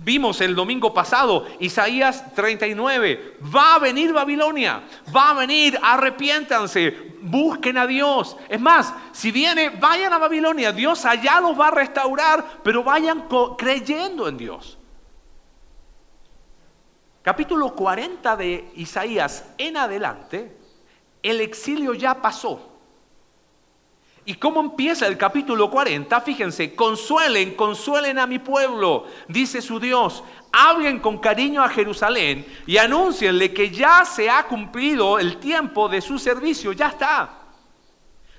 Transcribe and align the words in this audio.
Vimos 0.00 0.40
el 0.40 0.56
domingo 0.56 0.92
pasado, 0.92 1.46
Isaías 1.60 2.34
39, 2.34 3.38
va 3.54 3.76
a 3.76 3.78
venir 3.78 4.12
Babilonia, 4.12 4.82
va 5.14 5.30
a 5.30 5.34
venir, 5.34 5.78
arrepiéntanse, 5.80 7.14
busquen 7.22 7.78
a 7.78 7.86
Dios. 7.86 8.36
Es 8.48 8.60
más, 8.60 8.92
si 9.12 9.30
viene, 9.30 9.70
vayan 9.70 10.12
a 10.12 10.18
Babilonia, 10.18 10.72
Dios 10.72 11.04
allá 11.04 11.40
los 11.40 11.58
va 11.58 11.68
a 11.68 11.70
restaurar, 11.70 12.44
pero 12.64 12.82
vayan 12.82 13.28
creyendo 13.56 14.26
en 14.26 14.36
Dios. 14.36 14.78
Capítulo 17.22 17.74
40 17.74 18.36
de 18.36 18.72
Isaías 18.74 19.44
en 19.58 19.76
adelante, 19.76 20.56
el 21.22 21.40
exilio 21.40 21.94
ya 21.94 22.20
pasó. 22.20 22.73
¿Y 24.26 24.34
cómo 24.34 24.60
empieza 24.60 25.06
el 25.06 25.18
capítulo 25.18 25.70
40? 25.70 26.18
Fíjense, 26.22 26.74
consuelen, 26.74 27.54
consuelen 27.54 28.18
a 28.18 28.26
mi 28.26 28.38
pueblo, 28.38 29.06
dice 29.28 29.60
su 29.60 29.78
Dios. 29.78 30.24
Hablen 30.50 31.00
con 31.00 31.18
cariño 31.18 31.62
a 31.62 31.68
Jerusalén 31.68 32.46
y 32.66 32.78
anúncienle 32.78 33.52
que 33.52 33.70
ya 33.70 34.04
se 34.04 34.30
ha 34.30 34.44
cumplido 34.44 35.18
el 35.18 35.36
tiempo 35.38 35.88
de 35.88 36.00
su 36.00 36.18
servicio, 36.18 36.72
ya 36.72 36.88
está. 36.88 37.38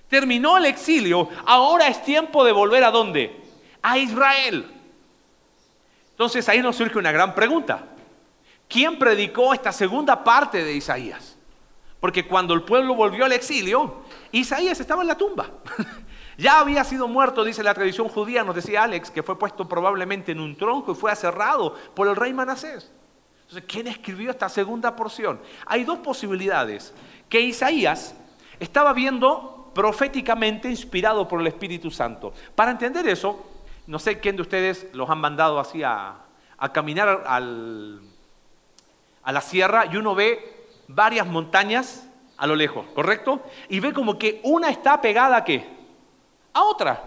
Terminó 0.07 0.57
el 0.57 0.65
exilio, 0.65 1.29
ahora 1.45 1.87
es 1.87 2.01
tiempo 2.03 2.43
de 2.43 2.51
volver 2.51 2.83
a 2.83 2.91
dónde? 2.91 3.43
A 3.83 3.97
Israel. 3.99 4.71
Entonces 6.11 6.47
ahí 6.49 6.61
nos 6.61 6.77
surge 6.77 6.97
una 6.97 7.11
gran 7.11 7.35
pregunta. 7.35 7.83
¿Quién 8.67 8.97
predicó 8.97 9.53
esta 9.53 9.71
segunda 9.71 10.23
parte 10.23 10.63
de 10.63 10.73
Isaías? 10.73 11.34
Porque 12.05 12.27
cuando 12.27 12.53
el 12.53 12.61
pueblo 12.61 12.93
volvió 12.93 13.25
al 13.25 13.31
exilio, 13.31 14.03
Isaías 14.31 14.79
estaba 14.79 15.01
en 15.01 15.07
la 15.07 15.17
tumba. 15.17 15.49
ya 16.37 16.59
había 16.59 16.83
sido 16.83 17.07
muerto, 17.07 17.43
dice 17.43 17.63
la 17.63 17.73
tradición 17.73 18.09
judía, 18.09 18.43
nos 18.43 18.53
decía 18.53 18.83
Alex, 18.83 19.09
que 19.09 19.23
fue 19.23 19.39
puesto 19.39 19.67
probablemente 19.67 20.31
en 20.31 20.39
un 20.39 20.55
tronco 20.55 20.91
y 20.91 20.95
fue 20.95 21.11
aserrado 21.11 21.73
por 21.95 22.07
el 22.07 22.15
rey 22.15 22.31
Manasés. 22.31 22.91
Entonces, 23.41 23.63
¿quién 23.67 23.87
escribió 23.87 24.29
esta 24.29 24.49
segunda 24.49 24.95
porción? 24.95 25.41
Hay 25.65 25.83
dos 25.83 25.97
posibilidades. 25.97 26.93
Que 27.27 27.41
Isaías 27.41 28.15
estaba 28.59 28.93
viendo 28.93 29.71
proféticamente 29.73 30.69
inspirado 30.69 31.27
por 31.27 31.41
el 31.41 31.47
Espíritu 31.47 31.89
Santo. 31.89 32.33
Para 32.53 32.69
entender 32.69 33.07
eso, 33.07 33.43
no 33.87 33.97
sé 33.97 34.19
quién 34.19 34.35
de 34.35 34.43
ustedes 34.43 34.89
los 34.93 35.09
han 35.09 35.17
mandado 35.17 35.59
así 35.59 35.81
a, 35.81 36.17
caminar 36.71 37.23
a 37.25 37.39
la 39.31 39.41
sierra 39.41 39.87
y 39.91 39.97
uno 39.97 40.13
ve 40.13 40.54
varias 40.87 41.27
montañas 41.27 42.07
a 42.37 42.47
lo 42.47 42.55
lejos, 42.55 42.85
¿correcto? 42.93 43.41
Y 43.69 43.79
ve 43.79 43.93
como 43.93 44.17
que 44.17 44.41
una 44.43 44.69
está 44.69 44.99
pegada 45.01 45.37
a 45.37 45.43
qué? 45.43 45.65
A 46.53 46.63
otra. 46.63 47.03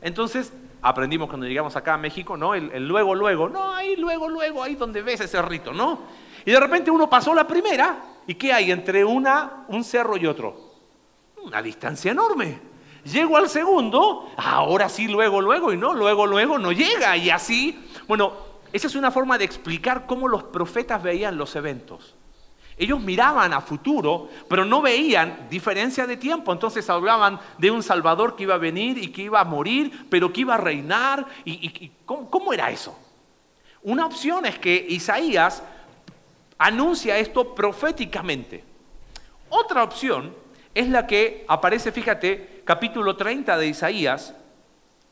Entonces, 0.00 0.52
aprendimos 0.80 1.28
cuando 1.28 1.46
llegamos 1.46 1.76
acá 1.76 1.94
a 1.94 1.98
México, 1.98 2.36
¿no? 2.36 2.54
El, 2.54 2.86
luego, 2.86 3.14
luego, 3.14 3.48
no, 3.48 3.72
ahí, 3.72 3.96
luego, 3.96 4.28
luego, 4.28 4.62
ahí 4.62 4.74
donde 4.74 5.02
ves 5.02 5.20
ese 5.20 5.36
cerrito, 5.36 5.72
¿no? 5.72 6.00
Y 6.44 6.50
de 6.50 6.60
repente 6.60 6.90
uno 6.90 7.08
pasó 7.08 7.34
la 7.34 7.46
primera, 7.46 8.02
¿y 8.26 8.34
qué 8.34 8.52
hay 8.52 8.72
entre 8.72 9.04
una, 9.04 9.64
un 9.68 9.84
cerro 9.84 10.16
y 10.16 10.26
otro? 10.26 10.72
Una 11.42 11.62
distancia 11.62 12.10
enorme. 12.10 12.72
Llego 13.04 13.36
al 13.36 13.48
segundo, 13.48 14.30
ahora 14.36 14.88
sí, 14.88 15.08
luego, 15.08 15.40
luego, 15.40 15.72
y 15.72 15.76
no, 15.76 15.92
luego, 15.92 16.26
luego 16.26 16.58
no 16.58 16.72
llega, 16.72 17.16
y 17.16 17.30
así. 17.30 17.80
Bueno, 18.06 18.32
esa 18.72 18.86
es 18.86 18.94
una 18.94 19.10
forma 19.10 19.38
de 19.38 19.44
explicar 19.44 20.06
cómo 20.06 20.28
los 20.28 20.44
profetas 20.44 21.02
veían 21.02 21.36
los 21.36 21.54
eventos. 21.56 22.16
Ellos 22.82 23.00
miraban 23.00 23.52
a 23.52 23.60
futuro, 23.60 24.28
pero 24.48 24.64
no 24.64 24.82
veían 24.82 25.46
diferencia 25.48 26.04
de 26.04 26.16
tiempo. 26.16 26.52
Entonces 26.52 26.90
hablaban 26.90 27.38
de 27.56 27.70
un 27.70 27.80
Salvador 27.80 28.34
que 28.34 28.42
iba 28.42 28.56
a 28.56 28.58
venir 28.58 28.98
y 28.98 29.12
que 29.12 29.22
iba 29.22 29.38
a 29.38 29.44
morir, 29.44 30.08
pero 30.10 30.32
que 30.32 30.40
iba 30.40 30.56
a 30.56 30.58
reinar. 30.58 31.24
¿Y, 31.44 31.92
¿cómo, 32.04 32.52
era 32.52 32.72
eso? 32.72 32.98
Una 33.82 34.04
opción 34.04 34.46
es 34.46 34.58
que 34.58 34.84
Isaías 34.88 35.62
anuncia 36.58 37.18
esto 37.18 37.54
proféticamente. 37.54 38.64
Otra 39.48 39.84
opción 39.84 40.34
es 40.74 40.88
la 40.88 41.06
que 41.06 41.44
aparece, 41.46 41.92
fíjate, 41.92 42.62
capítulo 42.64 43.14
30 43.14 43.58
de 43.58 43.68
Isaías, 43.68 44.34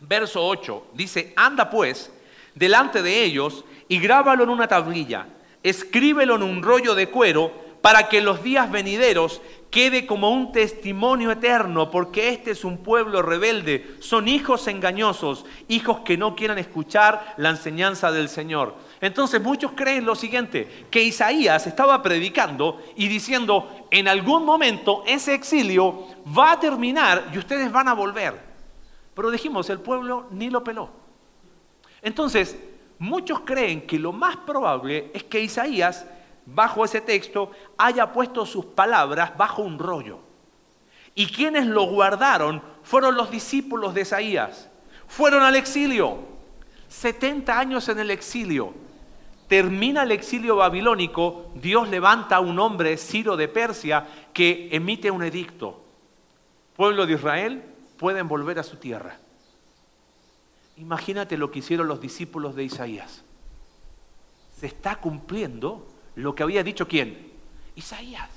verso 0.01 0.45
8. 0.45 0.89
Dice, 0.95 1.33
anda 1.37 1.71
pues 1.71 2.13
delante 2.53 3.01
de 3.01 3.23
ellos 3.23 3.65
y 3.87 4.01
grábalo 4.01 4.43
en 4.43 4.51
una 4.51 4.67
tablilla 4.67 5.29
escríbelo 5.63 6.37
en 6.37 6.43
un 6.43 6.63
rollo 6.63 6.95
de 6.95 7.09
cuero 7.09 7.53
para 7.81 8.09
que 8.09 8.21
los 8.21 8.43
días 8.43 8.71
venideros 8.71 9.41
quede 9.71 10.05
como 10.05 10.31
un 10.31 10.53
testimonio 10.53 11.31
eterno, 11.31 11.91
porque 11.91 12.31
este 12.31 12.51
es 12.51 12.65
un 12.65 12.79
pueblo 12.79 13.23
rebelde, 13.23 13.97
son 14.01 14.27
hijos 14.27 14.67
engañosos, 14.67 15.47
hijos 15.69 16.01
que 16.01 16.17
no 16.17 16.35
quieran 16.35 16.59
escuchar 16.59 17.35
la 17.37 17.51
enseñanza 17.51 18.11
del 18.11 18.29
Señor. 18.29 18.75
Entonces 19.01 19.41
muchos 19.41 19.73
creen 19.73 20.05
lo 20.05 20.17
siguiente, 20.17 20.87
que 20.91 21.03
Isaías 21.03 21.67
estaba 21.67 22.03
predicando 22.03 22.83
y 22.97 23.09
diciendo, 23.09 23.87
en 23.91 24.09
algún 24.09 24.45
momento 24.45 25.05
ese 25.07 25.35
exilio 25.35 26.07
va 26.37 26.53
a 26.53 26.61
terminar 26.61 27.31
y 27.33 27.39
ustedes 27.39 27.71
van 27.71 27.89
a 27.89 27.95
volver. 27.95 28.51
Pero 29.15 29.31
dijimos, 29.31 29.71
el 29.71 29.81
pueblo 29.81 30.27
ni 30.33 30.51
lo 30.51 30.65
peló. 30.65 30.91
Entonces, 32.03 32.57
Muchos 33.01 33.41
creen 33.41 33.87
que 33.87 33.99
lo 33.99 34.13
más 34.13 34.37
probable 34.37 35.11
es 35.15 35.25
que 35.25 35.41
Isaías, 35.41 36.05
bajo 36.45 36.85
ese 36.85 37.01
texto, 37.01 37.51
haya 37.79 38.13
puesto 38.13 38.45
sus 38.45 38.67
palabras 38.67 39.35
bajo 39.39 39.63
un 39.63 39.79
rollo. 39.79 40.19
Y 41.15 41.27
quienes 41.27 41.67
lo 41.67 41.85
guardaron 41.85 42.63
fueron 42.83 43.17
los 43.17 43.31
discípulos 43.31 43.95
de 43.95 44.03
Isaías. 44.03 44.69
Fueron 45.09 45.43
al 45.43 45.57
exilio. 45.57 46.19
70 46.89 47.59
años 47.59 47.89
en 47.89 48.01
el 48.01 48.11
exilio. 48.11 48.75
Termina 49.49 50.03
el 50.03 50.13
exilio 50.13 50.57
babilónico, 50.57 51.53
Dios 51.55 51.89
levanta 51.89 52.37
a 52.37 52.41
un 52.41 52.59
hombre, 52.59 52.99
Ciro 52.99 53.35
de 53.35 53.49
Persia, 53.49 54.07
que 54.35 54.69
emite 54.73 55.11
un 55.11 55.23
edicto. 55.23 55.83
Pueblo 56.77 57.07
de 57.07 57.15
Israel, 57.15 57.65
pueden 57.97 58.29
volver 58.29 58.59
a 58.59 58.63
su 58.63 58.77
tierra. 58.77 59.17
Imagínate 60.81 61.37
lo 61.37 61.51
que 61.51 61.59
hicieron 61.59 61.89
los 61.89 62.01
discípulos 62.01 62.57
de 62.57 62.65
Isaías. 62.65 63.23
Se 64.59 64.67
está 64.67 64.97
cumpliendo 64.97 65.87
lo 66.15 66.35
que 66.35 66.43
había 66.43 66.65
dicho 66.65 66.89
quién? 66.89 67.33
Isaías. 67.77 68.31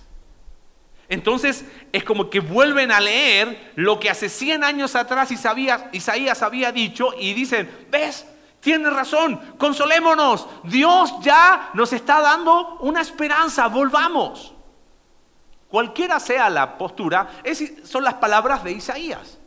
Entonces 1.08 1.64
es 1.94 2.04
como 2.04 2.30
que 2.30 2.42
vuelven 2.42 2.92
a 2.92 3.00
leer 3.00 3.72
lo 3.76 3.98
que 3.98 4.10
hace 4.10 4.28
100 4.28 4.62
años 4.66 4.94
atrás 4.96 5.32
Isaías, 5.32 6.42
había 6.42 6.74
dicho 6.74 7.14
y 7.18 7.34
dicen, 7.34 7.88
ves, 7.90 8.28
tiene 8.60 8.90
razón, 8.90 9.40
consolémonos, 9.58 10.46
Dios 10.66 11.14
ya 11.22 11.70
nos 11.74 11.94
está 11.94 12.20
dando 12.20 12.78
una 12.82 13.00
esperanza, 13.00 13.68
volvamos. 13.68 14.54
Cualquiera 15.70 16.20
sea 16.20 16.50
la 16.50 16.78
postura, 16.78 17.30
son 17.86 18.04
las 18.04 18.16
palabras 18.16 18.66
de 18.66 18.74
Isaías. 18.74 19.40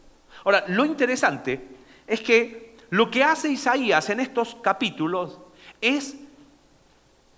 Ahora, 0.45 0.65
lo 0.69 0.87
interesante 0.87 1.77
es 2.07 2.21
que 2.21 2.66
lo 2.91 3.11
que 3.11 3.25
hace 3.25 3.49
Isaías 3.49 4.09
en 4.11 4.21
estos 4.21 4.57
capítulos 4.57 5.39
es 5.81 6.17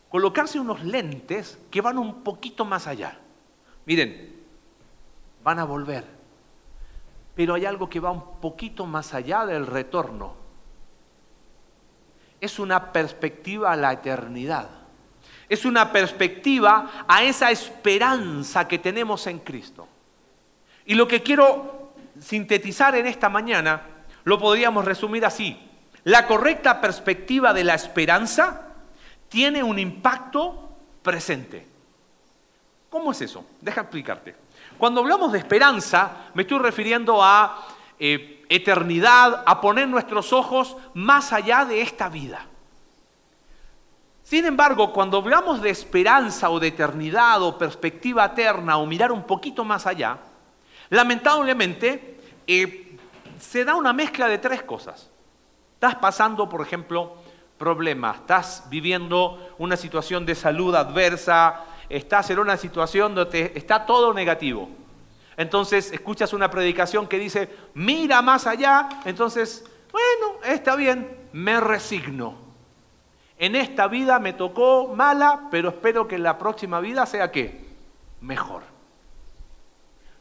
colocarse 0.08 0.60
unos 0.60 0.82
lentes 0.84 1.58
que 1.70 1.80
van 1.80 1.98
un 1.98 2.22
poquito 2.22 2.64
más 2.64 2.86
allá. 2.86 3.18
Miren, 3.86 4.36
van 5.42 5.58
a 5.58 5.64
volver, 5.64 6.04
pero 7.34 7.54
hay 7.54 7.64
algo 7.64 7.88
que 7.88 8.00
va 8.00 8.10
un 8.10 8.40
poquito 8.40 8.86
más 8.86 9.14
allá 9.14 9.46
del 9.46 9.66
retorno. 9.66 10.34
Es 12.40 12.58
una 12.58 12.92
perspectiva 12.92 13.72
a 13.72 13.76
la 13.76 13.92
eternidad. 13.92 14.68
Es 15.48 15.64
una 15.64 15.90
perspectiva 15.90 17.04
a 17.08 17.22
esa 17.22 17.50
esperanza 17.50 18.68
que 18.68 18.78
tenemos 18.78 19.26
en 19.26 19.38
Cristo. 19.38 19.88
Y 20.84 20.94
lo 20.94 21.08
que 21.08 21.22
quiero 21.22 21.92
sintetizar 22.20 22.94
en 22.96 23.06
esta 23.06 23.28
mañana 23.28 23.97
lo 24.24 24.38
podríamos 24.38 24.84
resumir 24.84 25.24
así. 25.24 25.58
La 26.04 26.26
correcta 26.26 26.80
perspectiva 26.80 27.52
de 27.52 27.64
la 27.64 27.74
esperanza 27.74 28.68
tiene 29.28 29.62
un 29.62 29.78
impacto 29.78 30.70
presente. 31.02 31.66
¿Cómo 32.90 33.12
es 33.12 33.20
eso? 33.20 33.44
Deja 33.60 33.82
explicarte. 33.82 34.34
Cuando 34.78 35.00
hablamos 35.00 35.32
de 35.32 35.38
esperanza, 35.38 36.28
me 36.34 36.42
estoy 36.42 36.58
refiriendo 36.58 37.22
a 37.22 37.66
eh, 37.98 38.44
eternidad, 38.48 39.42
a 39.44 39.60
poner 39.60 39.88
nuestros 39.88 40.32
ojos 40.32 40.76
más 40.94 41.32
allá 41.32 41.64
de 41.64 41.82
esta 41.82 42.08
vida. 42.08 42.46
Sin 44.22 44.44
embargo, 44.44 44.92
cuando 44.92 45.18
hablamos 45.18 45.62
de 45.62 45.70
esperanza 45.70 46.50
o 46.50 46.60
de 46.60 46.68
eternidad 46.68 47.42
o 47.42 47.56
perspectiva 47.56 48.26
eterna 48.26 48.76
o 48.76 48.86
mirar 48.86 49.10
un 49.10 49.22
poquito 49.24 49.64
más 49.64 49.86
allá, 49.86 50.18
lamentablemente 50.90 52.20
eh, 52.46 52.87
se 53.40 53.64
da 53.64 53.74
una 53.74 53.92
mezcla 53.92 54.28
de 54.28 54.38
tres 54.38 54.62
cosas. 54.62 55.10
Estás 55.74 55.96
pasando, 55.96 56.48
por 56.48 56.60
ejemplo, 56.60 57.16
problemas, 57.56 58.16
estás 58.16 58.64
viviendo 58.68 59.54
una 59.58 59.76
situación 59.76 60.24
de 60.24 60.34
salud 60.34 60.74
adversa, 60.74 61.64
estás 61.88 62.30
en 62.30 62.38
una 62.38 62.56
situación 62.56 63.14
donde 63.14 63.52
está 63.54 63.84
todo 63.86 64.12
negativo. 64.14 64.68
Entonces 65.36 65.92
escuchas 65.92 66.32
una 66.32 66.50
predicación 66.50 67.06
que 67.06 67.18
dice, 67.18 67.48
mira 67.74 68.22
más 68.22 68.46
allá, 68.46 68.88
entonces, 69.04 69.64
bueno, 69.92 70.40
está 70.44 70.74
bien, 70.74 71.16
me 71.32 71.60
resigno. 71.60 72.34
En 73.38 73.54
esta 73.54 73.86
vida 73.86 74.18
me 74.18 74.32
tocó 74.32 74.92
mala, 74.96 75.48
pero 75.50 75.68
espero 75.68 76.08
que 76.08 76.16
en 76.16 76.24
la 76.24 76.38
próxima 76.38 76.80
vida 76.80 77.06
sea 77.06 77.30
qué? 77.30 77.68
Mejor. 78.20 78.77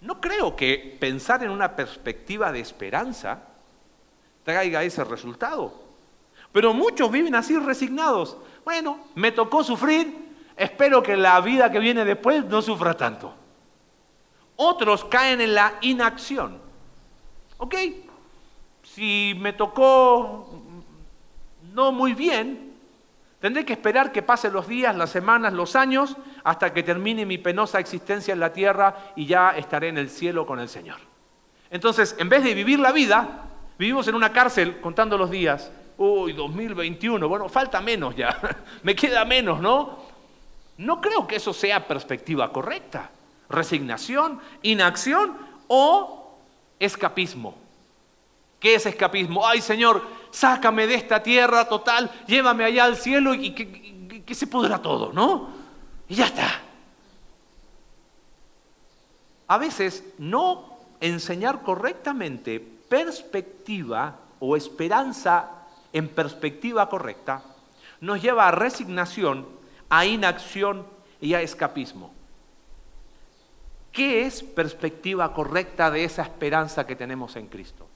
No 0.01 0.21
creo 0.21 0.55
que 0.55 0.97
pensar 0.99 1.43
en 1.43 1.49
una 1.49 1.75
perspectiva 1.75 2.51
de 2.51 2.59
esperanza 2.59 3.41
traiga 4.43 4.83
ese 4.83 5.03
resultado. 5.03 5.73
Pero 6.51 6.73
muchos 6.73 7.11
viven 7.11 7.35
así 7.35 7.57
resignados. 7.57 8.37
Bueno, 8.63 8.99
me 9.15 9.31
tocó 9.31 9.63
sufrir, 9.63 10.35
espero 10.55 11.01
que 11.03 11.17
la 11.17 11.39
vida 11.41 11.71
que 11.71 11.79
viene 11.79 12.05
después 12.05 12.45
no 12.45 12.61
sufra 12.61 12.95
tanto. 12.95 13.33
Otros 14.55 15.05
caen 15.05 15.41
en 15.41 15.53
la 15.53 15.75
inacción. 15.81 16.59
¿Ok? 17.57 17.75
Si 18.83 19.35
me 19.39 19.53
tocó 19.53 20.49
no 21.73 21.91
muy 21.91 22.13
bien, 22.13 22.66
tendré 23.39 23.65
que 23.65 23.73
esperar 23.73 24.11
que 24.11 24.21
pasen 24.21 24.53
los 24.53 24.67
días, 24.67 24.95
las 24.95 25.09
semanas, 25.09 25.53
los 25.53 25.75
años, 25.75 26.17
hasta 26.43 26.73
que 26.73 26.83
termine 26.83 27.25
mi 27.25 27.37
penosa 27.37 27.79
existencia 27.79 28.33
en 28.33 28.39
la 28.39 28.53
tierra 28.53 29.13
y 29.15 29.25
ya 29.25 29.51
estaré 29.51 29.89
en 29.89 29.97
el 29.97 30.09
cielo 30.09 30.45
con 30.45 30.59
el 30.59 30.69
Señor. 30.69 30.97
Entonces, 31.69 32.15
en 32.19 32.29
vez 32.29 32.43
de 32.43 32.53
vivir 32.53 32.79
la 32.79 32.91
vida, 32.91 33.45
vivimos 33.77 34.07
en 34.07 34.15
una 34.15 34.31
cárcel 34.31 34.79
contando 34.79 35.17
los 35.17 35.29
días. 35.29 35.71
Uy, 35.97 36.33
2021, 36.33 37.27
bueno, 37.27 37.49
falta 37.49 37.81
menos 37.81 38.15
ya, 38.15 38.39
me 38.83 38.95
queda 38.95 39.25
menos, 39.25 39.59
¿no? 39.59 39.99
No 40.77 41.01
creo 41.01 41.27
que 41.27 41.37
eso 41.37 41.53
sea 41.53 41.87
perspectiva 41.87 42.51
correcta. 42.53 43.09
Resignación, 43.49 44.39
inacción 44.61 45.35
o 45.67 46.37
escapismo. 46.79 47.55
¿Qué 48.59 48.75
es 48.75 48.85
escapismo? 48.85 49.47
Ay 49.47 49.61
Señor, 49.61 50.03
sácame 50.37 50.85
de 50.85 50.95
esta 50.95 51.23
tierra 51.23 51.67
total, 51.67 52.11
llévame 52.27 52.63
allá 52.63 52.85
al 52.85 52.95
cielo 52.95 53.33
y 53.33 53.51
que, 53.51 54.35
se 54.35 54.47
pudra 54.47 54.81
todo, 54.81 55.11
¿no? 55.11 55.49
Y 56.07 56.15
ya 56.15 56.25
está. 56.25 56.61
A 59.47 59.57
veces 59.57 60.03
no 60.19 60.77
enseñar 60.99 61.63
correctamente 61.63 62.59
perspectiva 62.59 64.19
o 64.39 64.55
esperanza 64.55 65.49
en 65.91 66.09
perspectiva 66.09 66.87
correcta 66.89 67.43
nos 68.01 68.21
lleva 68.21 68.47
a 68.47 68.51
resignación, 68.51 69.47
a 69.89 70.05
inacción 70.05 70.85
y 71.19 71.33
a 71.33 71.41
escapismo. 71.41 72.13
¿Qué 73.91 74.27
es 74.27 74.43
perspectiva 74.43 75.33
correcta 75.33 75.89
de 75.89 76.03
esa 76.03 76.21
esperanza 76.21 76.85
que 76.85 76.95
tenemos 76.95 77.35
en 77.35 77.47
Cristo? 77.47 77.87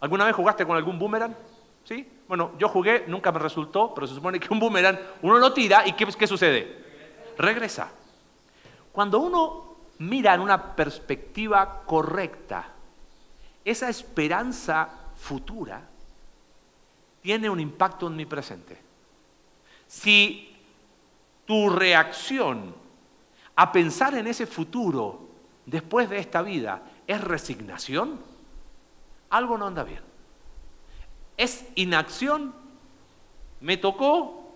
¿Alguna 0.00 0.24
vez 0.24 0.34
jugaste 0.34 0.66
con 0.66 0.76
algún 0.76 0.98
boomerang? 0.98 1.36
¿Sí? 1.90 2.08
Bueno, 2.28 2.52
yo 2.56 2.68
jugué, 2.68 3.06
nunca 3.08 3.32
me 3.32 3.40
resultó, 3.40 3.92
pero 3.92 4.06
se 4.06 4.14
supone 4.14 4.38
que 4.38 4.46
un 4.52 4.60
boomerang 4.60 4.96
uno 5.22 5.38
lo 5.38 5.52
tira 5.52 5.84
y 5.84 5.94
¿qué, 5.94 6.06
qué 6.06 6.26
sucede? 6.28 6.84
Regresa. 7.36 7.90
Cuando 8.92 9.18
uno 9.18 9.74
mira 9.98 10.32
en 10.34 10.40
una 10.40 10.76
perspectiva 10.76 11.82
correcta, 11.84 12.68
esa 13.64 13.88
esperanza 13.88 14.88
futura 15.16 15.82
tiene 17.22 17.50
un 17.50 17.58
impacto 17.58 18.06
en 18.06 18.14
mi 18.14 18.24
presente. 18.24 18.80
Si 19.88 20.56
tu 21.44 21.70
reacción 21.70 22.72
a 23.56 23.72
pensar 23.72 24.14
en 24.14 24.28
ese 24.28 24.46
futuro 24.46 25.22
después 25.66 26.08
de 26.08 26.20
esta 26.20 26.40
vida 26.42 26.82
es 27.08 27.20
resignación, 27.20 28.20
algo 29.30 29.58
no 29.58 29.66
anda 29.66 29.82
bien. 29.82 30.09
Es 31.40 31.66
inacción, 31.74 32.52
me 33.62 33.78
tocó, 33.78 34.52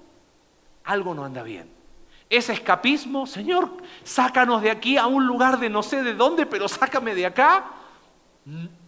algo 0.84 1.14
no 1.14 1.24
anda 1.24 1.42
bien. 1.42 1.70
Es 2.28 2.50
escapismo, 2.50 3.26
Señor, 3.26 3.70
sácanos 4.02 4.60
de 4.60 4.70
aquí 4.70 4.98
a 4.98 5.06
un 5.06 5.26
lugar 5.26 5.58
de 5.58 5.70
no 5.70 5.82
sé 5.82 6.02
de 6.02 6.12
dónde, 6.12 6.44
pero 6.44 6.68
sácame 6.68 7.14
de 7.14 7.24
acá. 7.24 7.70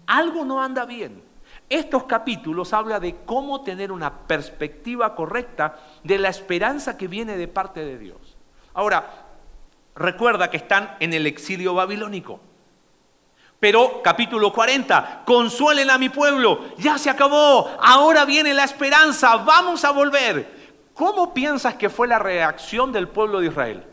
Algo 0.06 0.44
no 0.44 0.60
anda 0.62 0.84
bien. 0.84 1.22
Estos 1.70 2.04
capítulos 2.04 2.75
hablan 2.75 3.00
de 3.00 3.16
cómo 3.25 3.62
tener 3.62 3.90
una 3.90 4.12
perspectiva 4.26 5.14
correcta 5.14 5.78
de 6.04 6.19
la 6.19 6.28
esperanza 6.28 6.99
que 6.99 7.08
viene 7.08 7.38
de 7.38 7.49
parte 7.49 7.82
de 7.82 7.96
Dios. 7.96 8.37
Ahora, 8.75 9.25
recuerda 9.94 10.50
que 10.50 10.58
están 10.58 10.99
en 11.00 11.14
el 11.14 11.26
exilio 11.26 11.72
babilónico. 11.72 12.40
Pero 13.66 14.00
capítulo 14.00 14.52
40, 14.52 15.24
consuelen 15.26 15.90
a 15.90 15.98
mi 15.98 16.08
pueblo, 16.08 16.66
ya 16.78 16.98
se 16.98 17.10
acabó, 17.10 17.68
ahora 17.80 18.24
viene 18.24 18.54
la 18.54 18.62
esperanza, 18.62 19.38
vamos 19.38 19.84
a 19.84 19.90
volver. 19.90 20.70
¿Cómo 20.94 21.34
piensas 21.34 21.74
que 21.74 21.90
fue 21.90 22.06
la 22.06 22.20
reacción 22.20 22.92
del 22.92 23.08
pueblo 23.08 23.40
de 23.40 23.48
Israel? 23.48 23.84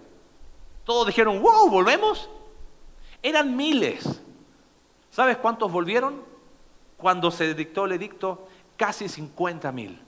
Todos 0.84 1.08
dijeron, 1.08 1.42
wow, 1.42 1.72
¿volvemos? 1.72 2.30
Eran 3.24 3.58
miles. 3.58 4.22
¿Sabes 5.10 5.38
cuántos 5.38 5.72
volvieron? 5.72 6.22
Cuando 6.96 7.32
se 7.32 7.56
dictó 7.56 7.86
el 7.86 7.94
edicto, 7.94 8.48
casi 8.78 9.10
50 9.10 9.72
mil 9.72 10.00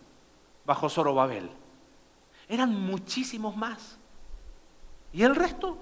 bajo 0.63 0.87
Zorobabel. 0.89 1.49
Eran 2.47 2.69
muchísimos 2.69 3.57
más. 3.57 3.97
¿Y 5.11 5.23
el 5.23 5.35
resto? 5.35 5.79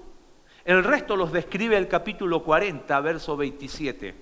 El 0.64 0.82
resto 0.82 1.16
los 1.16 1.30
describe 1.30 1.76
el 1.76 1.88
capítulo 1.88 2.42
40, 2.42 2.98
verso 3.00 3.36
27. 3.36 4.14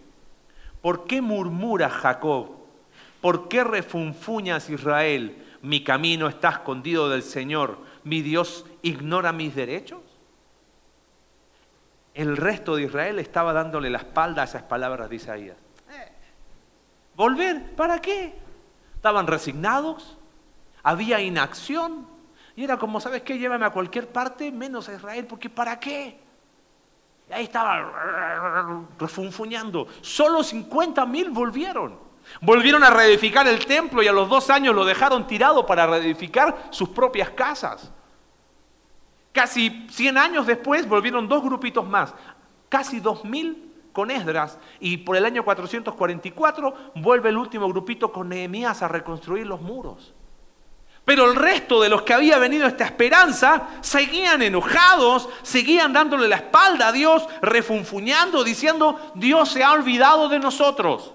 ¿Por 0.81 1.07
qué 1.07 1.23
murmura 1.23 1.89
Jacob? 1.89 2.57
¿Por 3.21 3.49
qué 3.49 3.63
refunfuñas 3.63 4.69
Israel? 4.69 5.37
Mi 5.63 5.85
camino 5.85 6.27
está 6.27 6.49
escondido 6.51 7.09
del 7.09 7.23
Señor. 7.23 7.79
¿Mi 8.03 8.23
Dios 8.23 8.67
ignora 8.83 9.33
mis 9.33 9.55
derechos? 9.55 10.01
El 12.15 12.37
resto 12.37 12.75
de 12.75 12.83
Israel 12.83 13.21
estaba 13.21 13.53
dándole 13.53 13.89
la 13.89 13.99
espalda 13.99 14.43
a 14.43 14.45
esas 14.47 14.65
palabras 14.65 15.09
de 15.09 15.17
Isaías. 15.17 15.57
¿Volver? 17.15 17.77
¿Para 17.77 18.01
qué? 18.01 18.35
Estaban 18.97 19.29
resignados, 19.29 20.19
había 20.83 21.21
inacción, 21.21 22.09
y 22.57 22.65
era 22.65 22.79
como, 22.79 23.01
¿sabes 23.01 23.23
qué? 23.23 23.39
Llévame 23.39 23.67
a 23.67 23.71
cualquier 23.71 24.09
parte 24.09 24.51
menos 24.51 24.89
a 24.89 24.95
Israel, 24.95 25.27
porque 25.27 25.49
¿para 25.49 25.79
qué? 25.79 26.19
Ahí 27.33 27.45
estaba 27.45 28.85
refunfuñando. 28.99 29.89
Solo 30.01 30.43
50 30.43 31.05
mil 31.07 31.31
volvieron. 31.31 31.99
Volvieron 32.41 32.85
a 32.85 32.91
reedificar 32.91 33.47
el 33.49 33.65
templo 33.67 34.03
y 34.03 34.09
a 34.09 34.13
los 34.13 34.29
dos 34.29 34.49
años 34.51 34.75
lo 34.75 34.85
dejaron 34.85 35.27
tirado 35.27 35.67
para 35.67 35.87
reedificar 35.87 36.69
sus 36.71 36.89
propias 36.89 37.31
casas. 37.31 37.93
Casi 39.33 39.87
100 39.91 40.19
años 40.19 40.47
después 40.47 40.87
volvieron 40.87 41.27
dos 41.27 41.43
grupitos 41.43 41.87
más, 41.87 42.15
casi 42.69 43.01
2000 43.01 43.73
con 43.93 44.11
Esdras 44.11 44.59
y 44.79 44.99
por 44.99 45.17
el 45.17 45.25
año 45.25 45.45
444 45.45 46.93
vuelve 46.97 47.31
el 47.31 47.39
último 47.39 47.69
grupito 47.69 48.13
con 48.13 48.29
Nehemías 48.29 48.83
a 48.83 48.89
reconstruir 48.89 49.47
los 49.47 49.61
muros. 49.61 50.15
Pero 51.05 51.29
el 51.29 51.37
resto 51.37 51.81
de 51.81 51.89
los 51.89 52.03
que 52.03 52.15
había 52.15 52.39
venido 52.39 52.67
esta 52.67 52.85
esperanza 52.85 53.69
seguían 53.81 54.41
enojados, 54.41 55.29
seguían 55.43 55.93
dándole 55.93 56.29
la 56.29 56.37
espalda 56.37 56.89
a 56.89 56.93
Dios, 56.93 57.27
refunfuñando, 57.41 58.45
diciendo, 58.45 59.13
Dios 59.15 59.49
se 59.49 59.65
ha 59.65 59.73
olvidado 59.73 60.29
de 60.29 60.39
nosotros. 60.39 61.13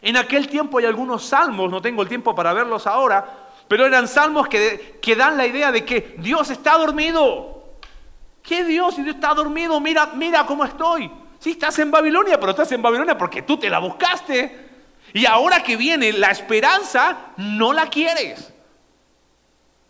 En 0.00 0.16
aquel 0.16 0.48
tiempo 0.48 0.78
hay 0.78 0.86
algunos 0.86 1.24
salmos, 1.24 1.70
no 1.70 1.80
tengo 1.80 2.02
el 2.02 2.08
tiempo 2.08 2.34
para 2.34 2.52
verlos 2.52 2.88
ahora, 2.88 3.42
pero 3.68 3.86
eran 3.86 4.08
salmos 4.08 4.48
que, 4.48 4.98
dan 5.16 5.36
la 5.36 5.46
idea 5.46 5.70
de 5.70 5.84
que 5.84 6.16
Dios 6.18 6.50
está 6.50 6.76
dormido. 6.76 7.76
¿Qué 8.42 8.64
Dios? 8.64 8.96
Si 8.96 9.02
Dios 9.02 9.14
está 9.14 9.32
dormido, 9.32 9.78
mira, 9.78 10.10
mira 10.14 10.44
cómo 10.44 10.64
estoy. 10.64 11.08
Sí, 11.38 11.52
estás 11.52 11.78
en 11.78 11.92
Babilonia, 11.92 12.40
pero 12.40 12.50
estás 12.50 12.72
en 12.72 12.82
Babilonia 12.82 13.16
porque 13.16 13.42
tú 13.42 13.56
te 13.56 13.70
la 13.70 13.78
buscaste. 13.78 14.70
Y 15.14 15.26
ahora 15.26 15.62
que 15.62 15.76
viene 15.76 16.12
la 16.12 16.32
esperanza, 16.32 17.16
no 17.36 17.72
la 17.72 17.86
quieres. 17.86 18.51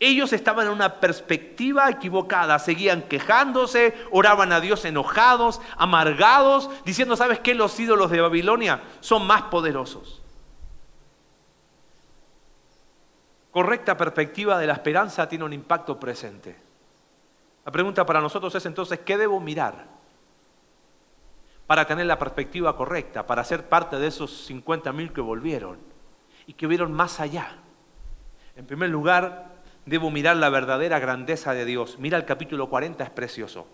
Ellos 0.04 0.32
estaban 0.32 0.66
en 0.66 0.72
una 0.72 0.98
perspectiva 0.98 1.88
equivocada, 1.88 2.58
seguían 2.58 3.02
quejándose, 3.02 3.94
oraban 4.10 4.50
a 4.50 4.58
Dios 4.58 4.84
enojados, 4.84 5.60
amargados, 5.76 6.68
diciendo, 6.84 7.14
¿sabes 7.14 7.38
qué? 7.38 7.54
Los 7.54 7.78
ídolos 7.78 8.10
de 8.10 8.20
Babilonia 8.20 8.82
son 8.98 9.24
más 9.28 9.42
poderosos. 9.42 10.20
Correcta 13.52 13.96
perspectiva 13.96 14.58
de 14.58 14.66
la 14.66 14.72
esperanza 14.72 15.28
tiene 15.28 15.44
un 15.44 15.52
impacto 15.52 16.00
presente. 16.00 16.56
La 17.64 17.70
pregunta 17.70 18.04
para 18.04 18.20
nosotros 18.20 18.52
es 18.56 18.66
entonces, 18.66 18.98
¿qué 19.06 19.16
debo 19.16 19.38
mirar? 19.38 19.86
Para 21.68 21.86
tener 21.86 22.06
la 22.06 22.18
perspectiva 22.18 22.76
correcta, 22.76 23.24
para 23.24 23.44
ser 23.44 23.68
parte 23.68 24.00
de 24.00 24.08
esos 24.08 24.46
50 24.46 24.92
mil 24.92 25.12
que 25.12 25.20
volvieron 25.20 25.78
y 26.48 26.54
que 26.54 26.66
vieron 26.66 26.92
más 26.92 27.20
allá. 27.20 27.58
En 28.56 28.66
primer 28.66 28.90
lugar, 28.90 29.51
debo 29.86 30.10
mirar 30.10 30.36
la 30.36 30.50
verdadera 30.50 30.98
grandeza 30.98 31.54
de 31.54 31.64
Dios. 31.64 31.96
Mira 31.98 32.16
el 32.18 32.24
capítulo 32.24 32.68
40, 32.68 33.04
es 33.04 33.10
precioso. 33.10 33.66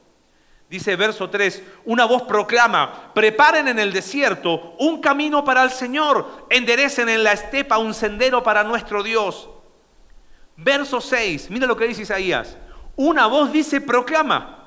Dice 0.68 0.96
verso 0.96 1.30
3, 1.30 1.62
una 1.86 2.04
voz 2.04 2.22
proclama, 2.22 3.12
preparen 3.14 3.68
en 3.68 3.78
el 3.78 3.90
desierto 3.90 4.74
un 4.78 5.00
camino 5.00 5.42
para 5.42 5.62
el 5.62 5.70
Señor, 5.70 6.46
enderecen 6.50 7.08
en 7.08 7.24
la 7.24 7.32
estepa 7.32 7.78
un 7.78 7.94
sendero 7.94 8.42
para 8.42 8.62
nuestro 8.64 9.02
Dios. 9.02 9.48
Verso 10.56 11.00
6, 11.00 11.50
mira 11.50 11.66
lo 11.66 11.76
que 11.76 11.86
dice 11.88 12.02
Isaías. 12.02 12.58
Una 12.96 13.26
voz 13.26 13.50
dice, 13.50 13.80
proclama. 13.80 14.66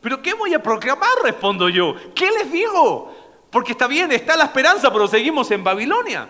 ¿Pero 0.00 0.20
qué 0.20 0.34
voy 0.34 0.52
a 0.52 0.62
proclamar? 0.62 1.22
Respondo 1.22 1.68
yo. 1.68 1.94
¿Qué 2.14 2.30
les 2.30 2.52
digo? 2.52 3.14
Porque 3.50 3.72
está 3.72 3.86
bien, 3.86 4.12
está 4.12 4.36
la 4.36 4.44
esperanza, 4.44 4.92
pero 4.92 5.08
seguimos 5.08 5.50
en 5.50 5.64
Babilonia. 5.64 6.28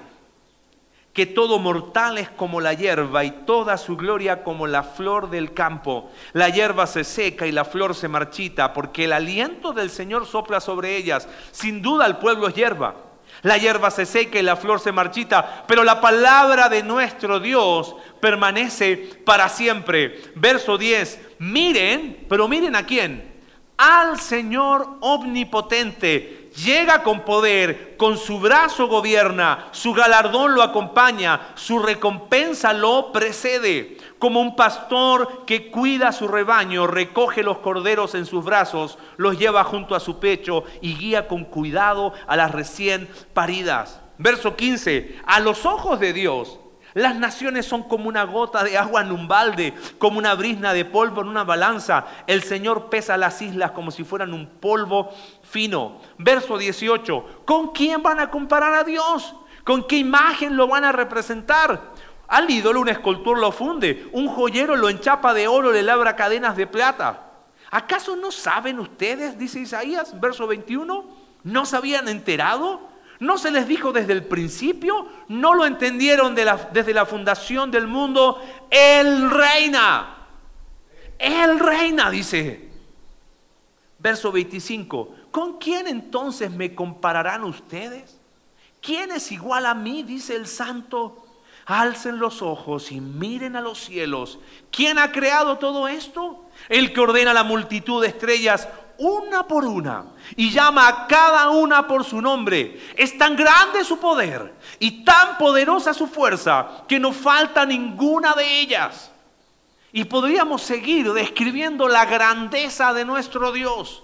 Que 1.18 1.26
todo 1.26 1.58
mortal 1.58 2.16
es 2.16 2.30
como 2.30 2.60
la 2.60 2.74
hierba 2.74 3.24
y 3.24 3.32
toda 3.44 3.76
su 3.76 3.96
gloria 3.96 4.44
como 4.44 4.68
la 4.68 4.84
flor 4.84 5.30
del 5.30 5.52
campo. 5.52 6.12
La 6.32 6.48
hierba 6.48 6.86
se 6.86 7.02
seca 7.02 7.44
y 7.44 7.50
la 7.50 7.64
flor 7.64 7.96
se 7.96 8.06
marchita, 8.06 8.72
porque 8.72 9.06
el 9.06 9.12
aliento 9.12 9.72
del 9.72 9.90
Señor 9.90 10.26
sopla 10.26 10.60
sobre 10.60 10.96
ellas. 10.96 11.28
Sin 11.50 11.82
duda 11.82 12.06
el 12.06 12.18
pueblo 12.18 12.46
es 12.46 12.54
hierba. 12.54 12.94
La 13.42 13.58
hierba 13.58 13.90
se 13.90 14.06
seca 14.06 14.38
y 14.38 14.44
la 14.44 14.54
flor 14.54 14.78
se 14.78 14.92
marchita, 14.92 15.64
pero 15.66 15.82
la 15.82 16.00
palabra 16.00 16.68
de 16.68 16.84
nuestro 16.84 17.40
Dios 17.40 17.96
permanece 18.20 19.20
para 19.24 19.48
siempre. 19.48 20.22
Verso 20.36 20.78
10, 20.78 21.30
miren, 21.40 22.26
pero 22.28 22.46
miren 22.46 22.76
a 22.76 22.86
quién, 22.86 23.42
al 23.76 24.20
Señor 24.20 24.98
omnipotente. 25.00 26.37
Llega 26.64 27.04
con 27.04 27.20
poder, 27.20 27.96
con 27.96 28.18
su 28.18 28.40
brazo 28.40 28.88
gobierna, 28.88 29.68
su 29.70 29.92
galardón 29.92 30.54
lo 30.54 30.62
acompaña, 30.62 31.52
su 31.54 31.78
recompensa 31.78 32.72
lo 32.72 33.12
precede. 33.12 33.96
Como 34.18 34.40
un 34.40 34.56
pastor 34.56 35.44
que 35.46 35.70
cuida 35.70 36.10
su 36.10 36.26
rebaño, 36.26 36.88
recoge 36.88 37.44
los 37.44 37.58
corderos 37.58 38.16
en 38.16 38.26
sus 38.26 38.44
brazos, 38.44 38.98
los 39.18 39.38
lleva 39.38 39.62
junto 39.62 39.94
a 39.94 40.00
su 40.00 40.18
pecho 40.18 40.64
y 40.80 40.96
guía 40.96 41.28
con 41.28 41.44
cuidado 41.44 42.12
a 42.26 42.34
las 42.34 42.50
recién 42.50 43.08
paridas. 43.34 44.00
Verso 44.16 44.56
15, 44.56 45.20
a 45.26 45.38
los 45.38 45.64
ojos 45.64 46.00
de 46.00 46.12
Dios 46.12 46.58
las 46.98 47.14
naciones 47.14 47.64
son 47.64 47.84
como 47.84 48.08
una 48.08 48.24
gota 48.24 48.64
de 48.64 48.76
agua 48.76 49.02
en 49.02 49.12
un 49.12 49.28
balde, 49.28 49.72
como 49.98 50.18
una 50.18 50.34
brisna 50.34 50.72
de 50.72 50.84
polvo 50.84 51.20
en 51.20 51.28
una 51.28 51.44
balanza. 51.44 52.04
El 52.26 52.42
Señor 52.42 52.90
pesa 52.90 53.16
las 53.16 53.40
islas 53.40 53.70
como 53.70 53.92
si 53.92 54.02
fueran 54.02 54.34
un 54.34 54.46
polvo 54.46 55.10
fino. 55.44 56.00
Verso 56.18 56.58
18. 56.58 57.42
¿Con 57.44 57.68
quién 57.68 58.02
van 58.02 58.18
a 58.18 58.30
comparar 58.30 58.74
a 58.74 58.82
Dios? 58.82 59.32
¿Con 59.62 59.86
qué 59.86 59.98
imagen 59.98 60.56
lo 60.56 60.66
van 60.66 60.82
a 60.82 60.90
representar? 60.90 61.92
Al 62.26 62.50
ídolo 62.50 62.80
un 62.80 62.88
escultor 62.88 63.38
lo 63.38 63.52
funde, 63.52 64.08
un 64.12 64.26
joyero 64.26 64.74
lo 64.74 64.88
enchapa 64.88 65.32
de 65.34 65.46
oro, 65.46 65.70
le 65.70 65.84
labra 65.84 66.16
cadenas 66.16 66.56
de 66.56 66.66
plata. 66.66 67.30
¿Acaso 67.70 68.16
no 68.16 68.32
saben 68.32 68.80
ustedes, 68.80 69.38
dice 69.38 69.60
Isaías, 69.60 70.18
verso 70.20 70.48
21? 70.48 71.06
¿No 71.44 71.64
se 71.64 71.76
habían 71.76 72.08
enterado? 72.08 72.87
¿No 73.20 73.36
se 73.36 73.50
les 73.50 73.66
dijo 73.66 73.92
desde 73.92 74.12
el 74.12 74.24
principio? 74.24 75.08
¿No 75.28 75.54
lo 75.54 75.66
entendieron 75.66 76.34
desde 76.34 76.94
la 76.94 77.04
fundación 77.04 77.70
del 77.70 77.86
mundo? 77.86 78.40
Él 78.70 79.30
reina. 79.30 80.26
Él 81.18 81.58
reina, 81.58 82.10
dice. 82.10 82.68
Verso 83.98 84.30
25. 84.30 85.14
¿Con 85.32 85.58
quién 85.58 85.88
entonces 85.88 86.50
me 86.50 86.74
compararán 86.74 87.42
ustedes? 87.42 88.18
¿Quién 88.80 89.10
es 89.10 89.32
igual 89.32 89.66
a 89.66 89.74
mí? 89.74 90.04
Dice 90.04 90.36
el 90.36 90.46
santo. 90.46 91.24
Alcen 91.66 92.18
los 92.18 92.40
ojos 92.40 92.92
y 92.92 93.00
miren 93.00 93.56
a 93.56 93.60
los 93.60 93.78
cielos. 93.78 94.38
¿Quién 94.70 94.96
ha 94.96 95.10
creado 95.12 95.58
todo 95.58 95.88
esto? 95.88 96.44
El 96.68 96.92
que 96.92 97.00
ordena 97.00 97.34
la 97.34 97.42
multitud 97.42 98.00
de 98.00 98.08
estrellas 98.08 98.68
una 98.98 99.46
por 99.46 99.64
una 99.64 100.04
y 100.36 100.50
llama 100.50 100.88
a 100.88 101.06
cada 101.06 101.50
una 101.50 101.86
por 101.86 102.04
su 102.04 102.20
nombre. 102.20 102.80
Es 102.96 103.16
tan 103.16 103.36
grande 103.36 103.84
su 103.84 103.98
poder 103.98 104.54
y 104.78 105.04
tan 105.04 105.38
poderosa 105.38 105.94
su 105.94 106.06
fuerza 106.06 106.84
que 106.86 106.98
no 106.98 107.12
falta 107.12 107.64
ninguna 107.64 108.34
de 108.34 108.60
ellas. 108.60 109.10
Y 109.92 110.04
podríamos 110.04 110.62
seguir 110.62 111.12
describiendo 111.12 111.88
la 111.88 112.04
grandeza 112.04 112.92
de 112.92 113.04
nuestro 113.04 113.52
Dios. 113.52 114.02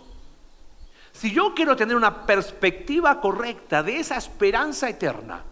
Si 1.13 1.33
yo 1.33 1.55
quiero 1.55 1.77
tener 1.77 1.97
una 1.97 2.27
perspectiva 2.27 3.21
correcta 3.21 3.83
de 3.83 3.99
esa 4.01 4.17
esperanza 4.17 4.89
eterna, 4.89 5.45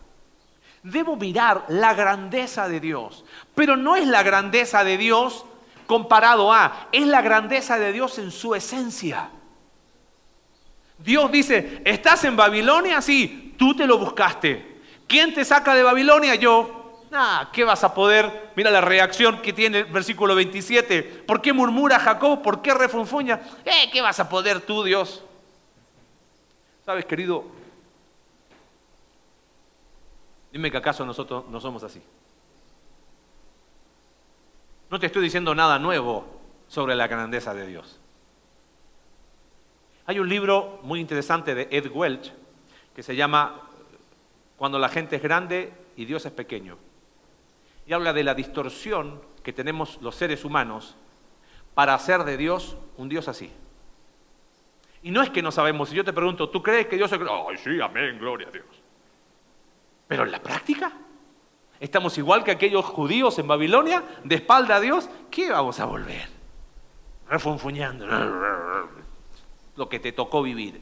debo 0.82 1.16
mirar 1.16 1.64
la 1.68 1.94
grandeza 1.94 2.68
de 2.68 2.80
Dios. 2.80 3.25
Pero 3.54 3.76
no 3.76 3.96
es 3.96 4.06
la 4.06 4.22
grandeza 4.22 4.84
de 4.84 4.96
Dios 4.96 5.44
comparado 5.92 6.50
a, 6.50 6.88
es 6.90 7.06
la 7.06 7.20
grandeza 7.20 7.78
de 7.78 7.92
Dios 7.92 8.16
en 8.16 8.30
su 8.30 8.54
esencia. 8.54 9.28
Dios 10.96 11.30
dice, 11.30 11.82
¿estás 11.84 12.25
en 12.25 12.34
Babilonia? 12.34 13.02
Sí, 13.02 13.54
tú 13.58 13.76
te 13.76 13.87
lo 13.87 13.99
buscaste. 13.99 14.80
¿Quién 15.06 15.34
te 15.34 15.44
saca 15.44 15.75
de 15.75 15.82
Babilonia? 15.82 16.34
Yo. 16.37 17.02
Ah, 17.12 17.50
¿qué 17.52 17.62
vas 17.62 17.84
a 17.84 17.92
poder? 17.92 18.52
Mira 18.56 18.70
la 18.70 18.80
reacción 18.80 19.42
que 19.42 19.52
tiene 19.52 19.80
el 19.80 19.84
versículo 19.84 20.34
27. 20.34 21.02
¿Por 21.26 21.42
qué 21.42 21.52
murmura 21.52 21.99
Jacob? 21.99 22.40
¿Por 22.40 22.62
qué 22.62 22.72
refunfuña? 22.72 23.42
Eh, 23.62 23.90
¿Qué 23.92 24.00
vas 24.00 24.18
a 24.18 24.30
poder 24.30 24.62
tú, 24.62 24.84
Dios? 24.84 25.22
Sabes, 26.87 27.04
querido, 27.04 27.44
dime 30.50 30.70
que 30.70 30.78
acaso 30.78 31.04
nosotros 31.04 31.44
no 31.50 31.61
somos 31.61 31.82
así. 31.82 32.00
No 34.92 34.99
te 34.99 35.06
estoy 35.06 35.22
diciendo 35.22 35.54
nada 35.54 35.78
nuevo 35.78 36.26
sobre 36.68 36.94
la 36.94 37.06
grandeza 37.06 37.54
de 37.54 37.66
Dios. 37.66 37.99
Hay 40.04 40.18
un 40.18 40.28
libro 40.28 40.80
muy 40.82 41.00
interesante 41.00 41.54
de 41.54 41.66
Ed 41.70 41.90
Welch 41.90 42.30
que 42.94 43.02
se 43.02 43.16
llama 43.16 43.62
Cuando 44.58 44.78
la 44.78 44.90
gente 44.90 45.16
es 45.16 45.22
grande 45.22 45.72
y 45.96 46.04
Dios 46.04 46.26
es 46.26 46.32
pequeño. 46.32 46.76
Y 47.87 47.94
habla 47.94 48.12
de 48.12 48.22
la 48.22 48.34
distorsión 48.34 49.22
que 49.42 49.54
tenemos 49.54 49.99
los 50.02 50.14
seres 50.14 50.44
humanos 50.44 50.94
para 51.72 51.94
hacer 51.94 52.25
de 52.25 52.37
Dios 52.37 52.76
un 52.99 53.08
Dios 53.08 53.28
así. 53.28 53.50
Y 55.02 55.11
no 55.11 55.22
es 55.22 55.30
que 55.30 55.40
no 55.40 55.52
sabemos, 55.52 55.88
si 55.88 55.96
yo 55.96 56.04
te 56.04 56.12
pregunto, 56.12 56.50
¿tú 56.50 56.62
crees 56.62 56.87
que 56.87 56.96
Dios 56.96 57.11
es... 57.11 57.18
Ay, 57.18 57.56
sí, 57.56 57.80
amén, 57.80 58.18
gloria 58.18 58.49
a 58.49 58.50
Dios. 58.50 58.66
Pero 60.06 60.25
en 60.25 60.30
la 60.30 60.42
práctica, 60.42 60.92
Estamos 61.83 62.17
igual 62.17 62.45
que 62.45 62.53
aquellos 62.53 62.85
judíos 62.85 63.37
en 63.41 63.49
Babilonia, 63.49 64.05
de 64.23 64.37
espalda 64.37 64.77
a 64.77 64.81
Dios. 64.81 65.11
¿Qué 65.33 65.51
vamos 65.51 65.81
a 65.81 65.85
volver? 65.85 66.29
Refunfuñando. 67.29 68.07
Lo 69.75 69.89
que 69.89 69.99
te 69.99 70.12
tocó 70.12 70.45
vivir. 70.45 70.81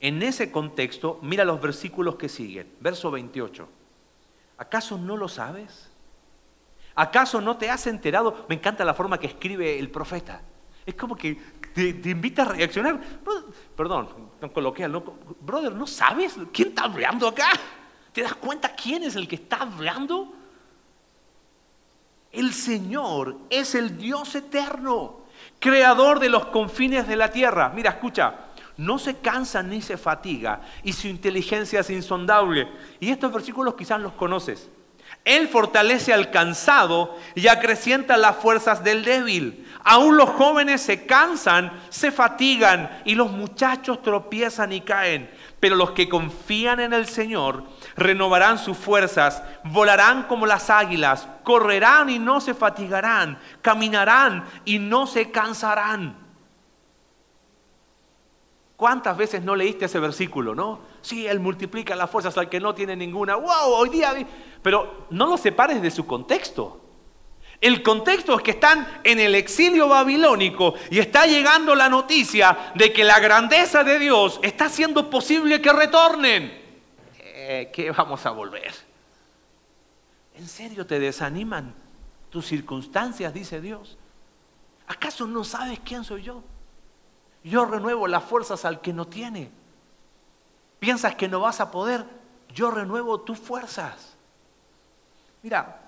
En 0.00 0.22
ese 0.22 0.50
contexto, 0.50 1.18
mira 1.20 1.44
los 1.44 1.60
versículos 1.60 2.16
que 2.16 2.30
siguen. 2.30 2.74
Verso 2.80 3.10
28. 3.10 3.68
¿Acaso 4.56 4.96
no 4.96 5.18
lo 5.18 5.28
sabes? 5.28 5.90
¿Acaso 6.94 7.42
no 7.42 7.58
te 7.58 7.68
has 7.68 7.86
enterado? 7.86 8.46
Me 8.48 8.54
encanta 8.54 8.86
la 8.86 8.94
forma 8.94 9.20
que 9.20 9.26
escribe 9.26 9.78
el 9.78 9.90
profeta. 9.90 10.40
Es 10.86 10.94
como 10.94 11.14
que 11.14 11.38
te, 11.74 12.10
invita 12.10 12.42
a 12.42 12.46
reaccionar. 12.46 13.00
Perdón, 13.76 14.08
tan 14.40 14.50
coloquial, 14.50 14.92
¿no? 14.92 15.02
Brother, 15.40 15.72
¿no 15.72 15.86
sabes 15.86 16.36
quién 16.52 16.68
está 16.68 16.84
hablando 16.84 17.28
acá? 17.28 17.48
¿Te 18.12 18.22
das 18.22 18.34
cuenta 18.34 18.74
quién 18.74 19.02
es 19.02 19.16
el 19.16 19.26
que 19.26 19.36
está 19.36 19.56
hablando? 19.56 20.34
El 22.30 22.52
Señor 22.52 23.36
es 23.50 23.74
el 23.74 23.98
Dios 23.98 24.34
eterno, 24.34 25.20
creador 25.58 26.18
de 26.18 26.28
los 26.28 26.46
confines 26.46 27.06
de 27.06 27.16
la 27.16 27.30
tierra. 27.30 27.70
Mira, 27.74 27.90
escucha, 27.90 28.34
no 28.78 28.98
se 28.98 29.18
cansa 29.18 29.62
ni 29.62 29.82
se 29.82 29.96
fatiga 29.98 30.62
y 30.82 30.92
su 30.92 31.08
inteligencia 31.08 31.80
es 31.80 31.90
insondable. 31.90 32.68
Y 33.00 33.10
estos 33.10 33.32
versículos 33.32 33.74
quizás 33.74 34.00
los 34.00 34.12
conoces. 34.12 34.70
Él 35.24 35.48
fortalece 35.48 36.12
al 36.12 36.30
cansado 36.30 37.16
y 37.34 37.46
acrecienta 37.48 38.16
las 38.16 38.36
fuerzas 38.36 38.82
del 38.82 39.04
débil. 39.04 39.61
Aún 39.84 40.16
los 40.16 40.30
jóvenes 40.30 40.80
se 40.80 41.06
cansan, 41.06 41.72
se 41.88 42.12
fatigan 42.12 43.02
y 43.04 43.14
los 43.14 43.30
muchachos 43.30 44.00
tropiezan 44.02 44.72
y 44.72 44.82
caen. 44.82 45.30
Pero 45.58 45.74
los 45.74 45.90
que 45.90 46.08
confían 46.08 46.80
en 46.80 46.92
el 46.92 47.06
Señor 47.06 47.64
renovarán 47.96 48.58
sus 48.58 48.76
fuerzas, 48.76 49.42
volarán 49.64 50.24
como 50.24 50.46
las 50.46 50.70
águilas, 50.70 51.28
correrán 51.42 52.10
y 52.10 52.18
no 52.18 52.40
se 52.40 52.54
fatigarán, 52.54 53.38
caminarán 53.60 54.44
y 54.64 54.78
no 54.78 55.06
se 55.06 55.30
cansarán. 55.30 56.16
¿Cuántas 58.76 59.16
veces 59.16 59.42
no 59.42 59.54
leíste 59.54 59.84
ese 59.84 60.00
versículo, 60.00 60.54
no? 60.54 60.80
Sí, 61.02 61.26
Él 61.26 61.38
multiplica 61.38 61.94
las 61.94 62.10
fuerzas 62.10 62.36
al 62.36 62.48
que 62.48 62.58
no 62.58 62.74
tiene 62.74 62.96
ninguna. 62.96 63.36
¡Wow! 63.36 63.74
Hoy 63.74 63.88
día 63.90 64.12
pero 64.62 65.06
no 65.10 65.26
lo 65.26 65.36
separes 65.36 65.82
de 65.82 65.90
su 65.90 66.06
contexto. 66.06 66.81
El 67.62 67.82
contexto 67.82 68.36
es 68.36 68.42
que 68.42 68.50
están 68.50 69.00
en 69.02 69.18
el 69.18 69.34
exilio 69.34 69.88
babilónico 69.88 70.74
y 70.90 70.98
está 70.98 71.24
llegando 71.24 71.74
la 71.74 71.88
noticia 71.88 72.72
de 72.74 72.92
que 72.92 73.04
la 73.04 73.18
grandeza 73.20 73.82
de 73.82 73.98
Dios 73.98 74.38
está 74.42 74.66
haciendo 74.66 75.08
posible 75.08 75.62
que 75.62 75.72
retornen. 75.72 76.60
Eh, 77.16 77.70
¿Qué 77.72 77.90
vamos 77.90 78.26
a 78.26 78.32
volver? 78.32 78.74
¿En 80.34 80.46
serio 80.46 80.86
te 80.86 80.98
desaniman 80.98 81.74
tus 82.28 82.46
circunstancias, 82.46 83.32
dice 83.32 83.62
Dios? 83.62 83.96
¿Acaso 84.88 85.26
no 85.26 85.42
sabes 85.42 85.80
quién 85.82 86.04
soy 86.04 86.22
yo? 86.22 86.42
Yo 87.42 87.64
renuevo 87.64 88.06
las 88.08 88.24
fuerzas 88.24 88.66
al 88.66 88.82
que 88.82 88.92
no 88.92 89.06
tiene. 89.06 89.50
¿Piensas 90.78 91.14
que 91.14 91.28
no 91.28 91.40
vas 91.40 91.60
a 91.60 91.70
poder? 91.70 92.04
yo 92.54 92.70
renuevo 92.70 93.20
tus 93.20 93.38
fuerzas. 93.38 94.14
Mira, 95.42 95.81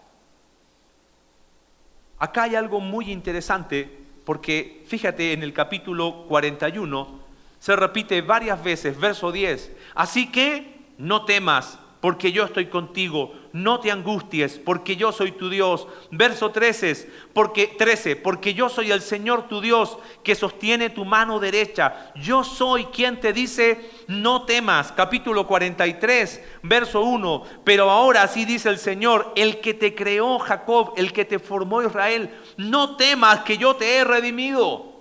acá 2.19 2.45
hay 2.45 2.55
algo 2.55 2.81
muy 2.81 3.11
interesante 3.11 4.05
porque 4.25 4.85
fíjate 4.87 5.33
en 5.33 5.43
el 5.43 5.53
capítulo 5.53 6.25
41 6.29 7.25
se 7.59 7.77
repite 7.77 8.21
varias 8.21 8.63
veces, 8.63 8.99
verso 8.99 9.33
10, 9.33 9.73
así 9.95 10.31
que 10.31 10.75
no 10.99 11.25
temas, 11.25 11.79
porque 12.05 12.33
yo 12.33 12.45
estoy 12.45 12.67
contigo. 12.67 13.33
No 13.55 13.81
te 13.81 13.91
angusties, 13.91 14.59
porque 14.59 14.95
yo 14.95 15.11
soy 15.11 15.33
tu 15.33 15.49
Dios. 15.49 15.89
Verso 16.11 16.51
13, 16.51 17.11
porque 17.33 17.67
13, 17.79 18.17
porque 18.17 18.53
yo 18.53 18.69
soy 18.69 18.93
el 18.93 19.01
Señor 19.01 19.49
tu 19.49 19.63
Dios 19.63 19.97
que 20.23 20.35
sostiene 20.35 20.91
tu 20.91 21.07
mano 21.07 21.41
derecha. 21.41 22.13
Yo 22.17 22.45
soy 22.45 22.85
quien 22.85 23.21
te 23.21 23.33
dice, 23.33 23.91
no 24.07 24.45
temas. 24.45 24.93
Capítulo 24.93 25.47
43, 25.47 26.43
verso 26.63 27.01
1. 27.01 27.43
Pero 27.65 27.89
ahora 27.89 28.29
sí 28.29 28.45
dice 28.45 28.69
el 28.69 28.77
Señor, 28.77 29.33
el 29.35 29.63
que 29.63 29.73
te 29.73 29.95
creó 29.95 30.39
Jacob, 30.39 30.93
el 30.99 31.11
que 31.11 31.25
te 31.25 31.39
formó 31.39 31.83
Israel, 31.83 32.29
no 32.59 32.97
temas 32.97 33.45
que 33.45 33.57
yo 33.57 33.77
te 33.77 33.97
he 33.97 34.05
redimido. 34.05 34.93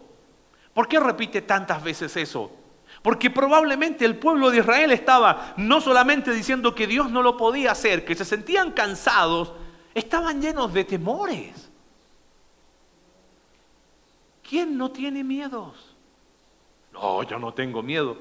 ¿Por 0.74 0.88
qué 0.88 1.02
repite 1.02 1.42
tantas 1.42 1.84
veces 1.84 2.16
eso? 2.16 2.63
Porque 3.04 3.30
probablemente 3.30 4.06
el 4.06 4.18
pueblo 4.18 4.50
de 4.50 4.60
Israel 4.60 4.92
estaba 4.92 5.54
no 5.58 5.82
solamente 5.82 6.32
diciendo 6.32 6.74
que 6.74 6.88
Dios 6.88 7.12
no 7.12 7.22
lo 7.22 7.38
podía 7.38 7.74
hacer, 7.74 8.04
que 8.04 8.16
se 8.16 8.26
sentían 8.26 8.72
cansados, 8.72 9.54
estaban 9.94 10.42
llenos 10.42 10.74
de 10.74 10.86
temores. 10.86 11.70
¿Quién 14.42 14.78
no 14.78 14.90
tiene 14.90 15.24
miedos? 15.24 15.96
No, 16.92 17.22
yo 17.24 17.38
no 17.38 17.54
tengo 17.54 17.84
miedo. 17.84 18.18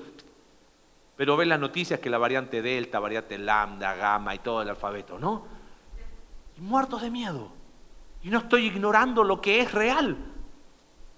Pero 1.17 1.37
ve 1.37 1.47
las 1.47 1.61
noticias 1.61 2.01
que 2.01 2.11
la 2.11 2.19
variante 2.19 2.61
Delta, 2.61 2.99
variante 2.99 3.39
Lambda, 3.39 3.95
Gamma 3.95 4.35
y 4.35 4.41
todo 4.41 4.61
el 4.61 4.69
alfabeto, 4.69 5.19
¿no? 5.19 5.63
muertos 6.59 7.03
de 7.03 7.11
miedo. 7.11 7.51
Y 8.23 8.31
no 8.31 8.39
estoy 8.39 8.67
ignorando 8.67 9.25
lo 9.25 9.41
que 9.41 9.61
es 9.61 9.73
real. 9.73 10.17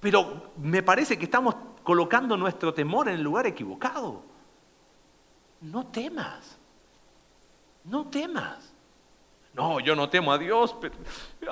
Pero 0.00 0.52
me 0.56 0.82
parece 0.82 1.18
que 1.18 1.24
estamos 1.24 1.54
colocando 1.84 2.36
nuestro 2.36 2.74
temor 2.74 3.08
en 3.08 3.14
el 3.14 3.22
lugar 3.22 3.46
equivocado. 3.46 4.22
No 5.60 5.86
temas. 5.86 6.58
No 7.84 8.06
temas. 8.06 8.72
No, 9.52 9.78
yo 9.78 9.94
no 9.94 10.08
temo 10.08 10.32
a 10.32 10.38
Dios, 10.38 10.74
pero 10.80 10.96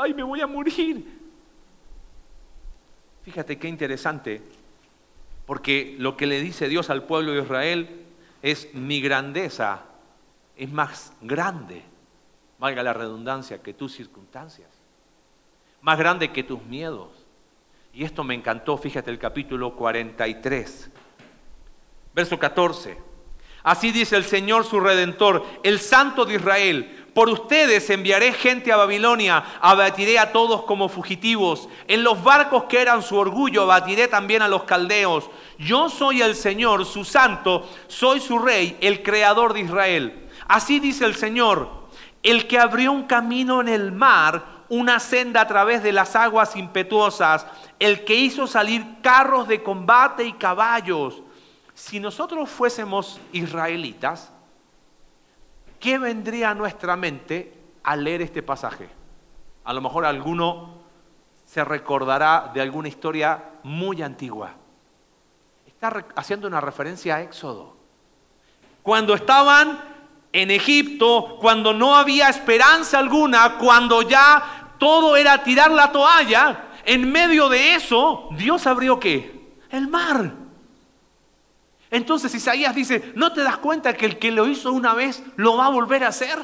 ay, 0.01 0.13
me 0.13 0.25
voy 0.25 0.41
a 0.41 0.49
morir. 0.49 1.21
Fíjate 3.23 3.57
qué 3.57 3.69
interesante, 3.69 4.43
porque 5.47 5.95
lo 6.01 6.17
que 6.17 6.27
le 6.27 6.41
dice 6.41 6.69
Dios 6.69 6.91
al 6.91 7.05
pueblo 7.05 7.31
de 7.31 7.43
Israel 7.43 8.07
es 8.43 8.75
mi 8.75 9.01
grandeza 9.01 9.85
es 10.57 10.71
más 10.71 11.13
grande, 11.21 11.83
valga 12.59 12.83
la 12.83 12.93
redundancia, 12.93 13.63
que 13.63 13.75
tus 13.75 13.93
circunstancias, 13.93 14.69
más 15.81 15.99
grande 15.99 16.33
que 16.33 16.43
tus 16.43 16.63
miedos 16.65 17.22
y 17.93 18.05
esto 18.05 18.25
me 18.25 18.35
encantó, 18.35 18.79
fíjate 18.79 19.11
el 19.11 19.19
capítulo 19.19 19.75
43, 19.77 20.91
verso 22.15 22.39
14. 22.39 22.99
Así 23.63 23.93
dice 23.93 24.17
el 24.17 24.25
Señor 24.25 24.65
su 24.65 24.81
redentor, 24.81 25.45
el 25.63 25.79
Santo 25.79 26.25
de 26.25 26.35
Israel. 26.35 26.99
Por 27.15 27.29
ustedes 27.29 27.91
enviaré 27.91 28.33
gente 28.33 28.73
a 28.73 28.77
Babilonia, 28.77 29.45
abatiré 29.61 30.19
a 30.19 30.33
todos 30.33 30.63
como 30.63 30.89
fugitivos. 30.89 31.69
En 31.87 32.03
los 32.03 32.25
barcos 32.25 32.65
que 32.65 32.81
eran 32.81 33.03
su 33.03 33.17
orgullo, 33.17 33.63
abatiré 33.63 34.09
también 34.09 34.41
a 34.41 34.49
los 34.49 34.65
caldeos. 34.65 35.31
Yo 35.59 35.91
soy 35.91 36.23
el 36.23 36.35
Señor, 36.35 36.87
su 36.87 37.05
santo, 37.05 37.69
soy 37.87 38.21
su 38.21 38.39
rey, 38.39 38.77
el 38.81 39.03
creador 39.03 39.53
de 39.53 39.61
Israel. 39.61 40.29
Así 40.49 40.81
dice 40.81 41.05
el 41.05 41.15
Señor, 41.15 41.69
el 42.23 42.49
que 42.49 42.59
abrió 42.59 42.91
un 42.91 43.05
camino 43.05 43.61
en 43.61 43.69
el 43.69 43.93
mar, 43.93 44.52
una 44.73 45.01
senda 45.01 45.43
a 45.43 45.47
través 45.47 45.83
de 45.83 45.93
las 45.93 46.17
aguas 46.17 46.57
impetuosas, 46.57 47.47
el 47.79 48.07
que 48.07 48.15
hizo 48.15 48.47
salir 48.47 49.03
carros 49.03 49.47
de 49.47 49.63
combate 49.63 50.25
y 50.25 50.33
caballos. 50.33 51.21
Si 51.75 52.01
nosotros 52.01 52.49
fuésemos 52.49 53.21
israelitas, 53.33 54.33
¿qué 55.79 55.99
vendría 55.99 56.49
a 56.49 56.55
nuestra 56.55 56.97
mente 56.97 57.53
al 57.83 58.03
leer 58.03 58.23
este 58.23 58.43
pasaje? 58.43 58.89
A 59.65 59.75
lo 59.75 59.83
mejor 59.83 60.07
alguno 60.07 60.79
se 61.45 61.63
recordará 61.63 62.51
de 62.55 62.63
alguna 62.63 62.89
historia 62.89 63.45
muy 63.65 64.01
antigua. 64.01 64.55
Está 65.67 66.03
haciendo 66.17 66.49
una 66.49 66.63
referencia 66.63 67.17
a 67.17 67.21
Éxodo. 67.21 67.77
Cuando 68.83 69.13
estaban 69.13 69.93
en 70.33 70.51
Egipto, 70.51 71.37
cuando 71.43 71.75
no 71.75 71.95
había 71.95 72.31
esperanza 72.31 72.99
alguna, 72.99 73.59
cuando 73.59 74.01
ya 74.01 74.62
todo 74.83 75.17
era 75.17 75.45
tirar 75.45 75.71
la 75.71 75.93
toalla, 75.93 76.71
en 76.85 77.09
medio 77.13 77.49
de 77.49 77.77
eso, 77.77 78.29
Dios 78.33 78.67
abrió 78.67 78.99
qué? 78.99 79.61
El 79.71 79.87
mar. 79.87 80.33
Entonces 81.89 82.35
Isaías 82.35 82.75
dice, 82.75 83.13
¿no 83.15 83.33
te 83.33 83.45
das 83.45 83.59
cuenta 83.59 83.95
que 83.95 84.07
el 84.07 84.19
que 84.19 84.33
lo 84.33 84.49
hizo 84.49 84.73
una 84.73 84.93
vez 84.93 85.23
lo 85.37 85.57
va 85.57 85.67
a 85.67 85.69
volver 85.69 86.03
a 86.03 86.09
hacer? 86.09 86.37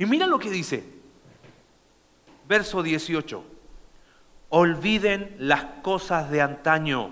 Y 0.00 0.04
mira 0.04 0.26
lo 0.26 0.40
que 0.40 0.50
dice. 0.50 0.84
Verso 2.48 2.82
18. 2.82 3.44
Olviden 4.48 5.36
las 5.38 5.64
cosas 5.80 6.32
de 6.32 6.42
antaño. 6.42 7.10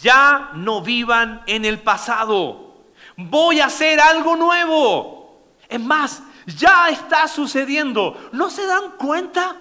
Ya 0.00 0.52
no 0.54 0.80
vivan 0.80 1.42
en 1.46 1.66
el 1.66 1.78
pasado. 1.78 2.86
Voy 3.18 3.60
a 3.60 3.66
hacer 3.66 4.00
algo 4.00 4.34
nuevo. 4.34 5.42
Es 5.68 5.78
más, 5.78 6.22
ya 6.46 6.88
está 6.88 7.28
sucediendo. 7.28 8.16
¿No 8.32 8.50
se 8.50 8.66
dan 8.66 8.92
cuenta? 8.98 9.56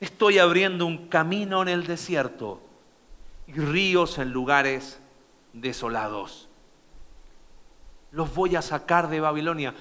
Estoy 0.00 0.38
abriendo 0.38 0.86
un 0.86 1.08
camino 1.08 1.62
en 1.62 1.68
el 1.68 1.86
desierto 1.86 2.60
y 3.46 3.52
ríos 3.52 4.18
en 4.18 4.32
lugares 4.32 5.00
desolados. 5.52 6.48
Los 8.12 8.34
voy 8.34 8.56
a 8.56 8.62
sacar 8.62 9.08
de 9.08 9.20
Babilonia. 9.20 9.74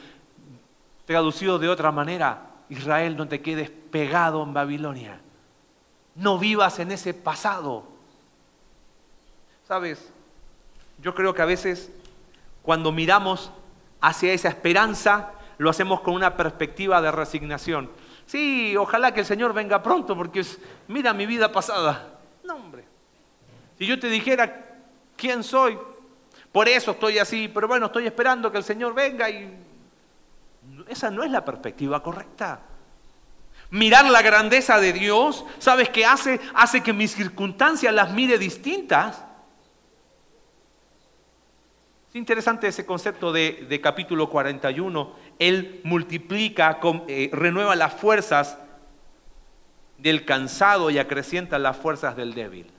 Traducido 1.06 1.60
de 1.60 1.70
otra 1.70 1.92
manera, 1.92 2.48
Israel, 2.70 3.18
no 3.18 3.28
te 3.28 3.42
quedes 3.42 3.70
pegado 3.70 4.44
en 4.44 4.54
Babilonia. 4.54 5.20
No 6.16 6.40
vivas 6.40 6.80
en 6.80 6.92
ese 6.92 7.14
pasado. 7.14 7.84
Sabes, 9.68 10.12
yo 11.02 11.14
creo 11.14 11.34
que 11.34 11.42
a 11.42 11.46
veces 11.46 11.92
cuando 12.62 12.92
miramos 12.92 13.52
hacia 14.02 14.34
esa 14.34 14.50
esperanza, 14.50 15.32
lo 15.58 15.70
hacemos 15.70 16.02
con 16.02 16.13
una 16.13 16.36
perspectiva 16.36 17.02
de 17.02 17.12
resignación. 17.12 17.89
Sí, 18.26 18.76
ojalá 18.76 19.13
que 19.13 19.22
el 19.22 19.26
Señor 19.26 19.54
venga 19.54 19.84
pronto 19.84 20.15
porque 20.15 20.44
mira 20.88 21.13
mi 21.13 21.26
vida 21.26 21.52
pasada. 21.52 22.20
No, 22.44 22.56
hombre. 22.56 22.86
Si 23.78 23.86
yo 23.86 24.00
te 24.00 24.08
dijera 24.08 24.78
quién 25.15 25.44
soy, 25.44 25.78
por 26.52 26.68
eso 26.68 26.91
estoy 26.91 27.20
así, 27.20 27.50
pero 27.54 27.68
bueno, 27.68 27.88
estoy 27.88 28.08
esperando 28.08 28.52
que 28.52 28.58
el 28.58 28.63
Señor 28.63 28.94
venga 28.94 29.30
y 29.30 29.54
esa 30.88 31.12
no 31.12 31.24
es 31.24 31.32
la 31.32 31.44
perspectiva 31.44 32.02
correcta. 32.02 32.62
Mirar 33.72 34.10
la 34.10 34.22
grandeza 34.22 34.80
de 34.80 34.94
Dios, 34.94 35.46
¿sabes 35.60 35.89
qué 35.89 36.06
hace? 36.06 36.39
Hace 36.54 36.82
que 36.82 36.94
mis 36.94 37.13
circunstancias 37.13 37.94
las 37.94 38.12
mire 38.12 38.38
distintas. 38.38 39.24
Es 42.10 42.15
interesante 42.15 42.68
ese 42.68 42.86
concepto 42.86 43.34
de, 43.34 43.65
de 43.68 43.82
capítulo 43.82 44.30
41 44.30 45.13
él 45.39 45.82
multiplica, 45.84 46.80
eh, 47.08 47.30
renueva 47.32 47.76
las 47.76 47.93
fuerzas 47.93 48.58
del 49.98 50.26
cansado 50.26 50.89
y 50.89 50.98
acrecienta 50.98 51.60
las 51.60 51.78
fuerzas 51.78 52.15
del 52.15 52.34
débil. 52.34 52.71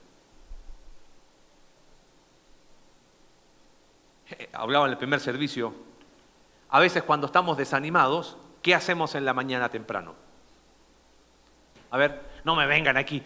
Eh, 4.30 4.48
hablaba 4.52 4.86
en 4.86 4.92
el 4.92 4.98
primer 4.98 5.20
servicio, 5.20 5.74
a 6.68 6.80
veces 6.80 7.02
cuando 7.02 7.26
estamos 7.26 7.56
desanimados, 7.56 8.36
¿qué 8.62 8.74
hacemos 8.74 9.14
en 9.14 9.24
la 9.24 9.34
mañana 9.34 9.68
temprano? 9.68 10.14
A 11.90 11.96
ver, 11.96 12.20
no 12.44 12.56
me 12.56 12.66
vengan 12.66 12.96
aquí, 12.96 13.22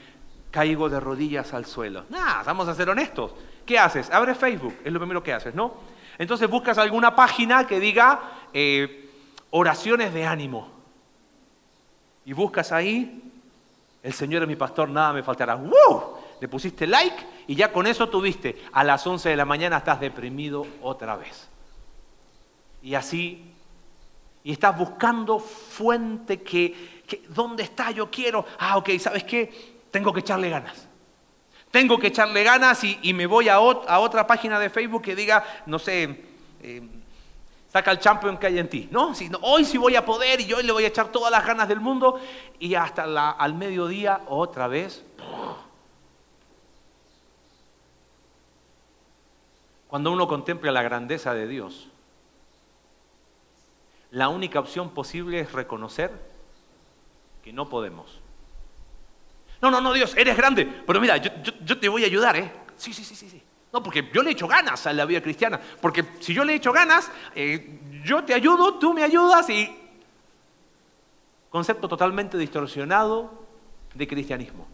caigo 0.51 0.89
de 0.89 1.01
rodillas 1.01 1.55
al 1.55 1.65
suelo. 1.65 2.05
Nada, 2.11 2.43
vamos 2.45 2.69
a 2.69 2.75
ser 2.75 2.91
honestos. 2.91 3.33
¿Qué 3.65 3.79
haces? 3.79 4.11
Abre 4.11 4.35
Facebook, 4.35 4.77
es 4.85 4.93
lo 4.93 4.99
primero 4.99 5.23
que 5.23 5.33
haces, 5.33 5.55
¿no? 5.55 5.75
Entonces 6.19 6.51
buscas 6.51 6.77
alguna 6.77 7.17
página 7.17 7.67
que 7.67 7.81
diga 7.81 8.21
eh, 8.53 9.00
oraciones 9.51 10.13
de 10.13 10.27
ánimo. 10.27 10.69
Y 12.25 12.33
buscas 12.33 12.73
ahí, 12.73 13.23
el 14.03 14.13
Señor 14.13 14.43
es 14.43 14.49
mi 14.49 14.57
pastor, 14.57 14.89
nada 14.89 15.13
me 15.13 15.23
faltará. 15.23 15.57
¡Woo! 15.57 16.19
Le 16.41 16.49
pusiste 16.49 16.87
like 16.87 17.27
y 17.47 17.55
ya 17.55 17.73
con 17.73 17.87
eso 17.87 18.09
tuviste. 18.09 18.65
A 18.73 18.83
las 18.83 19.07
11 19.07 19.29
de 19.29 19.37
la 19.37 19.45
mañana 19.45 19.79
estás 19.79 20.01
deprimido 20.01 20.67
otra 20.83 21.17
vez. 21.17 21.49
Y 22.83 22.95
así, 22.95 23.53
y 24.43 24.53
estás 24.53 24.77
buscando 24.77 25.39
fuente 25.39 26.41
que, 26.41 27.03
¿dónde 27.29 27.63
está? 27.63 27.91
Yo 27.91 28.11
quiero. 28.11 28.47
Ah, 28.59 28.79
ok, 28.79 28.91
¿sabes 28.99 29.25
qué? 29.25 29.81
Tengo 29.91 30.13
que 30.13 30.21
echarle 30.21 30.49
ganas. 30.49 30.89
Tengo 31.71 31.99
que 31.99 32.09
echarle 32.09 32.43
ganas 32.43 32.83
y, 32.83 33.13
me 33.13 33.27
voy 33.27 33.49
a, 33.49 33.61
otra 33.61 34.27
página 34.27 34.59
de 34.59 34.71
Facebook 34.71 35.03
que 35.03 35.15
diga, 35.15 35.45
no 35.67 35.79
sé, 35.79 36.25
eh, 36.63 36.83
saca 37.71 37.93
el 37.93 38.01
champion 38.01 38.37
que 38.37 38.49
hay 38.49 38.59
en 38.59 38.69
ti, 38.69 38.89
¿no? 38.91 39.13
Hoy 39.43 39.65
sí 39.65 39.79
voy 39.79 39.95
a 39.95 40.05
poder 40.05 40.41
y 40.41 40.53
hoy 40.53 40.65
le 40.65 40.73
voy 40.73 40.85
a 40.85 40.89
echar 40.89 41.13
todas 41.13 41.31
las 41.31 41.47
ganas 41.47 41.69
del 41.69 41.79
mundo 41.79 42.21
y 42.59 42.75
hasta 42.75 43.05
al 43.31 43.55
mediodía 43.55 44.23
otra 44.27 44.67
vez. 44.67 45.05
Cuando 49.87 50.11
uno 50.11 50.27
contempla 50.27 50.73
la 50.73 50.83
grandeza 50.83 51.33
de 51.33 51.47
Dios, 51.47 51.89
la 54.11 54.29
única 54.29 54.59
opción 54.59 54.91
posible 54.91 55.39
es 55.39 55.53
reconocer 55.53 56.11
que 57.45 57.53
no 57.53 57.69
podemos. 57.69 58.21
No, 59.63 59.71
no, 59.71 59.81
no, 59.81 59.93
Dios, 59.93 60.17
eres 60.17 60.37
grande, 60.37 60.67
pero 60.87 61.01
mira, 61.01 61.19
yo, 61.19 61.31
yo 61.65 61.79
te 61.79 61.89
voy 61.89 62.03
a 62.03 62.07
ayudar, 62.07 62.37
¿eh? 62.37 62.53
Sí, 62.77 62.93
sí, 62.93 63.05
sí, 63.05 63.15
sí, 63.15 63.29
sí. 63.31 63.43
No, 63.73 63.83
porque 63.83 64.11
yo 64.13 64.23
le 64.23 64.31
he 64.31 64.33
hecho 64.33 64.49
ganas 64.49 64.87
a 64.87 64.93
la 64.93 65.05
vida 65.05 65.23
cristiana. 65.23 65.61
Porque 65.81 66.05
si 66.21 66.35
yo 66.35 66.45
le 66.45 66.53
he 66.53 66.57
hecho 66.57 66.73
ganas, 66.73 67.11
eh, 67.35 67.81
yo 68.05 68.25
te 68.25 68.35
ayudo, 68.35 68.75
tú 68.75 68.93
me 68.93 69.03
ayudas 69.03 69.49
y... 69.51 69.77
Concepto 71.51 71.89
totalmente 71.89 72.39
distorsionado 72.39 73.45
de 73.95 74.07
cristianismo. 74.07 74.69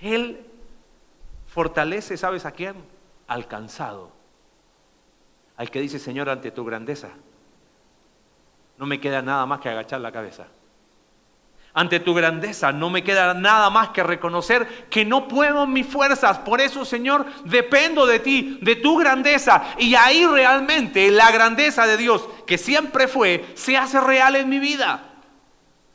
Él 0.00 0.46
fortalece, 1.46 2.16
¿sabes 2.16 2.44
a 2.44 2.52
quién? 2.52 2.76
Al 3.26 3.48
cansado. 3.48 4.10
Al 5.56 5.70
que 5.70 5.80
dice, 5.80 5.98
Señor, 5.98 6.28
ante 6.28 6.50
tu 6.50 6.64
grandeza, 6.64 7.10
no 8.76 8.86
me 8.86 9.00
queda 9.00 9.22
nada 9.22 9.46
más 9.46 9.60
que 9.60 9.70
agachar 9.70 10.00
la 10.00 10.12
cabeza 10.12 10.48
ante 11.74 11.98
tu 12.00 12.14
grandeza. 12.14 12.72
No 12.72 12.88
me 12.88 13.02
queda 13.02 13.34
nada 13.34 13.68
más 13.68 13.88
que 13.88 14.02
reconocer 14.02 14.86
que 14.88 15.04
no 15.04 15.28
puedo 15.28 15.66
mis 15.66 15.86
fuerzas. 15.86 16.38
Por 16.38 16.60
eso, 16.60 16.84
Señor, 16.84 17.26
dependo 17.44 18.06
de 18.06 18.20
ti, 18.20 18.58
de 18.62 18.76
tu 18.76 18.96
grandeza. 18.96 19.74
Y 19.78 19.96
ahí 19.96 20.24
realmente 20.24 21.10
la 21.10 21.30
grandeza 21.32 21.86
de 21.86 21.96
Dios, 21.96 22.26
que 22.46 22.56
siempre 22.56 23.08
fue, 23.08 23.44
se 23.54 23.76
hace 23.76 24.00
real 24.00 24.36
en 24.36 24.48
mi 24.48 24.60
vida. 24.60 25.02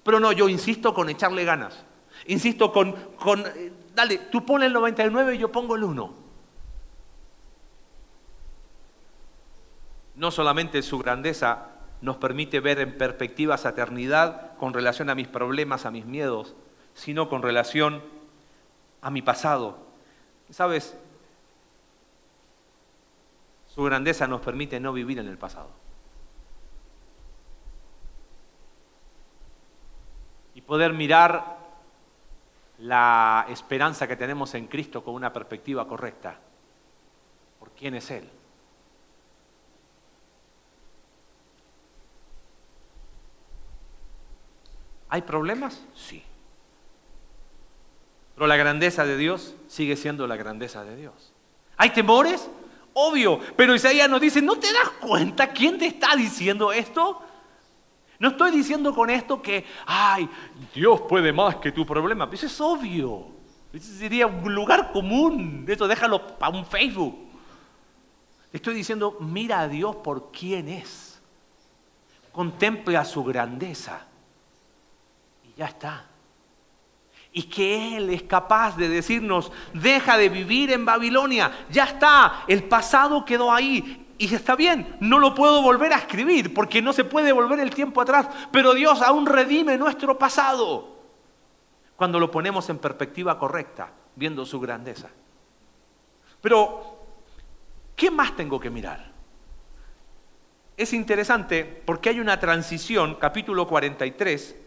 Pero 0.04 0.20
no, 0.20 0.32
yo 0.34 0.50
insisto 0.50 0.94
con 0.94 1.10
echarle 1.10 1.46
ganas. 1.46 1.86
Insisto 2.28 2.72
con, 2.72 2.94
con 3.18 3.46
eh, 3.46 3.72
dale, 3.96 4.18
tú 4.18 4.46
pones 4.46 4.68
el 4.68 4.74
99 4.74 5.36
y 5.36 5.38
yo 5.38 5.52
pongo 5.52 5.76
el 5.76 5.84
1. 5.84 6.14
No 10.16 10.32
solamente 10.32 10.82
su 10.82 11.00
grandeza 11.00 11.79
nos 12.02 12.18
permite 12.18 12.60
ver 12.60 12.80
en 12.80 12.98
perspectiva 12.98 13.56
esa 13.56 13.70
eternidad 13.70 14.56
con 14.58 14.74
relación 14.74 15.10
a 15.10 15.16
mis 15.16 15.28
problemas, 15.28 15.86
a 15.86 15.92
mis 15.92 16.06
miedos, 16.06 16.56
sino 16.94 17.30
con 17.30 17.42
relación 17.42 18.02
a 19.02 19.10
mi 19.12 19.22
pasado. 19.22 19.78
¿Sabes? 20.50 20.98
Su 23.68 23.84
grandeza 23.84 24.28
nos 24.28 24.42
permite 24.42 24.80
no 24.80 24.94
vivir 24.94 25.20
en 25.20 25.28
el 25.28 25.38
pasado. 25.38 25.70
Y 30.56 30.62
poder 30.62 30.94
mirar 30.94 31.58
la 32.80 33.46
esperanza 33.50 34.08
que 34.08 34.16
tenemos 34.16 34.54
en 34.56 34.68
Cristo 34.68 35.04
con 35.04 35.14
una 35.14 35.32
perspectiva 35.32 35.88
correcta. 35.88 36.40
¿Por 37.60 37.72
quién 37.72 37.96
es 37.96 38.10
Él? 38.10 38.30
¿Hay 45.10 45.24
problemas? 45.24 45.84
Sí. 45.96 46.24
Pero 48.36 48.48
la 48.48 48.56
grandeza 48.56 49.06
de 49.06 49.18
Dios 49.18 49.56
sigue 49.68 49.98
siendo 49.98 50.28
la 50.28 50.38
grandeza 50.38 50.84
de 50.84 50.96
Dios. 50.96 51.34
¿Hay 51.76 51.90
temores? 51.90 52.50
Obvio. 52.94 53.40
Pero 53.58 53.76
Isaías 53.76 54.10
nos 54.10 54.22
dice, 54.22 54.42
¿no 54.42 54.58
te 54.58 54.72
das 54.72 54.90
cuenta 55.02 55.48
quién 55.48 55.78
te 55.78 55.88
está 55.88 56.16
diciendo 56.16 56.72
esto? 56.72 57.22
No 58.20 58.30
estoy 58.30 58.52
diciendo 58.52 58.94
con 58.94 59.10
esto 59.10 59.42
que, 59.42 59.66
ay, 59.86 60.30
Dios 60.74 61.02
puede 61.02 61.34
más 61.34 61.56
que 61.56 61.72
tu 61.72 61.86
problema. 61.86 62.30
Eso 62.32 62.46
es 62.46 62.62
obvio. 62.62 63.28
Eso 63.74 63.94
sería 63.94 64.28
un 64.28 64.54
lugar 64.54 64.92
común. 64.92 65.66
Esto 65.68 65.88
déjalo 65.88 66.38
para 66.38 66.56
un 66.56 66.66
Facebook. 66.66 67.18
Estoy 68.54 68.74
diciendo, 68.74 69.18
mira 69.20 69.62
a 69.62 69.68
Dios 69.68 69.96
por 69.98 70.32
quién 70.32 70.70
es. 70.70 71.20
Contempla 72.32 73.06
su 73.06 73.24
grandeza 73.24 74.09
ya 75.60 75.66
está. 75.66 76.06
Y 77.34 77.44
que 77.44 77.98
Él 77.98 78.10
es 78.12 78.24
capaz 78.24 78.78
de 78.78 78.88
decirnos, 78.88 79.52
deja 79.74 80.18
de 80.18 80.30
vivir 80.30 80.72
en 80.72 80.86
Babilonia, 80.86 81.66
ya 81.70 81.84
está, 81.84 82.46
el 82.48 82.64
pasado 82.64 83.26
quedó 83.26 83.52
ahí. 83.52 84.08
Y 84.18 84.34
está 84.34 84.56
bien, 84.56 84.96
no 85.02 85.20
lo 85.20 85.36
puedo 85.36 85.62
volver 85.62 85.92
a 85.92 85.98
escribir 85.98 86.54
porque 86.54 86.82
no 86.82 86.94
se 86.94 87.04
puede 87.04 87.34
volver 87.34 87.60
el 87.60 87.76
tiempo 87.76 88.00
atrás, 88.00 88.30
pero 88.54 88.74
Dios 88.74 89.02
aún 89.02 89.26
redime 89.26 89.78
nuestro 89.78 90.18
pasado 90.18 90.98
cuando 91.98 92.22
lo 92.22 92.32
ponemos 92.32 92.70
en 92.70 92.78
perspectiva 92.78 93.38
correcta, 93.38 93.92
viendo 94.16 94.46
su 94.46 94.62
grandeza. 94.62 95.10
Pero, 96.40 97.04
¿qué 97.98 98.10
más 98.10 98.34
tengo 98.34 98.62
que 98.62 98.70
mirar? 98.70 99.12
Es 100.78 100.94
interesante 100.94 101.66
porque 101.66 102.08
hay 102.08 102.22
una 102.22 102.40
transición, 102.40 103.16
capítulo 103.16 103.68
43, 103.68 104.59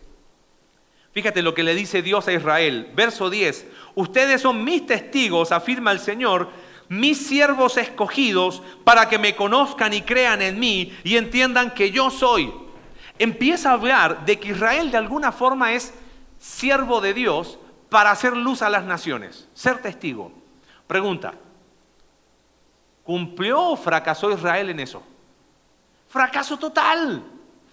Fíjate 1.13 1.43
lo 1.43 1.55
que 1.55 1.63
le 1.63 1.75
dice 1.75 2.03
Dios 2.03 2.27
a 2.29 2.33
Israel. 2.33 2.91
Verso 2.95 3.29
10. 3.29 3.67
Ustedes 3.95 4.41
son 4.41 4.65
mis 4.65 4.87
testigos, 4.87 5.53
afirma 5.53 5.93
el 5.93 6.01
Señor, 6.01 6.49
mis 6.89 7.27
siervos 7.27 7.77
escogidos 7.77 8.63
para 8.85 9.09
que 9.09 9.19
me 9.19 9.37
conozcan 9.37 9.93
y 9.93 10.03
crean 10.03 10.43
en 10.43 10.59
mí 10.59 10.97
y 11.05 11.17
entiendan 11.17 11.73
que 11.73 11.91
yo 11.91 12.11
soy. 12.11 12.53
Empieza 13.19 13.71
a 13.71 13.75
hablar 13.75 14.25
de 14.25 14.41
que 14.41 14.49
Israel 14.49 14.91
de 14.91 14.97
alguna 14.97 15.33
forma 15.33 15.73
es 15.73 15.95
siervo 16.39 17.01
de 17.01 17.15
Dios 17.15 17.59
para 17.89 18.11
hacer 18.11 18.37
luz 18.37 18.63
a 18.63 18.71
las 18.71 18.85
naciones, 18.85 19.49
ser 19.53 19.79
testigo. 19.79 20.33
Pregunta, 20.87 21.35
¿cumplió 23.05 23.61
o 23.61 23.77
fracasó 23.77 24.31
Israel 24.31 24.71
en 24.71 24.81
eso? 24.81 25.03
Fracaso 26.09 26.59
total. 26.59 27.23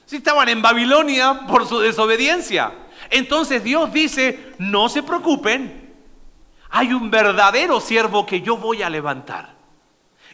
Si 0.06 0.17
estaban 0.17 0.49
en 0.49 0.62
Babilonia 0.62 1.41
por 1.47 1.67
su 1.67 1.80
desobediencia. 1.80 2.71
Entonces 3.09 3.63
Dios 3.63 3.91
dice, 3.91 4.53
no 4.57 4.89
se 4.89 5.03
preocupen, 5.03 5.93
hay 6.69 6.93
un 6.93 7.09
verdadero 7.09 7.79
siervo 7.79 8.25
que 8.25 8.41
yo 8.41 8.57
voy 8.57 8.83
a 8.83 8.89
levantar. 8.89 9.55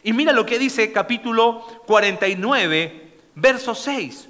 Y 0.02 0.12
mira 0.12 0.32
lo 0.32 0.46
que 0.46 0.58
dice 0.58 0.92
capítulo 0.92 1.66
49, 1.86 3.18
verso 3.34 3.74
6. 3.74 4.28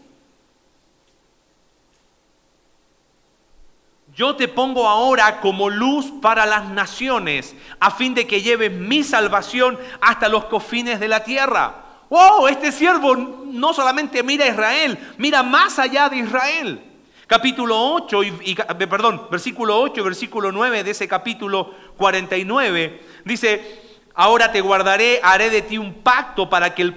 Yo 4.14 4.34
te 4.34 4.48
pongo 4.48 4.88
ahora 4.88 5.40
como 5.40 5.68
luz 5.68 6.06
para 6.22 6.46
las 6.46 6.70
naciones, 6.70 7.54
a 7.78 7.90
fin 7.90 8.14
de 8.14 8.26
que 8.26 8.40
lleves 8.40 8.72
mi 8.72 9.02
salvación 9.02 9.78
hasta 10.00 10.30
los 10.30 10.46
cofines 10.46 10.98
de 10.98 11.08
la 11.08 11.22
tierra. 11.22 11.84
¡Wow! 12.08 12.48
Este 12.48 12.72
siervo 12.72 13.14
no 13.14 13.74
solamente 13.74 14.22
mira 14.22 14.46
a 14.46 14.48
Israel, 14.48 15.14
mira 15.18 15.42
más 15.42 15.78
allá 15.78 16.08
de 16.08 16.18
Israel. 16.18 16.82
Capítulo 17.26 17.76
8, 17.94 18.22
y, 18.22 18.54
perdón, 18.54 19.26
versículo 19.28 19.80
8 19.80 20.00
y 20.00 20.04
versículo 20.04 20.52
9 20.52 20.84
de 20.84 20.92
ese 20.92 21.08
capítulo 21.08 21.74
49, 21.96 23.02
dice, 23.24 23.82
ahora 24.14 24.52
te 24.52 24.60
guardaré, 24.60 25.18
haré 25.24 25.50
de 25.50 25.62
ti 25.62 25.76
un 25.76 25.92
pacto 26.04 26.48
para, 26.48 26.72
que 26.72 26.82
el 26.82 26.94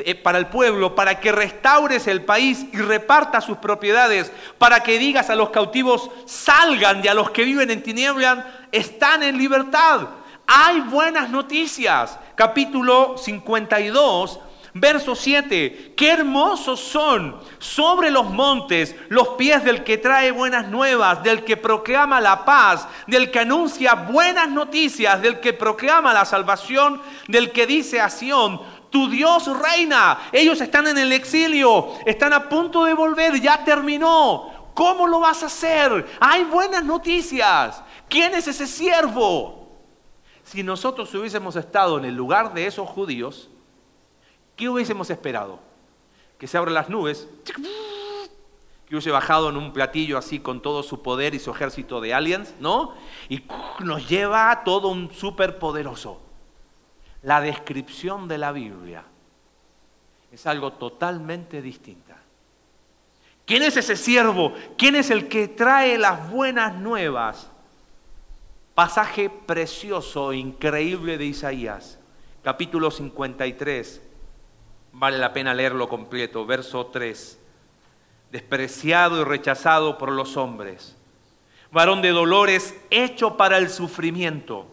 eh, 0.00 0.16
para 0.16 0.38
el 0.38 0.48
pueblo, 0.48 0.96
para 0.96 1.20
que 1.20 1.30
restaures 1.30 2.08
el 2.08 2.24
país 2.24 2.66
y 2.72 2.78
repartas 2.78 3.44
sus 3.44 3.58
propiedades, 3.58 4.32
para 4.58 4.82
que 4.82 4.98
digas 4.98 5.30
a 5.30 5.36
los 5.36 5.50
cautivos, 5.50 6.10
salgan, 6.26 7.04
y 7.04 7.06
a 7.06 7.14
los 7.14 7.30
que 7.30 7.44
viven 7.44 7.70
en 7.70 7.84
tinieblas, 7.84 8.44
están 8.72 9.22
en 9.22 9.38
libertad. 9.38 10.08
Hay 10.48 10.80
buenas 10.80 11.30
noticias. 11.30 12.18
Capítulo 12.34 13.14
52, 13.16 14.40
Verso 14.72 15.16
7, 15.16 15.94
qué 15.96 16.12
hermosos 16.12 16.78
son 16.78 17.40
sobre 17.58 18.08
los 18.08 18.30
montes 18.30 18.94
los 19.08 19.30
pies 19.30 19.64
del 19.64 19.82
que 19.82 19.98
trae 19.98 20.30
buenas 20.30 20.68
nuevas, 20.68 21.24
del 21.24 21.44
que 21.44 21.56
proclama 21.56 22.20
la 22.20 22.44
paz, 22.44 22.86
del 23.08 23.32
que 23.32 23.40
anuncia 23.40 23.94
buenas 23.94 24.48
noticias, 24.48 25.20
del 25.20 25.40
que 25.40 25.52
proclama 25.52 26.14
la 26.14 26.24
salvación, 26.24 27.02
del 27.26 27.50
que 27.50 27.66
dice 27.66 28.00
a 28.00 28.08
Sión, 28.08 28.60
tu 28.90 29.08
Dios 29.08 29.46
reina. 29.58 30.18
Ellos 30.30 30.60
están 30.60 30.86
en 30.86 30.98
el 30.98 31.12
exilio, 31.12 31.94
están 32.06 32.32
a 32.32 32.48
punto 32.48 32.84
de 32.84 32.94
volver, 32.94 33.40
ya 33.40 33.64
terminó. 33.64 34.72
¿Cómo 34.74 35.08
lo 35.08 35.18
vas 35.18 35.42
a 35.42 35.46
hacer? 35.46 36.06
Hay 36.20 36.44
buenas 36.44 36.84
noticias. 36.84 37.82
¿Quién 38.08 38.34
es 38.34 38.46
ese 38.46 38.68
siervo? 38.68 39.68
Si 40.44 40.62
nosotros 40.62 41.12
hubiésemos 41.14 41.56
estado 41.56 41.98
en 41.98 42.04
el 42.04 42.14
lugar 42.14 42.54
de 42.54 42.66
esos 42.66 42.88
judíos, 42.88 43.49
¿Qué 44.60 44.68
hubiésemos 44.68 45.08
esperado? 45.08 45.58
Que 46.36 46.46
se 46.46 46.58
abran 46.58 46.74
las 46.74 46.90
nubes, 46.90 47.26
que 48.86 48.94
hubiese 48.94 49.10
bajado 49.10 49.48
en 49.48 49.56
un 49.56 49.72
platillo 49.72 50.18
así 50.18 50.38
con 50.38 50.60
todo 50.60 50.82
su 50.82 51.00
poder 51.00 51.34
y 51.34 51.38
su 51.38 51.50
ejército 51.50 51.98
de 51.98 52.12
aliens, 52.12 52.54
¿no? 52.60 52.92
Y 53.30 53.42
nos 53.82 54.06
lleva 54.06 54.50
a 54.50 54.62
todo 54.62 54.88
un 54.88 55.10
superpoderoso. 55.12 56.20
La 57.22 57.40
descripción 57.40 58.28
de 58.28 58.36
la 58.36 58.52
Biblia 58.52 59.04
es 60.30 60.46
algo 60.46 60.74
totalmente 60.74 61.62
distinta. 61.62 62.18
¿Quién 63.46 63.62
es 63.62 63.78
ese 63.78 63.96
siervo? 63.96 64.52
¿Quién 64.76 64.94
es 64.94 65.08
el 65.08 65.26
que 65.26 65.48
trae 65.48 65.96
las 65.96 66.30
buenas 66.30 66.74
nuevas? 66.74 67.50
Pasaje 68.74 69.30
precioso, 69.30 70.34
increíble 70.34 71.16
de 71.16 71.24
Isaías, 71.24 71.98
capítulo 72.42 72.90
53. 72.90 74.09
Vale 74.92 75.18
la 75.18 75.32
pena 75.32 75.54
leerlo 75.54 75.88
completo, 75.88 76.44
verso 76.44 76.86
3. 76.86 77.38
Despreciado 78.32 79.20
y 79.20 79.24
rechazado 79.24 79.98
por 79.98 80.12
los 80.12 80.36
hombres, 80.36 80.96
varón 81.70 82.02
de 82.02 82.10
dolores, 82.10 82.76
hecho 82.90 83.36
para 83.36 83.58
el 83.58 83.70
sufrimiento. 83.70 84.66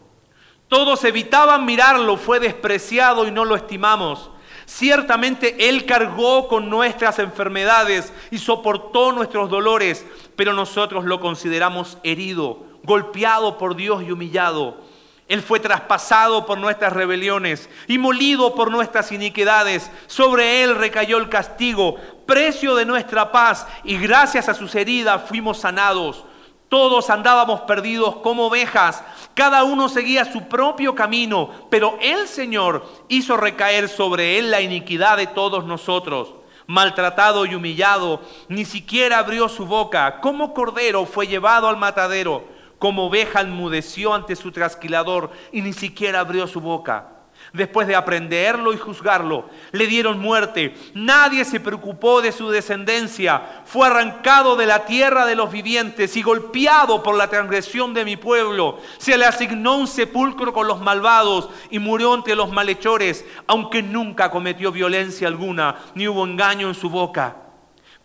Todos 0.67 1.03
evitaban 1.05 1.65
mirarlo, 1.65 2.17
fue 2.17 2.39
despreciado 2.39 3.27
y 3.27 3.31
no 3.31 3.45
lo 3.45 3.55
estimamos. 3.55 4.31
Ciertamente 4.65 5.69
Él 5.69 5.85
cargó 5.85 6.49
con 6.49 6.69
nuestras 6.69 7.19
enfermedades 7.19 8.11
y 8.31 8.37
soportó 8.37 9.13
nuestros 9.13 9.49
dolores, 9.49 10.05
pero 10.35 10.51
nosotros 10.51 11.05
lo 11.05 11.21
consideramos 11.21 11.97
herido, 12.03 12.65
golpeado 12.83 13.57
por 13.57 13.77
Dios 13.77 14.03
y 14.03 14.11
humillado. 14.11 14.83
Él 15.27 15.41
fue 15.41 15.59
traspasado 15.59 16.45
por 16.45 16.57
nuestras 16.57 16.93
rebeliones 16.93 17.69
y 17.87 17.97
molido 17.97 18.55
por 18.55 18.71
nuestras 18.71 19.11
iniquidades. 19.11 19.91
Sobre 20.07 20.63
Él 20.63 20.75
recayó 20.75 21.17
el 21.17 21.27
castigo, 21.27 21.95
precio 22.25 22.75
de 22.75 22.85
nuestra 22.85 23.31
paz, 23.31 23.67
y 23.83 23.97
gracias 23.97 24.47
a 24.47 24.53
sus 24.53 24.73
heridas 24.75 25.23
fuimos 25.27 25.59
sanados. 25.59 26.23
Todos 26.69 27.09
andábamos 27.09 27.61
perdidos 27.61 28.17
como 28.17 28.47
ovejas, 28.47 29.01
cada 29.33 29.63
uno 29.63 29.87
seguía 29.87 30.25
su 30.25 30.49
propio 30.49 30.95
camino, 30.95 31.49
pero 31.69 31.97
el 32.01 32.27
Señor 32.27 32.85
hizo 33.07 33.37
recaer 33.37 33.87
sobre 33.87 34.37
él 34.37 34.51
la 34.51 34.59
iniquidad 34.59 35.15
de 35.15 35.27
todos 35.27 35.63
nosotros. 35.63 36.33
Maltratado 36.65 37.45
y 37.45 37.55
humillado, 37.55 38.21
ni 38.49 38.65
siquiera 38.65 39.19
abrió 39.19 39.47
su 39.47 39.65
boca. 39.65 40.19
Como 40.19 40.53
cordero 40.53 41.05
fue 41.05 41.27
llevado 41.27 41.69
al 41.69 41.77
matadero, 41.77 42.43
como 42.79 43.07
oveja 43.07 43.41
enmudeció 43.41 44.13
ante 44.13 44.35
su 44.35 44.51
trasquilador 44.51 45.31
y 45.51 45.61
ni 45.61 45.73
siquiera 45.73 46.19
abrió 46.19 46.47
su 46.47 46.61
boca 46.61 47.17
después 47.53 47.87
de 47.87 47.95
aprenderlo 47.95 48.73
y 48.73 48.77
juzgarlo. 48.77 49.49
Le 49.71 49.87
dieron 49.87 50.19
muerte. 50.19 50.75
Nadie 50.93 51.45
se 51.45 51.59
preocupó 51.59 52.21
de 52.21 52.31
su 52.31 52.49
descendencia. 52.49 53.63
Fue 53.65 53.87
arrancado 53.87 54.55
de 54.55 54.65
la 54.65 54.85
tierra 54.85 55.25
de 55.25 55.35
los 55.35 55.51
vivientes 55.51 56.15
y 56.15 56.21
golpeado 56.21 57.03
por 57.03 57.15
la 57.15 57.29
transgresión 57.29 57.93
de 57.93 58.05
mi 58.05 58.17
pueblo. 58.17 58.79
Se 58.97 59.17
le 59.17 59.25
asignó 59.25 59.77
un 59.77 59.87
sepulcro 59.87 60.53
con 60.53 60.67
los 60.67 60.81
malvados 60.81 61.49
y 61.69 61.79
murió 61.79 62.13
entre 62.13 62.35
los 62.35 62.51
malhechores, 62.51 63.25
aunque 63.47 63.81
nunca 63.81 64.29
cometió 64.29 64.71
violencia 64.71 65.27
alguna, 65.27 65.77
ni 65.95 66.07
hubo 66.07 66.25
engaño 66.25 66.67
en 66.67 66.75
su 66.75 66.89
boca. 66.89 67.46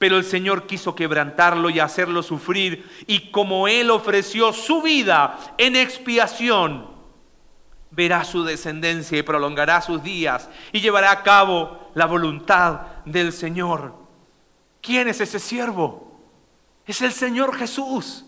Pero 0.02 0.16
el 0.16 0.24
Señor 0.24 0.66
quiso 0.66 0.96
quebrantarlo 0.96 1.70
y 1.70 1.78
hacerlo 1.78 2.24
sufrir, 2.24 2.90
y 3.06 3.30
como 3.30 3.68
Él 3.68 3.88
ofreció 3.88 4.52
su 4.52 4.82
vida 4.82 5.38
en 5.58 5.76
expiación, 5.76 6.88
verá 7.92 8.24
su 8.24 8.42
descendencia 8.42 9.16
y 9.16 9.22
prolongará 9.22 9.80
sus 9.80 10.02
días 10.02 10.50
y 10.72 10.80
llevará 10.80 11.12
a 11.12 11.22
cabo 11.22 11.92
la 11.94 12.06
voluntad 12.06 12.80
del 13.04 13.32
Señor. 13.32 13.94
¿Quién 14.80 15.06
es 15.06 15.20
ese 15.20 15.38
siervo? 15.38 16.20
Es 16.84 17.00
el 17.00 17.12
Señor 17.12 17.56
Jesús. 17.56 18.24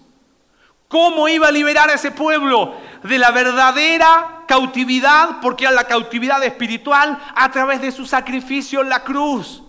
¿Cómo 0.86 1.26
iba 1.26 1.48
a 1.48 1.50
liberar 1.50 1.90
a 1.90 1.94
ese 1.94 2.12
pueblo 2.12 2.76
de 3.02 3.18
la 3.18 3.32
verdadera 3.32 4.44
cautividad? 4.46 5.40
Porque 5.42 5.66
a 5.66 5.72
la 5.72 5.88
cautividad 5.88 6.40
espiritual 6.44 7.18
a 7.34 7.50
través 7.50 7.80
de 7.80 7.90
su 7.90 8.06
sacrificio 8.06 8.80
en 8.80 8.90
la 8.90 9.02
cruz. 9.02 9.64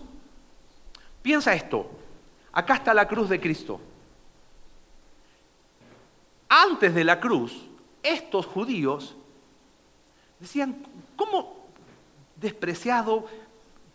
Piensa 1.20 1.52
esto. 1.52 1.95
Acá 2.56 2.74
está 2.74 2.92
la 2.92 3.06
cruz 3.06 3.28
de 3.28 3.40
Cristo. 3.40 3.80
Antes 6.48 6.92
de 6.92 7.04
la 7.04 7.20
cruz, 7.20 7.52
estos 8.02 8.46
judíos 8.46 9.16
Decían, 10.38 10.76
¿cómo 11.16 11.56
despreciado? 12.36 13.26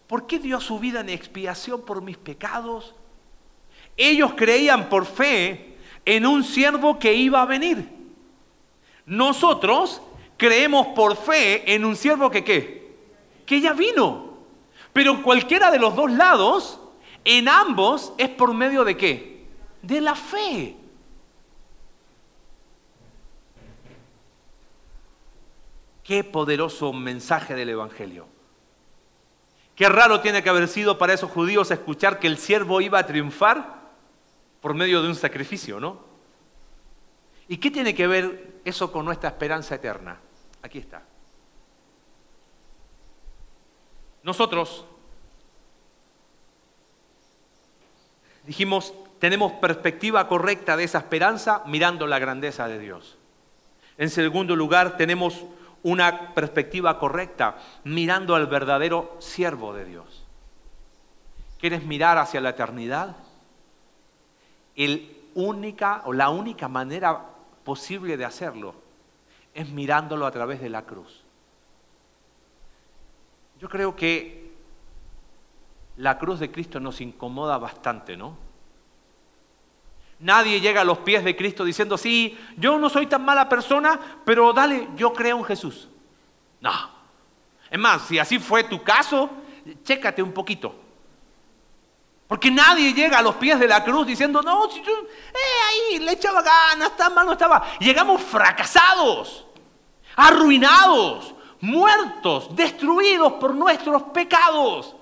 ¿Por 0.08 0.26
qué 0.26 0.40
dio 0.40 0.60
su 0.60 0.80
vida 0.80 1.02
en 1.02 1.10
expiación 1.10 1.82
por 1.82 2.02
mis 2.02 2.18
pecados? 2.18 2.96
Ellos 3.96 4.34
creían 4.36 4.90
por 4.90 5.06
fe 5.06 5.78
en 6.04 6.26
un 6.26 6.44
siervo 6.44 6.98
que 6.98 7.14
iba 7.14 7.42
a 7.42 7.46
venir. 7.46 7.88
Nosotros 9.06 10.02
creemos 10.38 10.88
por 10.88 11.16
fe 11.16 11.74
en 11.74 11.86
un 11.86 11.96
siervo 11.96 12.30
que 12.32 12.44
qué? 12.44 12.98
Que 13.46 13.62
ya 13.62 13.74
vino. 13.74 14.32
Pero 14.94 15.22
cualquiera 15.22 15.70
de 15.70 15.80
los 15.80 15.96
dos 15.96 16.12
lados, 16.12 16.80
en 17.24 17.48
ambos 17.48 18.14
es 18.18 18.30
por 18.30 18.54
medio 18.54 18.84
de 18.84 18.98
qué? 18.98 19.46
De 19.82 20.02
la 20.02 20.16
fe. 20.16 20.76
Qué 26.04 26.24
poderoso 26.24 26.92
mensaje 26.94 27.56
del 27.56 27.70
Evangelio. 27.70 28.28
Qué 29.76 29.88
raro 29.88 30.22
tiene 30.22 30.44
que 30.44 30.50
haber 30.50 30.68
sido 30.68 30.98
para 30.98 31.14
esos 31.14 31.32
judíos 31.32 31.72
escuchar 31.72 32.20
que 32.20 32.28
el 32.28 32.38
siervo 32.38 32.82
iba 32.82 33.00
a 33.00 33.06
triunfar 33.06 33.82
por 34.60 34.74
medio 34.74 35.02
de 35.02 35.08
un 35.08 35.16
sacrificio, 35.16 35.80
¿no? 35.80 36.00
¿Y 37.48 37.58
qué 37.58 37.72
tiene 37.72 37.96
que 37.96 38.08
ver 38.08 38.62
eso 38.64 38.92
con 38.92 39.06
nuestra 39.06 39.30
esperanza 39.30 39.76
eterna? 39.76 40.20
Aquí 40.62 40.80
está. 40.80 41.04
Nosotros 44.24 44.86
dijimos, 48.46 48.94
tenemos 49.20 49.52
perspectiva 49.54 50.28
correcta 50.28 50.76
de 50.76 50.84
esa 50.84 50.98
esperanza 51.00 51.64
mirando 51.66 52.08
la 52.08 52.20
grandeza 52.20 52.68
de 52.68 52.80
Dios. 52.80 53.18
En 53.98 54.10
segundo 54.10 54.56
lugar, 54.56 54.98
tenemos 54.98 55.46
una 55.84 56.34
perspectiva 56.34 57.00
correcta, 57.00 57.56
mirando 57.84 58.36
al 58.36 58.48
verdadero 58.48 59.16
siervo 59.20 59.74
de 59.74 59.86
Dios. 59.86 60.24
¿Quieres 61.60 61.84
mirar 61.86 62.18
hacia 62.18 62.42
la 62.42 62.50
eternidad? 62.50 63.16
El 64.76 65.18
única 65.36 66.02
o 66.06 66.14
la 66.14 66.30
única 66.30 66.68
manera 66.68 67.26
posible 67.64 68.18
de 68.18 68.26
hacerlo 68.26 68.76
es 69.54 69.70
mirándolo 69.70 70.26
a 70.26 70.32
través 70.32 70.62
de 70.62 70.70
la 70.70 70.84
cruz. 70.84 71.24
Yo 73.60 73.70
creo 73.70 73.96
que 73.96 74.41
la 76.02 76.18
cruz 76.18 76.40
de 76.40 76.52
Cristo 76.52 76.80
nos 76.80 77.00
incomoda 77.00 77.60
bastante, 77.60 78.18
¿no? 78.18 78.36
Nadie 80.20 80.60
llega 80.60 80.82
a 80.82 80.84
los 80.84 80.98
pies 81.00 81.24
de 81.24 81.36
Cristo 81.36 81.64
diciendo, 81.64 81.96
sí, 81.96 82.38
yo 82.58 82.80
no 82.80 82.90
soy 82.90 83.06
tan 83.06 83.24
mala 83.24 83.48
persona, 83.48 84.00
pero 84.26 84.52
dale, 84.52 84.90
yo 84.96 85.14
creo 85.14 85.38
en 85.38 85.44
Jesús. 85.44 85.90
No. 86.60 86.72
Es 87.70 87.80
más, 87.80 88.02
si 88.04 88.18
así 88.18 88.40
fue 88.40 88.64
tu 88.64 88.82
caso, 88.82 89.30
chécate 89.84 90.24
un 90.24 90.32
poquito. 90.32 90.76
Porque 92.28 92.50
nadie 92.50 92.94
llega 92.94 93.20
a 93.20 93.22
los 93.22 93.36
pies 93.36 93.60
de 93.60 93.68
la 93.68 93.84
cruz 93.84 94.08
diciendo, 94.08 94.42
no, 94.42 94.70
si 94.72 94.82
yo, 94.82 94.92
eh, 94.92 95.92
ahí 95.92 96.00
le 96.00 96.14
echaba 96.14 96.42
ganas, 96.42 96.98
tan 96.98 97.14
mal 97.14 97.28
no 97.28 97.34
estaba. 97.34 97.64
Llegamos 97.80 98.24
fracasados, 98.24 99.46
arruinados, 100.16 101.36
muertos, 101.60 102.56
destruidos 102.56 103.34
por 103.34 103.54
nuestros 103.54 104.02
pecados. 104.04 104.96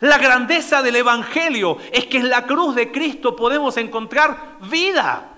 La 0.00 0.18
grandeza 0.18 0.80
del 0.82 0.96
Evangelio 0.96 1.78
es 1.92 2.06
que 2.06 2.18
en 2.18 2.28
la 2.28 2.46
cruz 2.46 2.74
de 2.74 2.92
Cristo 2.92 3.34
podemos 3.34 3.76
encontrar 3.76 4.58
vida. 4.70 5.28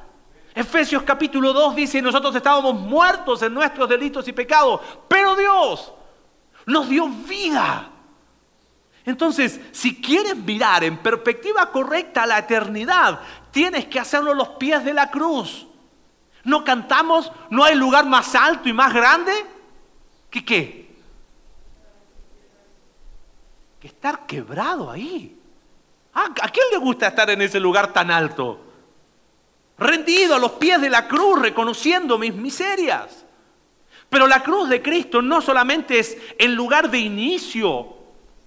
Efesios 0.54 1.02
capítulo 1.02 1.52
2 1.52 1.76
dice, 1.76 2.02
nosotros 2.02 2.34
estábamos 2.34 2.74
muertos 2.74 3.42
en 3.42 3.54
nuestros 3.54 3.88
delitos 3.88 4.26
y 4.28 4.32
pecados, 4.32 4.80
pero 5.08 5.34
Dios 5.34 5.92
nos 6.66 6.88
dio 6.88 7.08
vida. 7.08 7.88
Entonces, 9.06 9.60
si 9.72 10.00
quieres 10.00 10.36
mirar 10.36 10.84
en 10.84 10.98
perspectiva 10.98 11.70
correcta 11.70 12.26
la 12.26 12.38
eternidad, 12.38 13.20
tienes 13.50 13.86
que 13.86 13.98
hacerlo 13.98 14.34
los 14.34 14.50
pies 14.50 14.84
de 14.84 14.92
la 14.92 15.10
cruz. 15.10 15.66
No 16.44 16.64
cantamos, 16.64 17.32
no 17.48 17.64
hay 17.64 17.76
lugar 17.76 18.04
más 18.06 18.34
alto 18.34 18.68
y 18.68 18.72
más 18.72 18.92
grande 18.92 19.32
que 20.30 20.44
qué? 20.44 20.89
Que 23.80 23.88
estar 23.88 24.26
quebrado 24.26 24.90
ahí. 24.90 25.36
Ah, 26.12 26.28
¿A 26.42 26.48
quién 26.50 26.66
le 26.70 26.76
gusta 26.78 27.08
estar 27.08 27.30
en 27.30 27.40
ese 27.40 27.58
lugar 27.58 27.92
tan 27.92 28.10
alto? 28.10 28.60
Rendido 29.78 30.34
a 30.34 30.38
los 30.38 30.52
pies 30.52 30.80
de 30.80 30.90
la 30.90 31.08
cruz, 31.08 31.40
reconociendo 31.40 32.18
mis 32.18 32.34
miserias. 32.34 33.24
Pero 34.10 34.26
la 34.26 34.42
cruz 34.42 34.68
de 34.68 34.82
Cristo 34.82 35.22
no 35.22 35.40
solamente 35.40 35.98
es 35.98 36.18
el 36.38 36.54
lugar 36.54 36.90
de 36.90 36.98
inicio 36.98 37.96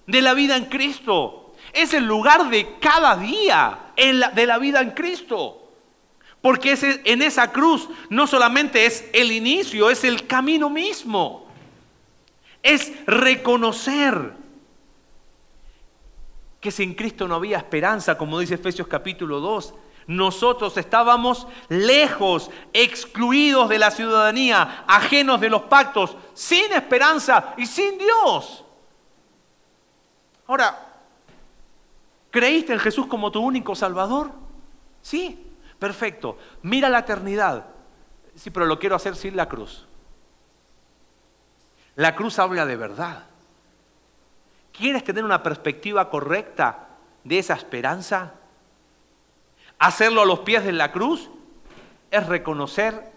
de 0.06 0.22
la 0.22 0.34
vida 0.34 0.56
en 0.56 0.66
Cristo, 0.66 1.56
es 1.72 1.94
el 1.94 2.06
lugar 2.06 2.50
de 2.50 2.78
cada 2.80 3.16
día 3.16 3.80
de 3.96 4.46
la 4.46 4.58
vida 4.60 4.82
en 4.82 4.92
Cristo. 4.92 5.60
Porque 6.42 6.78
en 7.06 7.22
esa 7.22 7.52
cruz 7.54 7.88
no 8.10 8.28
solamente 8.28 8.86
es 8.86 9.10
el 9.14 9.32
inicio, 9.32 9.90
es 9.90 10.04
el 10.04 10.28
camino 10.28 10.70
mismo. 10.70 11.48
Es 12.62 12.92
reconocer 13.08 14.43
que 16.64 16.72
sin 16.72 16.94
Cristo 16.94 17.28
no 17.28 17.36
había 17.36 17.58
esperanza, 17.58 18.18
como 18.18 18.40
dice 18.40 18.54
Efesios 18.54 18.88
capítulo 18.88 19.42
2. 19.42 19.74
Nosotros 20.08 20.78
estábamos 20.78 21.46
lejos, 21.68 22.50
excluidos 22.72 23.68
de 23.68 23.80
la 23.80 23.92
ciudadanía, 23.92 24.86
ajenos 24.88 25.42
de 25.42 25.50
los 25.50 25.64
pactos, 25.64 26.16
sin 26.34 26.72
esperanza 26.72 27.54
y 27.58 27.66
sin 27.66 27.98
Dios. 27.98 28.64
Ahora, 30.48 30.88
¿creíste 32.32 32.72
en 32.72 32.80
Jesús 32.80 33.08
como 33.08 33.30
tu 33.30 33.42
único 33.42 33.76
Salvador? 33.76 34.32
Sí, 35.02 35.46
perfecto. 35.78 36.38
Mira 36.62 36.88
la 36.88 37.00
eternidad. 37.00 37.66
Sí, 38.36 38.52
pero 38.52 38.66
lo 38.66 38.80
quiero 38.80 38.96
hacer 38.96 39.18
sin 39.18 39.36
la 39.36 39.50
cruz. 39.50 39.86
La 41.98 42.16
cruz 42.16 42.40
habla 42.40 42.66
de 42.66 42.78
verdad. 42.78 43.33
¿Quieres 44.74 45.04
tener 45.04 45.24
una 45.24 45.44
perspectiva 45.44 46.10
correcta 46.10 46.88
de 47.24 47.40
esa 47.40 47.54
esperanza? 47.54 48.34
Hacerlo 49.78 50.22
a 50.22 50.26
los 50.26 50.40
pies 50.40 50.66
de 50.66 50.72
la 50.72 50.92
cruz 50.92 51.30
es 52.10 52.26
reconocer 52.26 53.12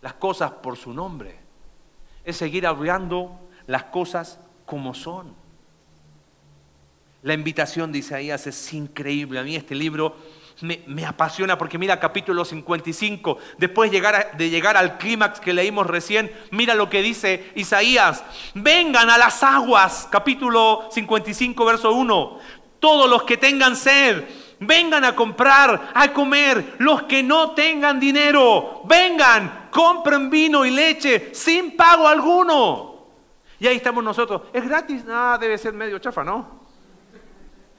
las 0.00 0.14
cosas 0.14 0.50
por 0.50 0.76
su 0.76 0.92
nombre. 0.94 1.38
Es 2.24 2.38
seguir 2.38 2.66
hablando 2.66 3.38
las 3.66 3.84
cosas 3.84 4.40
como 4.64 4.94
son. 4.94 5.34
La 7.22 7.34
invitación 7.34 7.92
de 7.92 7.98
Isaías 7.98 8.46
es 8.46 8.72
increíble. 8.72 9.40
A 9.40 9.42
mí 9.42 9.54
este 9.54 9.74
libro 9.74 10.16
me, 10.60 11.06
apasiona 11.06 11.56
porque 11.56 11.78
mira 11.78 12.00
capítulo 12.00 12.44
55, 12.44 13.38
después 13.58 13.90
de 13.90 14.50
llegar 14.50 14.76
al 14.76 14.98
clímax 14.98 15.40
que 15.40 15.52
leímos 15.52 15.86
recién, 15.86 16.32
mira 16.50 16.74
lo 16.74 16.90
que 16.90 17.02
dice 17.02 17.52
Isaías, 17.54 18.24
vengan 18.54 19.10
a 19.10 19.18
las 19.18 19.42
aguas, 19.42 20.08
capítulo 20.10 20.88
55, 20.90 21.64
verso 21.64 21.92
1, 21.92 22.38
todos 22.80 23.08
los 23.08 23.22
que 23.22 23.36
tengan 23.36 23.76
sed, 23.76 24.24
vengan 24.60 25.04
a 25.04 25.14
comprar, 25.14 25.92
a 25.94 26.12
comer, 26.12 26.74
los 26.78 27.04
que 27.04 27.22
no 27.22 27.52
tengan 27.52 28.00
dinero, 28.00 28.82
vengan, 28.84 29.68
compren 29.70 30.28
vino 30.28 30.64
y 30.64 30.70
leche 30.70 31.30
sin 31.34 31.76
pago 31.76 32.08
alguno. 32.08 32.88
Y 33.60 33.66
ahí 33.66 33.76
estamos 33.76 34.02
nosotros, 34.02 34.42
¿es 34.52 34.66
gratis? 34.66 35.04
Ah, 35.08 35.36
debe 35.40 35.58
ser 35.58 35.72
medio 35.72 35.98
chafa, 35.98 36.22
¿no? 36.22 36.57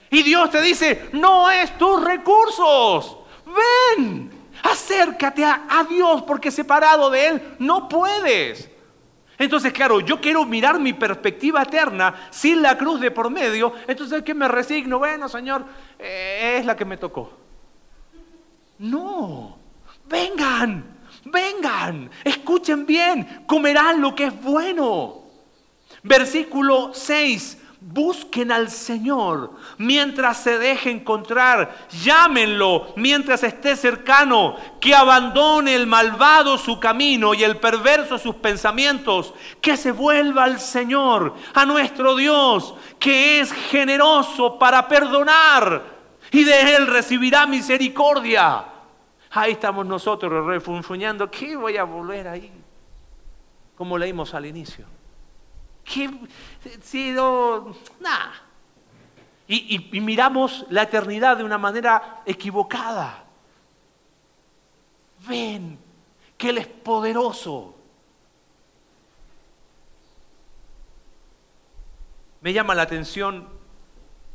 Y 0.10 0.24
Dios 0.24 0.50
te 0.50 0.62
dice, 0.62 1.10
no 1.14 1.50
es 1.50 1.78
tus 1.78 2.04
recursos. 2.04 3.18
Ven, 3.46 4.32
acércate 4.64 5.46
a, 5.46 5.86
Dios 5.90 6.24
porque 6.24 6.52
separado 6.52 7.10
de 7.10 7.28
Él 7.28 7.56
no 7.60 7.88
puedes. 7.88 8.70
Entonces, 9.38 9.72
claro, 9.72 10.02
yo 10.02 10.20
quiero 10.20 10.46
mirar 10.46 10.80
mi 10.80 10.94
perspectiva 10.94 11.62
eterna 11.62 12.28
sin 12.30 12.62
la 12.62 12.78
cruz 12.78 13.00
de 13.00 13.12
por 13.12 13.30
medio. 13.30 13.74
Entonces, 13.88 14.24
¿qué 14.24 14.34
me 14.34 14.48
resigno? 14.48 15.00
Bueno, 15.00 15.30
Señor, 15.30 15.66
eh, 15.98 16.58
es 16.60 16.66
la 16.66 16.76
que 16.76 16.86
me 16.86 16.98
tocó. 16.98 17.38
No, 18.80 19.58
vengan, 20.06 20.98
vengan, 21.26 22.10
escuchen 22.24 22.86
bien, 22.86 23.44
comerán 23.46 24.02
lo 24.02 24.14
que 24.16 24.26
es 24.26 24.42
bueno. 24.42 25.24
Versículo 26.04 26.92
6, 26.94 27.59
Busquen 27.82 28.52
al 28.52 28.70
Señor 28.70 29.54
mientras 29.78 30.38
se 30.44 30.60
deje 30.60 30.92
encontrar. 30.92 31.88
Llámenlo 31.90 32.94
mientras 32.98 33.42
esté 33.44 33.78
cercano. 33.78 34.58
Que 34.82 34.94
abandone 34.94 35.76
el 35.76 35.88
malvado 35.88 36.58
su 36.58 36.78
camino 36.78 37.34
y 37.34 37.44
el 37.44 37.56
perverso 37.56 38.18
sus 38.18 38.36
pensamientos. 38.36 39.34
Que 39.62 39.78
se 39.78 39.94
vuelva 39.94 40.44
al 40.44 40.60
Señor, 40.60 41.34
a 41.54 41.66
nuestro 41.66 42.18
Dios, 42.18 42.76
que 43.00 43.40
es 43.40 43.54
generoso 43.54 44.60
para 44.60 44.86
perdonar. 44.90 45.82
Y 46.32 46.44
de 46.44 46.76
Él 46.76 46.86
recibirá 46.88 47.48
misericordia. 47.48 48.66
Ahí 49.32 49.54
estamos 49.54 49.86
nosotros 49.86 50.46
refunfuñando. 50.46 51.32
¿Qué 51.32 51.56
voy 51.56 51.78
a 51.78 51.86
volver 51.86 52.28
ahí? 52.28 52.52
Como 53.78 53.98
leímos 53.98 54.34
al 54.34 54.46
inicio. 54.48 54.99
¿Qué? 55.92 56.10
sido 56.82 57.76
nada. 58.00 58.34
Y, 59.48 59.98
y 59.98 60.02
miramos 60.02 60.66
la 60.70 60.84
eternidad 60.84 61.38
de 61.38 61.44
una 61.44 61.58
manera 61.58 62.22
equivocada. 62.26 63.26
Ven 65.28 65.80
que 66.38 66.50
Él 66.50 66.60
es 66.60 66.68
poderoso. 66.68 67.76
Me 72.42 72.54
llama 72.54 72.76
la 72.76 72.84
atención 72.84 73.50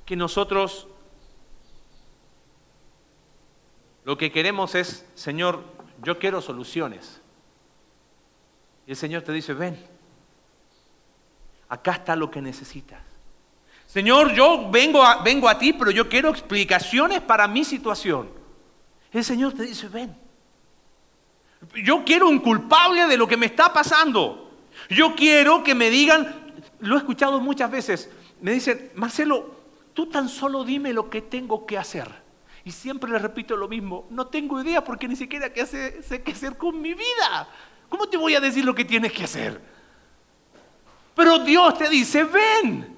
que 0.05 0.17
nosotros 0.17 0.89
lo 4.05 4.19
que 4.19 4.31
queremos 4.31 4.75
es, 4.75 5.07
Señor, 5.15 5.65
yo 6.03 6.19
quiero 6.19 6.43
soluciones. 6.43 7.23
Y 8.87 8.91
el 8.91 8.97
Señor 8.97 9.23
te 9.23 9.33
dice, 9.33 9.55
ven, 9.55 9.94
acá 11.69 11.93
está 11.93 12.17
lo 12.17 12.31
que 12.31 12.41
necesitas. 12.41 13.01
Señor, 13.87 14.33
yo 14.33 14.71
vengo 14.71 15.05
a, 15.05 15.23
vengo 15.23 15.49
a 15.49 15.59
ti, 15.59 15.73
pero 15.73 15.91
yo 15.91 16.09
quiero 16.09 16.31
explicaciones 16.31 17.21
para 17.21 17.47
mi 17.47 17.65
situación. 17.65 18.29
El 19.13 19.25
Señor 19.25 19.53
te 19.53 19.63
dice, 19.63 19.89
ven. 19.89 20.17
Yo 21.77 22.05
quiero 22.05 22.29
un 22.29 22.41
culpable 22.41 23.07
de 23.07 23.17
lo 23.17 23.29
que 23.29 23.37
me 23.37 23.47
está 23.47 23.73
pasando. 23.73 24.51
Yo 24.91 25.15
quiero 25.15 25.63
que 25.63 25.75
me 25.75 25.91
digan, 25.91 26.53
lo 26.81 26.97
he 26.97 26.99
escuchado 26.99 27.41
muchas 27.41 27.71
veces, 27.71 28.11
me 28.41 28.53
dicen, 28.53 28.91
Marcelo, 28.97 29.55
tú 29.95 30.07
tan 30.07 30.29
solo 30.29 30.65
dime 30.65 30.93
lo 30.93 31.09
que 31.09 31.23
tengo 31.23 31.65
que 31.65 31.79
hacer. 31.79 32.11
Y 32.65 32.73
siempre 32.73 33.11
le 33.11 33.19
repito 33.19 33.57
lo 33.57 33.69
mismo, 33.69 34.07
no 34.11 34.27
tengo 34.27 34.61
idea 34.61 34.83
porque 34.83 35.07
ni 35.07 35.17
siquiera 35.17 35.53
sé 35.67 36.23
qué 36.25 36.33
hacer 36.33 36.57
con 36.57 36.81
mi 36.81 36.95
vida. 36.95 37.49
¿Cómo 37.89 38.09
te 38.09 38.17
voy 38.17 38.35
a 38.35 38.41
decir 38.41 38.65
lo 38.65 38.75
que 38.75 38.85
tienes 38.85 39.13
que 39.13 39.25
hacer? 39.25 39.74
Pero 41.15 41.39
Dios 41.39 41.79
te 41.79 41.89
dice, 41.89 42.25
ven, 42.25 42.97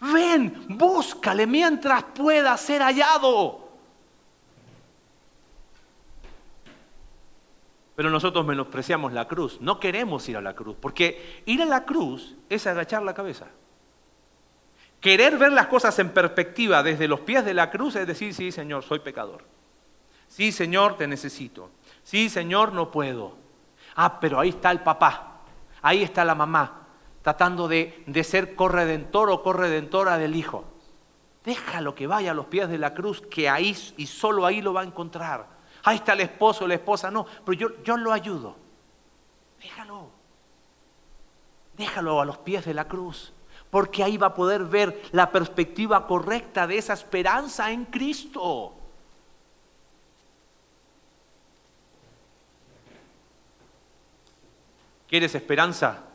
ven, 0.00 0.66
búscale 0.68 1.46
mientras 1.46 2.04
pueda 2.04 2.56
ser 2.56 2.82
hallado. 2.82 3.64
Pero 7.96 8.10
nosotros 8.10 8.44
menospreciamos 8.44 9.12
la 9.12 9.28
cruz, 9.28 9.60
no 9.60 9.78
queremos 9.78 10.28
ir 10.28 10.36
a 10.36 10.40
la 10.40 10.54
cruz, 10.54 10.76
porque 10.80 11.42
ir 11.46 11.62
a 11.62 11.66
la 11.66 11.84
cruz 11.84 12.34
es 12.48 12.66
agachar 12.66 13.02
la 13.02 13.14
cabeza. 13.14 13.46
Querer 15.00 15.36
ver 15.36 15.52
las 15.52 15.66
cosas 15.66 15.98
en 15.98 16.10
perspectiva 16.10 16.82
desde 16.82 17.06
los 17.06 17.20
pies 17.20 17.44
de 17.44 17.54
la 17.54 17.70
cruz 17.70 17.94
es 17.96 18.06
decir, 18.06 18.34
sí, 18.34 18.50
Señor, 18.50 18.82
soy 18.82 19.00
pecador. 19.00 19.44
Sí, 20.28 20.50
Señor, 20.50 20.96
te 20.96 21.06
necesito. 21.06 21.70
Sí, 22.02 22.28
Señor, 22.28 22.72
no 22.72 22.90
puedo. 22.90 23.36
Ah, 23.94 24.18
pero 24.18 24.40
ahí 24.40 24.48
está 24.48 24.72
el 24.72 24.80
papá, 24.80 25.42
ahí 25.82 26.02
está 26.02 26.24
la 26.24 26.34
mamá, 26.34 26.83
tratando 27.24 27.68
de, 27.68 28.04
ser 28.22 28.54
corredentor 28.54 29.30
o 29.30 29.42
corredentora 29.42 30.18
del 30.18 30.36
Hijo. 30.36 30.64
Déjalo 31.42 31.94
que 31.94 32.06
vaya 32.06 32.32
a 32.32 32.34
los 32.34 32.46
pies 32.46 32.68
de 32.68 32.76
la 32.76 32.92
cruz, 32.92 33.22
que 33.22 33.48
ahí 33.48 33.74
y 33.96 34.06
solo 34.06 34.44
ahí 34.44 34.60
lo 34.60 34.74
va 34.74 34.82
a 34.82 34.84
encontrar. 34.84 35.46
Ahí 35.84 35.96
está 35.96 36.12
el 36.12 36.20
esposo 36.20 36.68
la 36.68 36.74
esposa, 36.74 37.10
no, 37.10 37.24
pero 37.44 37.58
yo, 37.58 37.82
yo 37.82 37.96
lo 37.96 38.12
ayudo. 38.12 38.56
Déjalo. 39.58 40.10
Déjalo 41.78 42.20
a 42.20 42.26
los 42.26 42.36
pies 42.38 42.66
de 42.66 42.74
la 42.74 42.86
cruz, 42.86 43.32
porque 43.70 44.04
ahí 44.04 44.18
va 44.18 44.28
a 44.28 44.34
poder 44.34 44.64
ver 44.64 45.02
la 45.12 45.32
perspectiva 45.32 46.06
correcta 46.06 46.66
de 46.66 46.76
esa 46.76 46.92
esperanza 46.92 47.70
en 47.70 47.86
Cristo. 47.86 48.74
¿Quieres 55.08 55.34
esperanza? 55.34 56.10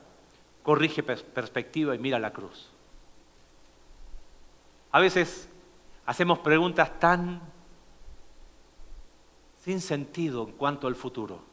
Corrige 0.63 1.03
perspectiva 1.03 1.95
y 1.95 1.99
mira 1.99 2.19
la 2.19 2.31
cruz. 2.31 2.69
A 4.91 4.99
veces 4.99 5.47
hacemos 6.05 6.39
preguntas 6.39 6.99
tan 6.99 7.41
sin 9.63 9.81
sentido 9.81 10.43
en 10.47 10.53
cuanto 10.53 10.87
al 10.87 10.95
futuro. 10.95 11.43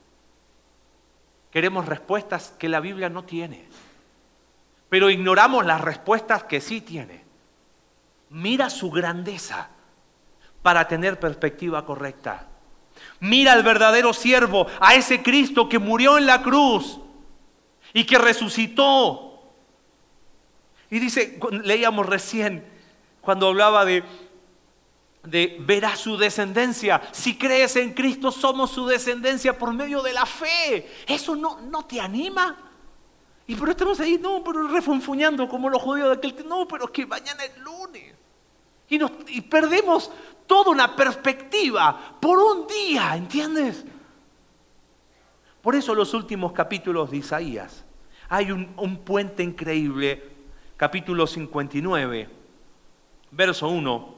Queremos 1.50 1.86
respuestas 1.86 2.54
que 2.58 2.68
la 2.68 2.80
Biblia 2.80 3.08
no 3.08 3.24
tiene, 3.24 3.68
pero 4.88 5.10
ignoramos 5.10 5.64
las 5.64 5.80
respuestas 5.80 6.44
que 6.44 6.60
sí 6.60 6.80
tiene. 6.80 7.24
Mira 8.30 8.70
su 8.70 8.90
grandeza 8.90 9.70
para 10.62 10.88
tener 10.88 11.20
perspectiva 11.20 11.84
correcta. 11.84 12.48
Mira 13.20 13.52
al 13.52 13.62
verdadero 13.62 14.12
siervo, 14.12 14.66
a 14.80 14.94
ese 14.94 15.22
Cristo 15.22 15.68
que 15.68 15.78
murió 15.78 16.18
en 16.18 16.26
la 16.26 16.42
cruz 16.42 17.00
y 17.96 18.04
que 18.04 18.18
resucitó. 18.18 19.40
Y 20.90 20.98
dice, 20.98 21.40
leíamos 21.64 22.04
recién, 22.04 22.62
cuando 23.22 23.48
hablaba 23.48 23.86
de, 23.86 24.04
de 25.22 25.56
ver 25.60 25.86
a 25.86 25.96
su 25.96 26.18
descendencia. 26.18 27.00
Si 27.12 27.38
crees 27.38 27.74
en 27.76 27.94
Cristo, 27.94 28.30
somos 28.30 28.70
su 28.70 28.86
descendencia 28.86 29.58
por 29.58 29.72
medio 29.72 30.02
de 30.02 30.12
la 30.12 30.26
fe. 30.26 30.86
¿Eso 31.06 31.34
no, 31.36 31.62
no 31.62 31.86
te 31.86 31.98
anima? 31.98 32.54
Y 33.46 33.54
pero 33.54 33.70
estamos 33.70 33.98
ahí, 34.00 34.18
no, 34.20 34.44
pero 34.44 34.68
refunfuñando 34.68 35.48
como 35.48 35.70
los 35.70 35.80
judíos 35.80 36.08
de 36.08 36.14
aquel 36.16 36.46
No, 36.46 36.68
pero 36.68 36.84
es 36.84 36.90
que 36.90 37.06
mañana 37.06 37.44
es 37.44 37.56
lunes. 37.56 38.14
Y, 38.90 38.98
nos, 38.98 39.10
y 39.28 39.40
perdemos 39.40 40.12
toda 40.46 40.70
una 40.70 40.94
perspectiva 40.94 42.18
por 42.20 42.38
un 42.38 42.66
día, 42.66 43.16
¿entiendes? 43.16 43.86
Por 45.62 45.74
eso 45.74 45.94
los 45.94 46.12
últimos 46.12 46.52
capítulos 46.52 47.10
de 47.10 47.16
Isaías. 47.16 47.85
Hay 48.28 48.50
un, 48.50 48.98
puente 49.04 49.42
increíble, 49.42 50.22
capítulo 50.76 51.26
59, 51.26 52.28
verso 53.30 53.68
1. 53.68 54.16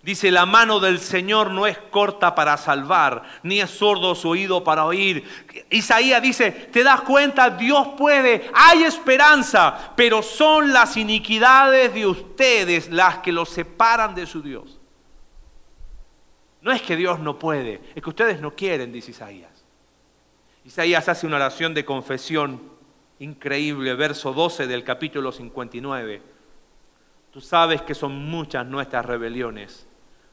Dice, 0.00 0.30
la 0.30 0.46
mano 0.46 0.78
del 0.78 1.00
Señor 1.00 1.50
no 1.50 1.66
es 1.66 1.76
corta 1.76 2.36
para 2.36 2.56
salvar, 2.56 3.24
ni 3.42 3.60
es 3.60 3.70
sordo 3.70 4.14
su 4.14 4.28
oído 4.28 4.62
para 4.62 4.84
oír. 4.84 5.24
Isaías 5.70 6.22
dice, 6.22 6.52
te 6.52 6.84
das 6.84 7.00
cuenta, 7.00 7.50
Dios 7.50 7.88
puede, 7.98 8.48
hay 8.54 8.84
esperanza, 8.84 9.92
pero 9.96 10.22
son 10.22 10.72
las 10.72 10.96
iniquidades 10.96 11.92
de 11.92 12.06
ustedes 12.06 12.88
las 12.90 13.18
que 13.18 13.32
los 13.32 13.48
separan 13.48 14.14
de 14.14 14.26
su 14.26 14.40
Dios. 14.40 14.78
No 16.60 16.70
es 16.70 16.80
que 16.80 16.94
Dios 16.94 17.18
no 17.18 17.36
puede, 17.36 17.80
es 17.96 18.02
que 18.02 18.10
ustedes 18.10 18.40
no 18.40 18.54
quieren, 18.54 18.92
dice 18.92 19.10
Isaías. 19.10 19.64
Isaías 20.64 21.08
hace 21.08 21.26
una 21.26 21.36
oración 21.36 21.74
de 21.74 21.84
confesión 21.84 22.77
increíble, 23.18 23.94
verso 23.94 24.32
12 24.32 24.66
del 24.66 24.84
capítulo 24.84 25.32
59. 25.32 26.22
Tú 27.30 27.40
sabes 27.40 27.82
que 27.82 27.94
son 27.94 28.12
muchas 28.12 28.66
nuestras 28.66 29.04
rebeliones 29.04 29.88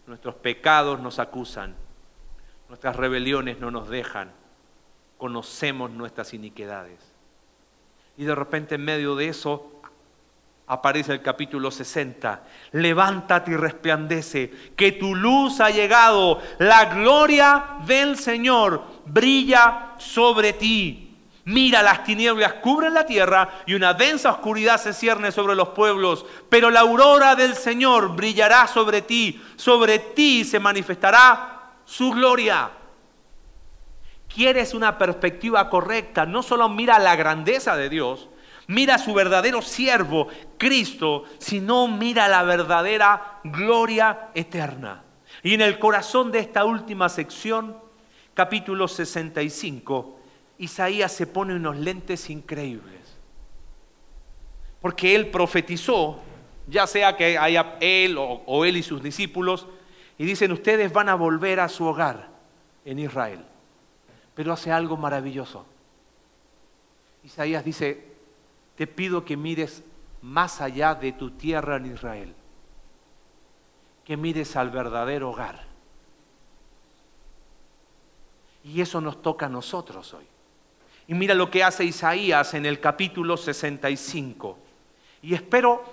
Nuestros 0.08 0.36
pecados 0.36 1.00
nos 1.00 1.18
acusan, 1.18 1.76
nuestras 2.70 2.96
rebeliones 2.96 3.60
no 3.60 3.72
nos 3.72 3.90
dejan, 3.90 4.32
conocemos 5.18 5.90
nuestras 5.90 6.34
iniquidades. 6.36 7.00
Y 8.18 8.26
de 8.26 8.36
repente 8.36 8.76
en 8.76 8.86
medio 8.86 9.16
de 9.16 9.30
eso 9.30 9.82
aparece 10.68 11.12
el 11.12 11.24
capítulo 11.24 11.72
60. 11.72 12.44
Levántate 12.74 13.52
y 13.52 13.56
resplandece, 13.56 14.54
que 14.76 14.92
tu 14.92 15.16
luz 15.16 15.60
ha 15.60 15.72
llegado, 15.72 16.40
la 16.60 16.86
gloria 16.94 17.78
del 17.88 18.16
Señor 18.18 18.84
brilla 19.08 19.96
sobre 19.98 20.54
ti. 20.54 21.05
Mira, 21.46 21.84
las 21.84 22.04
tinieblas 22.04 22.54
cubren 22.54 22.96
la 22.96 23.06
tierra 23.06 23.62
y 23.68 23.76
una 23.76 23.94
densa 23.94 24.32
oscuridad 24.32 24.82
se 24.82 24.94
cierne 24.94 25.32
sobre 25.32 25.54
los 25.54 25.70
pueblos, 25.70 26.26
pero 26.50 26.72
la 26.72 26.80
aurora 26.80 27.36
del 27.36 27.54
Señor 27.54 28.16
brillará 28.16 28.66
sobre 28.66 29.04
ti, 29.04 29.40
sobre 29.56 30.00
ti 30.00 30.44
se 30.44 30.60
manifestará 30.60 31.74
su 31.86 32.10
gloria. 32.12 32.72
¿Quieres 34.28 34.74
una 34.74 34.98
perspectiva 34.98 35.70
correcta? 35.70 36.26
No 36.26 36.42
solo 36.42 36.68
mira 36.68 36.98
la 36.98 37.16
grandeza 37.16 37.78
de 37.78 37.90
Dios, 37.90 38.28
mira 38.66 38.96
a 38.96 39.00
su 39.00 39.14
verdadero 39.14 39.62
siervo, 39.62 40.28
Cristo, 40.58 41.26
sino 41.38 41.88
mira 41.88 42.28
la 42.28 42.42
verdadera 42.42 43.40
gloria 43.44 44.30
eterna. 44.34 45.04
Y 45.44 45.54
en 45.54 45.62
el 45.62 45.78
corazón 45.78 46.32
de 46.32 46.40
esta 46.40 46.66
última 46.66 47.08
sección, 47.08 47.78
capítulo 48.34 48.88
65, 48.88 50.15
Isaías 50.58 51.12
se 51.12 51.28
pone 51.28 51.56
unos 51.56 51.78
lentes 51.78 52.30
increíbles. 52.30 53.18
Porque 54.82 55.16
él 55.16 55.32
profetizó, 55.32 56.20
ya 56.68 56.88
sea 56.88 57.18
que 57.18 57.38
haya 57.38 57.78
él 57.80 58.18
o, 58.20 58.66
él 58.66 58.78
y 58.78 58.84
sus 58.84 59.02
discípulos, 59.02 59.68
y 60.18 60.26
dicen, 60.26 60.52
ustedes 60.52 60.94
van 60.94 61.10
a 61.10 61.16
volver 61.16 61.60
a 61.60 61.68
su 61.68 61.86
hogar 61.86 62.30
en 62.86 63.00
Israel. 63.00 63.44
Pero 64.34 64.54
hace 64.54 64.72
algo 64.72 64.96
maravilloso. 64.96 65.66
Isaías 67.24 67.66
dice, 67.66 68.14
te 68.76 68.88
pido 68.88 69.26
que 69.26 69.36
mires 69.36 69.84
más 70.22 70.62
allá 70.62 70.96
de 70.96 71.12
tu 71.12 71.32
tierra 71.32 71.78
en 71.78 71.88
Israel, 71.88 72.36
que 74.04 74.16
mires 74.16 74.56
al 74.56 74.70
verdadero 74.70 75.32
hogar. 75.32 75.64
Y 78.64 78.82
eso 78.82 79.02
nos 79.02 79.22
toca 79.22 79.48
a 79.48 79.50
nosotros 79.50 80.14
hoy. 80.14 80.26
Y 81.08 81.14
mira 81.14 81.36
lo 81.36 81.52
que 81.52 81.64
hace 81.64 81.84
Isaías 81.84 82.54
en 82.54 82.66
el 82.66 82.80
capítulo 82.80 83.38
65. 83.38 84.58
Y 85.22 85.34
espero, 85.34 85.84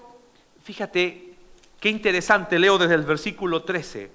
fíjate, 0.62 1.34
qué 1.78 1.88
interesante, 1.88 2.58
leo 2.58 2.78
desde 2.78 2.94
el 2.94 3.02
versículo 3.02 3.62
13. 3.62 4.10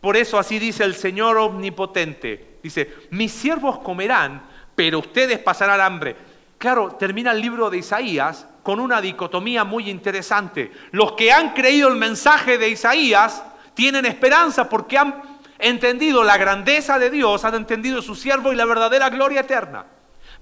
Por 0.00 0.16
eso 0.16 0.38
así 0.38 0.58
dice 0.58 0.84
el 0.84 0.94
Señor 0.94 1.36
omnipotente. 1.36 2.58
Dice, 2.62 2.90
mis 3.10 3.32
siervos 3.32 3.78
comerán, 3.78 4.42
pero 4.74 4.98
ustedes 4.98 5.38
pasarán 5.38 5.80
hambre. 5.80 6.16
Claro, 6.58 6.96
termina 6.98 7.32
el 7.32 7.40
libro 7.40 7.70
de 7.70 7.78
Isaías 7.78 8.46
con 8.62 8.80
una 8.80 9.00
dicotomía 9.00 9.64
muy 9.64 9.88
interesante. 9.88 10.72
Los 10.90 11.12
que 11.12 11.32
han 11.32 11.54
creído 11.54 11.88
el 11.88 11.96
mensaje 11.96 12.58
de 12.58 12.68
Isaías 12.68 13.42
tienen 13.74 14.04
esperanza 14.04 14.68
porque 14.68 14.98
han 14.98 15.22
entendido 15.58 16.24
la 16.24 16.36
grandeza 16.36 16.98
de 16.98 17.10
Dios, 17.10 17.44
han 17.44 17.54
entendido 17.54 18.02
su 18.02 18.14
siervo 18.14 18.52
y 18.52 18.56
la 18.56 18.64
verdadera 18.64 19.10
gloria 19.10 19.40
eterna. 19.40 19.84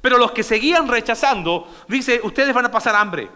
Pero 0.00 0.18
los 0.18 0.32
que 0.32 0.42
seguían 0.42 0.88
rechazando, 0.88 1.68
dice, 1.88 2.20
ustedes 2.22 2.54
van 2.54 2.66
a 2.66 2.70
pasar 2.70 2.94
hambre. 2.94 3.28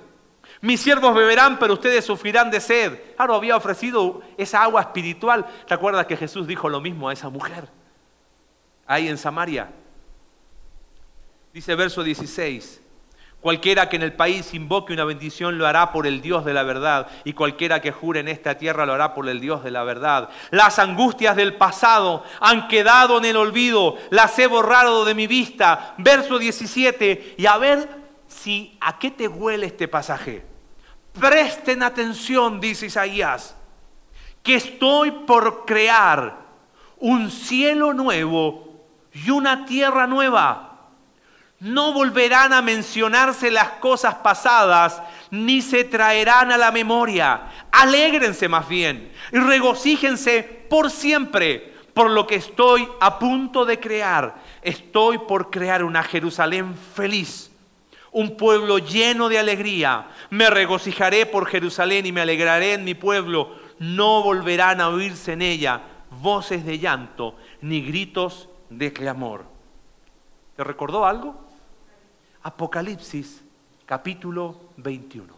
Mis 0.61 0.81
siervos 0.81 1.15
beberán, 1.15 1.59
pero 1.59 1.75
ustedes 1.75 2.05
sufrirán 2.05 2.51
de 2.51 2.61
sed. 2.61 3.17
Claro, 3.17 3.35
había 3.35 3.57
ofrecido 3.57 4.23
esa 4.37 4.63
agua 4.63 4.81
espiritual. 4.81 5.47
¿Te 5.67 5.75
acuerdas 5.75 6.07
que 6.07 6.17
Jesús 6.17 6.47
dijo 6.47 6.69
lo 6.69 6.81
mismo 6.81 7.09
a 7.09 7.13
esa 7.13 7.29
mujer? 7.29 7.69
Ahí 8.87 9.09
en 9.09 9.19
Samaria. 9.19 9.73
Dice 11.53 11.75
verso 11.75 12.03
16. 12.03 12.82
Cualquiera 13.43 13.89
que 13.89 13.97
en 13.97 14.03
el 14.03 14.13
país 14.13 14.55
invoque 14.55 14.93
una 14.93 15.05
bendición 15.05 15.59
lo 15.59 15.67
hará 15.67 15.91
por 15.91 16.07
el 16.07 16.23
Dios 16.23 16.45
de 16.45 16.55
la 16.55 16.63
verdad, 16.63 17.09
y 17.25 17.33
cualquiera 17.33 17.83
que 17.83 17.91
jure 17.91 18.21
en 18.21 18.29
esta 18.29 18.57
tierra 18.57 18.87
lo 18.87 18.95
hará 18.95 19.15
por 19.15 19.29
el 19.29 19.41
Dios 19.41 19.65
de 19.65 19.73
la 19.73 19.83
verdad. 19.83 20.31
Las 20.53 20.79
angustias 20.79 21.35
del 21.35 21.57
pasado 21.57 22.23
han 22.39 22.69
quedado 22.69 23.19
en 23.19 23.25
el 23.25 23.37
olvido, 23.37 23.97
las 24.11 24.39
he 24.39 24.47
borrado 24.47 25.05
de 25.05 25.17
mi 25.17 25.27
vista. 25.27 25.97
Verso 25.99 26.39
17, 26.39 27.35
y 27.37 27.47
a 27.47 27.59
ver 27.59 27.89
si 28.29 28.79
a 28.81 28.97
qué 29.01 29.11
te 29.11 29.27
huele 29.27 29.67
este 29.67 29.89
pasaje. 29.89 30.47
Presten 31.19 31.83
atención, 31.83 32.61
dice 32.61 32.87
Isaías, 32.87 33.57
que 34.45 34.55
estoy 34.55 35.11
por 35.11 35.65
crear 35.65 36.43
un 36.99 37.29
cielo 37.29 37.93
nuevo 37.93 38.87
y 39.13 39.31
una 39.31 39.67
tierra 39.67 40.07
nueva 40.07 40.72
no 41.63 41.93
volverán 41.93 42.53
a 42.53 42.61
mencionarse 42.61 43.49
las 43.49 43.71
cosas 43.75 44.17
pasadas, 44.17 45.01
ni 45.31 45.63
se 45.63 45.85
traerán 45.85 46.51
a 46.51 46.59
la 46.59 46.73
memoria. 46.73 47.43
Alégrense 47.71 48.49
más 48.49 48.69
bien 48.69 49.13
y 49.33 49.39
regocíjense 49.39 50.43
por 50.69 50.91
siempre 50.91 51.73
por 51.95 52.11
lo 52.11 52.27
que 52.27 52.35
estoy 52.35 52.89
a 53.01 53.17
punto 53.17 53.65
de 53.65 53.79
crear. 53.79 54.35
Estoy 54.61 55.19
por 55.19 55.51
crear 55.51 55.85
una 55.85 56.03
Jerusalén 56.03 56.75
feliz, 56.75 57.53
un 58.11 58.37
pueblo 58.37 58.79
lleno 58.79 59.29
de 59.29 59.39
alegría. 59.39 60.09
Me 60.31 60.51
regocijaré 60.51 61.27
por 61.27 61.47
Jerusalén 61.47 62.07
y 62.07 62.13
me 62.13 62.23
alegraré 62.23 62.75
en 62.75 62.83
mi 62.83 62.95
pueblo. 62.95 63.55
No 63.79 64.25
volverán 64.25 64.81
a 64.81 64.89
oírse 64.89 65.35
en 65.35 65.43
ella 65.43 65.81
voces 66.11 66.67
de 66.67 66.81
llanto 66.81 67.37
ni 67.61 67.83
gritos 67.83 68.49
de 68.69 68.93
clamor. 68.93 69.45
¿Te 70.57 70.65
recordó 70.65 71.07
algo? 71.07 71.42
Apocalipsis 72.43 73.43
capítulo 73.87 74.71
21. 74.77 75.33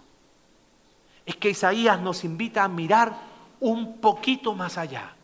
Es 1.27 1.37
que 1.37 1.51
Isaías 1.51 2.01
nos 2.01 2.25
invita 2.25 2.65
a 2.65 2.69
mirar 2.69 3.15
un 3.61 4.01
poquito 4.01 4.55
más 4.55 4.79
allá. 4.79 5.15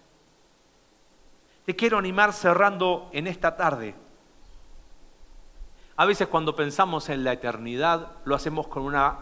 Te 1.64 1.76
quiero 1.76 1.98
animar 1.98 2.32
cerrando 2.32 3.08
en 3.12 3.26
esta 3.26 3.56
tarde. 3.56 3.94
A 5.96 6.04
veces 6.06 6.28
cuando 6.28 6.56
pensamos 6.56 7.08
en 7.08 7.24
la 7.24 7.32
eternidad 7.32 8.12
lo 8.24 8.34
hacemos 8.34 8.66
con 8.68 8.82
una 8.82 9.18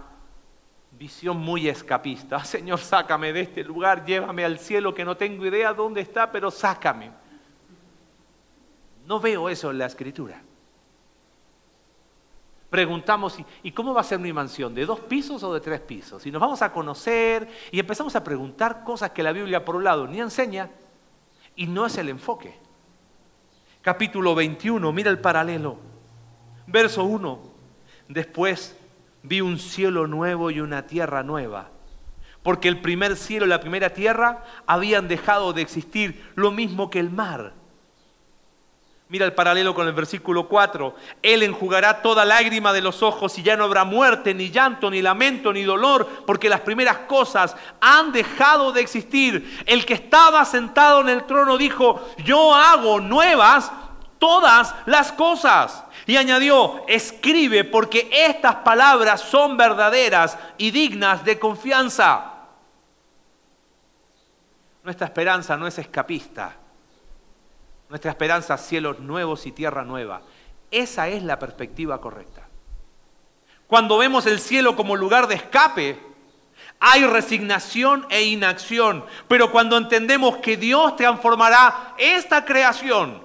visión 0.92 1.36
muy 1.36 1.68
escapista. 1.68 2.44
Señor, 2.44 2.78
sácame 2.78 3.32
de 3.32 3.42
este 3.42 3.64
lugar, 3.64 4.04
llévame 4.04 4.44
al 4.44 4.58
cielo 4.58 4.94
que 4.94 5.04
no 5.04 5.16
tengo 5.16 5.46
idea 5.46 5.74
dónde 5.74 6.00
está, 6.00 6.30
pero 6.32 6.50
sácame. 6.50 7.10
No 9.06 9.20
veo 9.20 9.48
eso 9.48 9.70
en 9.70 9.78
la 9.78 9.86
escritura 9.86 10.42
preguntamos, 12.70 13.38
¿y 13.62 13.72
cómo 13.72 13.94
va 13.94 14.02
a 14.02 14.04
ser 14.04 14.18
mi 14.18 14.32
mansión? 14.32 14.74
¿De 14.74 14.84
dos 14.84 15.00
pisos 15.00 15.42
o 15.42 15.54
de 15.54 15.60
tres 15.60 15.80
pisos? 15.80 16.26
Y 16.26 16.30
nos 16.30 16.40
vamos 16.40 16.62
a 16.62 16.72
conocer 16.72 17.48
y 17.70 17.80
empezamos 17.80 18.14
a 18.16 18.22
preguntar 18.22 18.84
cosas 18.84 19.10
que 19.10 19.22
la 19.22 19.32
Biblia, 19.32 19.64
por 19.64 19.76
un 19.76 19.84
lado, 19.84 20.06
ni 20.06 20.20
enseña 20.20 20.70
y 21.56 21.66
no 21.66 21.86
es 21.86 21.96
el 21.98 22.08
enfoque. 22.08 22.58
Capítulo 23.80 24.34
21, 24.34 24.92
mira 24.92 25.10
el 25.10 25.20
paralelo. 25.20 25.78
Verso 26.66 27.04
1, 27.04 27.40
después 28.08 28.76
vi 29.22 29.40
un 29.40 29.58
cielo 29.58 30.06
nuevo 30.06 30.50
y 30.50 30.60
una 30.60 30.86
tierra 30.86 31.22
nueva. 31.22 31.70
Porque 32.42 32.68
el 32.68 32.80
primer 32.80 33.16
cielo 33.16 33.46
y 33.46 33.48
la 33.48 33.60
primera 33.60 33.90
tierra 33.90 34.44
habían 34.66 35.08
dejado 35.08 35.52
de 35.52 35.62
existir, 35.62 36.30
lo 36.34 36.50
mismo 36.50 36.90
que 36.90 37.00
el 37.00 37.10
mar 37.10 37.54
Mira 39.10 39.24
el 39.24 39.32
paralelo 39.32 39.74
con 39.74 39.86
el 39.86 39.94
versículo 39.94 40.48
4. 40.48 40.94
Él 41.22 41.42
enjugará 41.42 42.02
toda 42.02 42.26
lágrima 42.26 42.74
de 42.74 42.82
los 42.82 43.02
ojos 43.02 43.38
y 43.38 43.42
ya 43.42 43.56
no 43.56 43.64
habrá 43.64 43.84
muerte, 43.84 44.34
ni 44.34 44.50
llanto, 44.50 44.90
ni 44.90 45.00
lamento, 45.00 45.50
ni 45.50 45.62
dolor, 45.62 46.06
porque 46.26 46.50
las 46.50 46.60
primeras 46.60 46.98
cosas 46.98 47.56
han 47.80 48.12
dejado 48.12 48.70
de 48.72 48.82
existir. 48.82 49.62
El 49.64 49.86
que 49.86 49.94
estaba 49.94 50.44
sentado 50.44 51.00
en 51.00 51.08
el 51.08 51.24
trono 51.24 51.56
dijo, 51.56 52.06
yo 52.18 52.54
hago 52.54 53.00
nuevas 53.00 53.72
todas 54.18 54.74
las 54.84 55.10
cosas. 55.12 55.84
Y 56.04 56.16
añadió, 56.16 56.84
escribe 56.86 57.64
porque 57.64 58.10
estas 58.12 58.56
palabras 58.56 59.22
son 59.22 59.56
verdaderas 59.56 60.36
y 60.58 60.70
dignas 60.70 61.24
de 61.24 61.38
confianza. 61.38 62.34
Nuestra 64.84 65.06
esperanza 65.06 65.56
no 65.56 65.66
es 65.66 65.78
escapista 65.78 66.57
nuestra 67.88 68.10
esperanza, 68.10 68.58
cielos 68.58 69.00
nuevos 69.00 69.46
y 69.46 69.52
tierra 69.52 69.84
nueva. 69.84 70.22
Esa 70.70 71.08
es 71.08 71.22
la 71.22 71.38
perspectiva 71.38 72.00
correcta. 72.00 72.46
Cuando 73.66 73.98
vemos 73.98 74.26
el 74.26 74.40
cielo 74.40 74.76
como 74.76 74.96
lugar 74.96 75.28
de 75.28 75.34
escape, 75.34 75.98
hay 76.80 77.04
resignación 77.04 78.06
e 78.10 78.24
inacción. 78.24 79.04
Pero 79.26 79.50
cuando 79.50 79.76
entendemos 79.76 80.38
que 80.38 80.56
Dios 80.56 80.96
transformará 80.96 81.94
esta 81.98 82.44
creación 82.44 83.22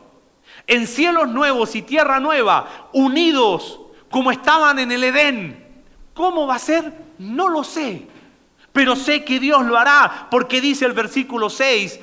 en 0.68 0.88
cielos 0.88 1.28
nuevos 1.28 1.76
y 1.76 1.82
tierra 1.82 2.20
nueva, 2.20 2.89
unidos 2.93 3.80
como 4.09 4.32
estaban 4.32 4.80
en 4.80 4.91
el 4.91 5.03
Edén, 5.03 5.84
¿cómo 6.14 6.47
va 6.47 6.55
a 6.55 6.59
ser? 6.59 6.93
No 7.18 7.49
lo 7.49 7.64
sé. 7.64 8.07
Pero 8.72 8.95
sé 8.95 9.24
que 9.24 9.39
Dios 9.39 9.64
lo 9.66 9.78
hará, 9.78 10.28
porque 10.32 10.59
dice 10.59 10.86
el 10.86 10.93
versículo 10.93 11.49
6, 11.49 11.99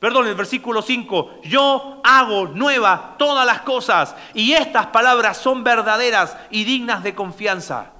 Perdón, 0.00 0.26
el 0.26 0.34
versículo 0.34 0.80
5, 0.80 1.40
yo 1.44 2.00
hago 2.02 2.48
nueva 2.48 3.16
todas 3.18 3.44
las 3.44 3.60
cosas 3.60 4.16
y 4.32 4.54
estas 4.54 4.86
palabras 4.86 5.36
son 5.36 5.62
verdaderas 5.62 6.38
y 6.50 6.64
dignas 6.64 7.02
de 7.02 7.14
confianza. 7.14 7.92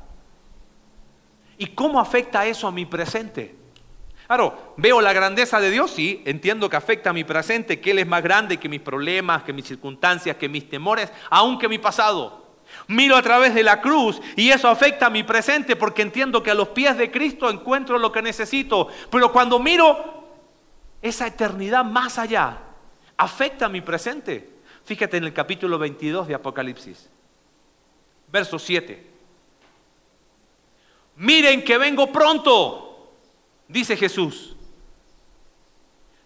¿Y 1.59 1.67
cómo 1.67 2.01
afecta 2.01 2.47
eso 2.47 2.67
a 2.67 2.73
mi 2.73 2.87
presente? 2.87 3.55
Claro, 4.27 4.75
veo 4.79 5.03
la 5.03 5.13
grandeza 5.13 5.61
de 5.61 5.71
Dios, 5.71 5.91
sí, 5.91 6.23
entiendo 6.25 6.71
que 6.71 6.77
afecta 6.77 7.11
a 7.11 7.13
mi 7.13 7.25
presente, 7.25 7.81
que 7.81 7.91
Él 7.91 7.99
es 7.99 8.07
más 8.07 8.23
grande 8.23 8.57
que 8.57 8.69
mis 8.71 8.81
problemas, 8.81 9.43
que 9.43 9.53
mis 9.53 9.67
circunstancias, 9.67 10.37
que 10.37 10.49
mis 10.49 10.71
temores, 10.71 11.13
aún 11.29 11.59
que 11.59 11.69
mi 11.69 11.77
pasado. 11.77 12.47
Miro 12.87 13.15
a 13.15 13.23
través 13.23 13.55
de 13.55 13.63
la 13.63 13.83
cruz 13.83 14.23
y 14.37 14.51
eso 14.51 14.69
afecta 14.69 15.07
a 15.07 15.11
mi 15.11 15.23
presente 15.23 15.77
porque 15.77 16.01
entiendo 16.01 16.43
que 16.43 16.51
a 16.51 16.55
los 16.55 16.69
pies 16.69 16.97
de 16.97 17.11
Cristo 17.11 17.51
encuentro 17.51 17.99
lo 17.99 18.11
que 18.11 18.23
necesito. 18.23 18.89
Pero 19.11 19.33
cuando 19.33 19.59
miro 19.59 20.20
esa 21.03 21.27
eternidad 21.27 21.85
más 21.85 22.19
allá 22.19 22.59
afecta 23.17 23.67
a 23.67 23.69
mi 23.69 23.81
presente. 23.81 24.49
Fíjate 24.85 25.17
en 25.17 25.25
el 25.25 25.33
capítulo 25.33 25.79
22 25.79 26.29
de 26.29 26.35
Apocalipsis, 26.35 27.09
verso 28.29 28.59
7. 28.59 29.09
Miren 31.17 31.63
que 31.63 31.77
vengo 31.79 32.11
pronto, 32.11 33.13
dice 33.69 33.97
Jesús. 33.97 34.57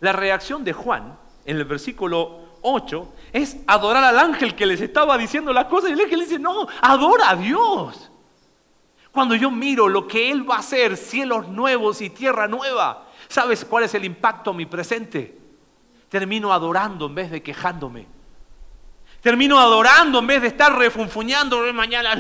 La 0.01 0.13
reacción 0.13 0.65
de 0.65 0.73
Juan 0.73 1.19
en 1.45 1.57
el 1.57 1.65
versículo 1.65 2.45
8 2.63 3.13
es 3.33 3.57
adorar 3.67 4.05
al 4.05 4.19
ángel 4.19 4.55
que 4.55 4.67
les 4.67 4.81
estaba 4.81 5.19
diciendo 5.19 5.53
las 5.53 5.67
cosas 5.67 5.91
y 5.91 5.93
el 5.95 6.01
ángel 6.01 6.21
dice, 6.21 6.39
no, 6.39 6.67
adora 6.81 7.31
a 7.31 7.37
Dios. 7.37 8.11
Cuando 9.13 9.35
yo 9.35 9.51
miro 9.51 9.89
lo 9.89 10.09
que 10.09 10.31
Él 10.31 10.49
va 10.49 10.57
a 10.57 10.59
hacer, 10.61 10.97
cielos 10.97 11.49
nuevos 11.49 12.01
y 12.01 12.11
tierra 12.11 12.49
nueva, 12.49 13.04
¿Sabes 13.29 13.65
cuál 13.65 13.85
es 13.85 13.95
el 13.95 14.05
impacto 14.05 14.51
en 14.51 14.57
mi 14.57 14.67
presente? 14.67 15.39
Termino 16.09 16.53
adorando 16.53 17.07
en 17.07 17.15
vez 17.15 17.31
de 17.31 17.43
quejándome. 17.43 18.07
Termino 19.21 19.59
adorando 19.59 20.19
en 20.19 20.27
vez 20.27 20.43
de 20.43 20.49
estar 20.49 20.77
refunfuñando 20.77 21.73
mañana 21.73 22.15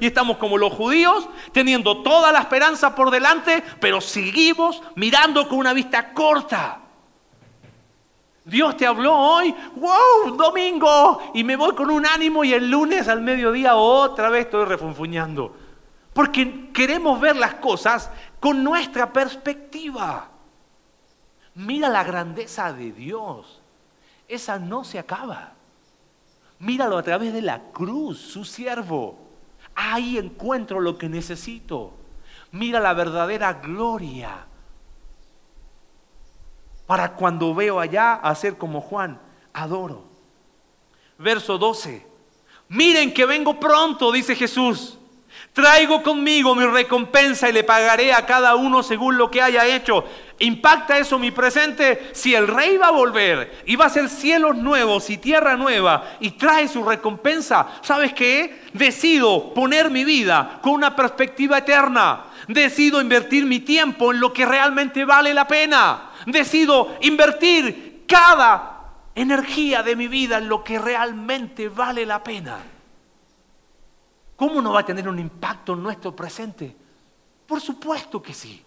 y 0.00 0.06
estamos 0.06 0.38
como 0.38 0.58
los 0.58 0.72
judíos, 0.72 1.28
teniendo 1.52 2.02
toda 2.02 2.32
la 2.32 2.40
esperanza 2.40 2.96
por 2.96 3.12
delante, 3.12 3.62
pero 3.80 4.00
seguimos 4.00 4.82
mirando 4.96 5.48
con 5.48 5.58
una 5.58 5.72
vista 5.72 6.12
corta. 6.12 6.80
Dios 8.44 8.76
te 8.76 8.86
habló 8.86 9.12
hoy, 9.12 9.54
wow, 9.76 10.36
domingo, 10.36 11.32
y 11.32 11.44
me 11.44 11.54
voy 11.54 11.74
con 11.76 11.90
un 11.90 12.04
ánimo 12.04 12.42
y 12.42 12.52
el 12.52 12.70
lunes 12.70 13.06
al 13.06 13.20
mediodía 13.20 13.76
otra 13.76 14.28
vez 14.28 14.46
estoy 14.46 14.64
refunfuñando. 14.64 15.56
Porque 16.12 16.72
queremos 16.72 17.20
ver 17.20 17.36
las 17.36 17.54
cosas 17.54 18.10
con 18.40 18.62
nuestra 18.62 19.12
perspectiva. 19.12 20.30
Mira 21.54 21.88
la 21.88 22.04
grandeza 22.04 22.72
de 22.72 22.92
Dios. 22.92 23.60
Esa 24.28 24.58
no 24.58 24.84
se 24.84 24.98
acaba. 24.98 25.54
Míralo 26.58 26.98
a 26.98 27.02
través 27.02 27.32
de 27.32 27.42
la 27.42 27.70
cruz, 27.72 28.18
su 28.18 28.44
siervo. 28.44 29.18
Ahí 29.74 30.18
encuentro 30.18 30.80
lo 30.80 30.98
que 30.98 31.08
necesito. 31.08 31.92
Mira 32.52 32.80
la 32.80 32.94
verdadera 32.94 33.54
gloria. 33.54 34.46
Para 36.86 37.14
cuando 37.14 37.54
veo 37.54 37.80
allá 37.80 38.14
hacer 38.14 38.56
como 38.56 38.80
Juan, 38.80 39.20
adoro. 39.52 40.04
Verso 41.18 41.58
12. 41.58 42.06
Miren 42.68 43.12
que 43.12 43.26
vengo 43.26 43.58
pronto, 43.58 44.12
dice 44.12 44.34
Jesús. 44.34 44.98
Traigo 45.56 46.02
conmigo 46.02 46.54
mi 46.54 46.66
recompensa 46.66 47.48
y 47.48 47.52
le 47.54 47.64
pagaré 47.64 48.12
a 48.12 48.26
cada 48.26 48.56
uno 48.56 48.82
según 48.82 49.16
lo 49.16 49.30
que 49.30 49.40
haya 49.40 49.64
hecho. 49.64 50.04
¿Impacta 50.38 50.98
eso 50.98 51.18
mi 51.18 51.30
presente? 51.30 52.10
Si 52.12 52.34
el 52.34 52.46
rey 52.46 52.76
va 52.76 52.88
a 52.88 52.90
volver 52.90 53.62
y 53.64 53.74
va 53.74 53.86
a 53.86 53.88
ser 53.88 54.10
cielos 54.10 54.54
nuevos 54.54 55.08
y 55.08 55.16
tierra 55.16 55.56
nueva 55.56 56.18
y 56.20 56.32
trae 56.32 56.68
su 56.68 56.84
recompensa, 56.84 57.68
¿sabes 57.80 58.12
qué? 58.12 58.64
Decido 58.74 59.54
poner 59.54 59.88
mi 59.88 60.04
vida 60.04 60.58
con 60.60 60.72
una 60.72 60.94
perspectiva 60.94 61.56
eterna. 61.56 62.24
Decido 62.48 63.00
invertir 63.00 63.46
mi 63.46 63.60
tiempo 63.60 64.12
en 64.12 64.20
lo 64.20 64.34
que 64.34 64.44
realmente 64.44 65.06
vale 65.06 65.32
la 65.32 65.48
pena. 65.48 66.10
Decido 66.26 66.98
invertir 67.00 68.04
cada 68.06 68.90
energía 69.14 69.82
de 69.82 69.96
mi 69.96 70.06
vida 70.06 70.36
en 70.36 70.50
lo 70.50 70.62
que 70.62 70.78
realmente 70.78 71.70
vale 71.70 72.04
la 72.04 72.22
pena. 72.22 72.58
¿Cómo 74.36 74.60
no 74.60 74.74
va 74.74 74.80
a 74.80 74.86
tener 74.86 75.08
un 75.08 75.18
impacto 75.18 75.72
en 75.72 75.82
nuestro 75.82 76.14
presente? 76.14 76.76
Por 77.46 77.60
supuesto 77.60 78.22
que 78.22 78.34
sí. 78.34 78.62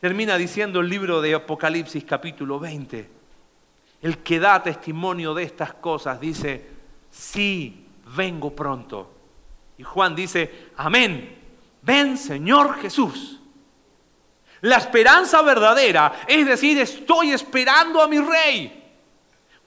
Termina 0.00 0.36
diciendo 0.36 0.80
el 0.80 0.88
libro 0.88 1.20
de 1.20 1.34
Apocalipsis 1.34 2.04
capítulo 2.04 2.58
20. 2.60 3.10
El 4.02 4.18
que 4.18 4.40
da 4.40 4.62
testimonio 4.62 5.32
de 5.32 5.44
estas 5.44 5.74
cosas 5.74 6.20
dice, 6.20 6.68
sí, 7.10 7.86
vengo 8.14 8.54
pronto. 8.54 9.14
Y 9.78 9.84
Juan 9.84 10.14
dice, 10.14 10.70
amén, 10.76 11.38
ven 11.80 12.18
Señor 12.18 12.80
Jesús. 12.80 13.40
La 14.60 14.76
esperanza 14.76 15.40
verdadera, 15.42 16.22
es 16.28 16.46
decir, 16.46 16.78
estoy 16.78 17.30
esperando 17.30 18.02
a 18.02 18.08
mi 18.08 18.18
rey. 18.18 18.90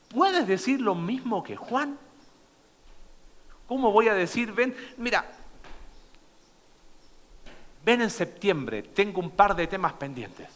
¿Puedes 0.09 0.47
decir 0.47 0.79
lo 0.79 0.95
mismo 0.95 1.43
que 1.43 1.55
Juan? 1.55 1.97
¿Cómo 3.68 3.91
voy 3.91 4.07
a 4.07 4.13
decir, 4.13 4.51
ven, 4.51 4.76
mira, 4.97 5.26
ven 7.84 8.01
en 8.01 8.09
septiembre, 8.09 8.84
tengo 8.84 9.20
un 9.20 9.32
par 9.32 9.55
de 9.55 9.68
temas 9.68 9.93
pendientes? 9.93 10.49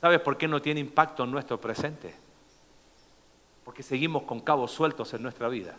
¿Sabes 0.00 0.20
por 0.20 0.38
qué 0.38 0.46
no 0.46 0.62
tiene 0.62 0.80
impacto 0.80 1.24
en 1.24 1.30
nuestro 1.30 1.60
presente? 1.60 2.14
Porque 3.64 3.82
seguimos 3.82 4.22
con 4.22 4.40
cabos 4.40 4.70
sueltos 4.70 5.12
en 5.12 5.22
nuestra 5.22 5.48
vida. 5.48 5.76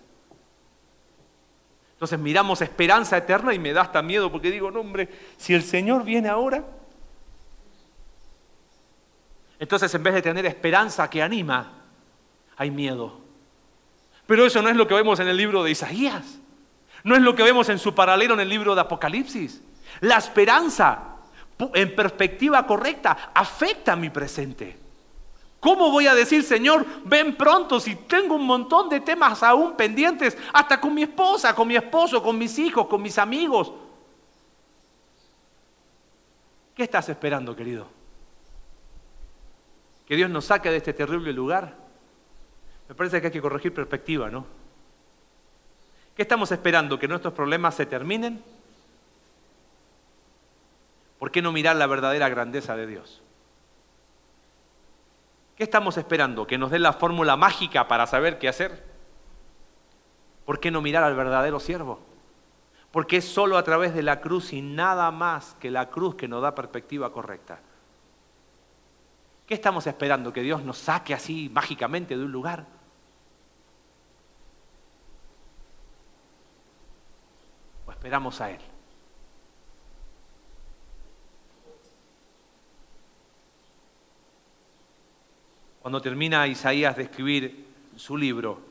Entonces 1.94 2.20
miramos 2.20 2.62
esperanza 2.62 3.18
eterna 3.18 3.54
y 3.54 3.60
me 3.60 3.74
da 3.74 3.82
hasta 3.82 4.02
miedo 4.02 4.32
porque 4.32 4.52
digo, 4.52 4.72
no 4.72 4.82
hombre, 4.82 5.10
si 5.38 5.54
el 5.54 5.64
Señor 5.64 6.04
viene 6.04 6.30
ahora, 6.30 6.64
entonces 9.60 9.94
en 9.94 10.04
vez 10.04 10.14
de 10.14 10.22
tener 10.22 10.46
esperanza 10.46 11.10
que 11.10 11.22
anima, 11.22 11.84
hay 12.56 12.72
miedo. 12.72 13.29
Pero 14.30 14.46
eso 14.46 14.62
no 14.62 14.70
es 14.70 14.76
lo 14.76 14.88
que 14.88 14.94
vemos 14.94 15.20
en 15.20 15.28
el 15.28 15.36
libro 15.36 15.64
de 15.64 15.72
Isaías. 15.72 16.38
No 17.04 17.16
es 17.16 17.22
lo 17.24 17.34
que 17.34 17.42
vemos 17.42 17.68
en 17.70 17.80
su 17.80 17.96
paralelo 17.96 18.36
en 18.36 18.42
el 18.42 18.48
libro 18.48 18.76
de 18.76 18.82
Apocalipsis. 18.82 19.60
La 20.02 20.18
esperanza 20.18 21.16
en 21.74 21.96
perspectiva 21.96 22.64
correcta 22.68 23.32
afecta 23.34 23.94
a 23.94 23.96
mi 23.96 24.12
presente. 24.12 24.78
¿Cómo 25.60 25.90
voy 25.90 26.06
a 26.06 26.14
decir, 26.14 26.44
Señor, 26.44 26.86
ven 27.06 27.38
pronto 27.38 27.80
si 27.80 27.96
tengo 27.96 28.36
un 28.36 28.46
montón 28.46 28.88
de 28.88 29.00
temas 29.00 29.42
aún 29.42 29.76
pendientes, 29.76 30.38
hasta 30.54 30.80
con 30.80 30.94
mi 30.94 31.02
esposa, 31.02 31.56
con 31.56 31.68
mi 31.68 31.76
esposo, 31.76 32.22
con 32.22 32.38
mis 32.38 32.60
hijos, 32.60 32.86
con 32.86 33.02
mis 33.02 33.18
amigos? 33.18 33.74
¿Qué 36.76 36.84
estás 36.84 37.10
esperando, 37.10 37.56
querido? 37.56 37.88
¿Que 40.06 40.16
Dios 40.16 40.30
nos 40.30 40.46
saque 40.46 40.70
de 40.70 40.78
este 40.78 40.94
terrible 40.94 41.34
lugar? 41.34 41.89
Me 42.90 42.96
parece 42.96 43.22
que 43.22 43.28
hay 43.28 43.34
que 43.34 43.42
corregir 43.42 43.72
perspectiva, 43.72 44.32
¿no? 44.32 44.46
¿Qué 46.16 46.24
estamos 46.24 46.52
esperando? 46.52 46.98
¿Que 46.98 47.08
nuestros 47.08 47.34
problemas 47.34 47.76
se 47.76 47.86
terminen? 47.86 48.44
¿Por 51.20 51.32
qué 51.32 51.42
no 51.42 51.52
mirar 51.52 51.76
la 51.76 51.86
verdadera 51.86 52.28
grandeza 52.30 52.76
de 52.76 52.88
Dios? 52.88 53.22
¿Qué 55.56 55.64
estamos 55.64 55.98
esperando? 55.98 56.48
¿Que 56.48 56.58
nos 56.58 56.72
den 56.72 56.82
la 56.82 56.94
fórmula 56.94 57.38
mágica 57.38 57.88
para 57.88 58.08
saber 58.08 58.40
qué 58.40 58.50
hacer? 58.50 58.84
¿Por 60.46 60.60
qué 60.60 60.72
no 60.72 60.82
mirar 60.82 61.04
al 61.04 61.16
verdadero 61.16 61.60
siervo? 61.60 62.00
Porque 62.92 63.18
es 63.18 63.26
solo 63.26 63.56
a 63.58 63.64
través 63.64 63.94
de 63.94 64.02
la 64.02 64.20
cruz 64.20 64.52
y 64.52 64.64
nada 64.64 65.12
más 65.12 65.56
que 65.60 65.70
la 65.70 65.90
cruz 65.90 66.16
que 66.16 66.28
nos 66.28 66.42
da 66.42 66.56
perspectiva 66.56 67.14
correcta. 67.14 67.60
¿Qué 69.46 69.54
estamos 69.54 69.86
esperando? 69.86 70.34
¿Que 70.34 70.42
Dios 70.42 70.64
nos 70.64 70.80
saque 70.80 71.14
así 71.14 71.52
mágicamente 71.54 72.18
de 72.18 72.24
un 72.24 72.32
lugar? 72.32 72.79
Esperamos 78.00 78.40
a 78.40 78.50
Él? 78.50 78.62
Cuando 85.82 86.02
termina 86.02 86.48
Isaías 86.48 86.96
de 86.96 87.04
escribir 87.04 87.66
su 87.98 88.16
libro, 88.16 88.62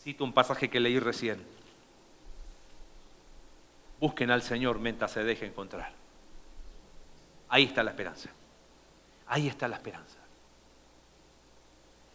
cito 0.00 0.22
un 0.22 0.32
pasaje 0.32 0.70
que 0.70 0.78
leí 0.78 1.00
recién. 1.00 1.44
Busquen 3.98 4.30
al 4.30 4.42
Señor 4.42 4.78
mientras 4.78 5.10
se 5.10 5.24
deje 5.24 5.46
encontrar. 5.46 5.92
Ahí 7.48 7.64
está 7.64 7.82
la 7.82 7.90
esperanza. 7.90 8.30
Ahí 9.26 9.48
está 9.48 9.66
la 9.66 9.76
esperanza. 9.76 10.18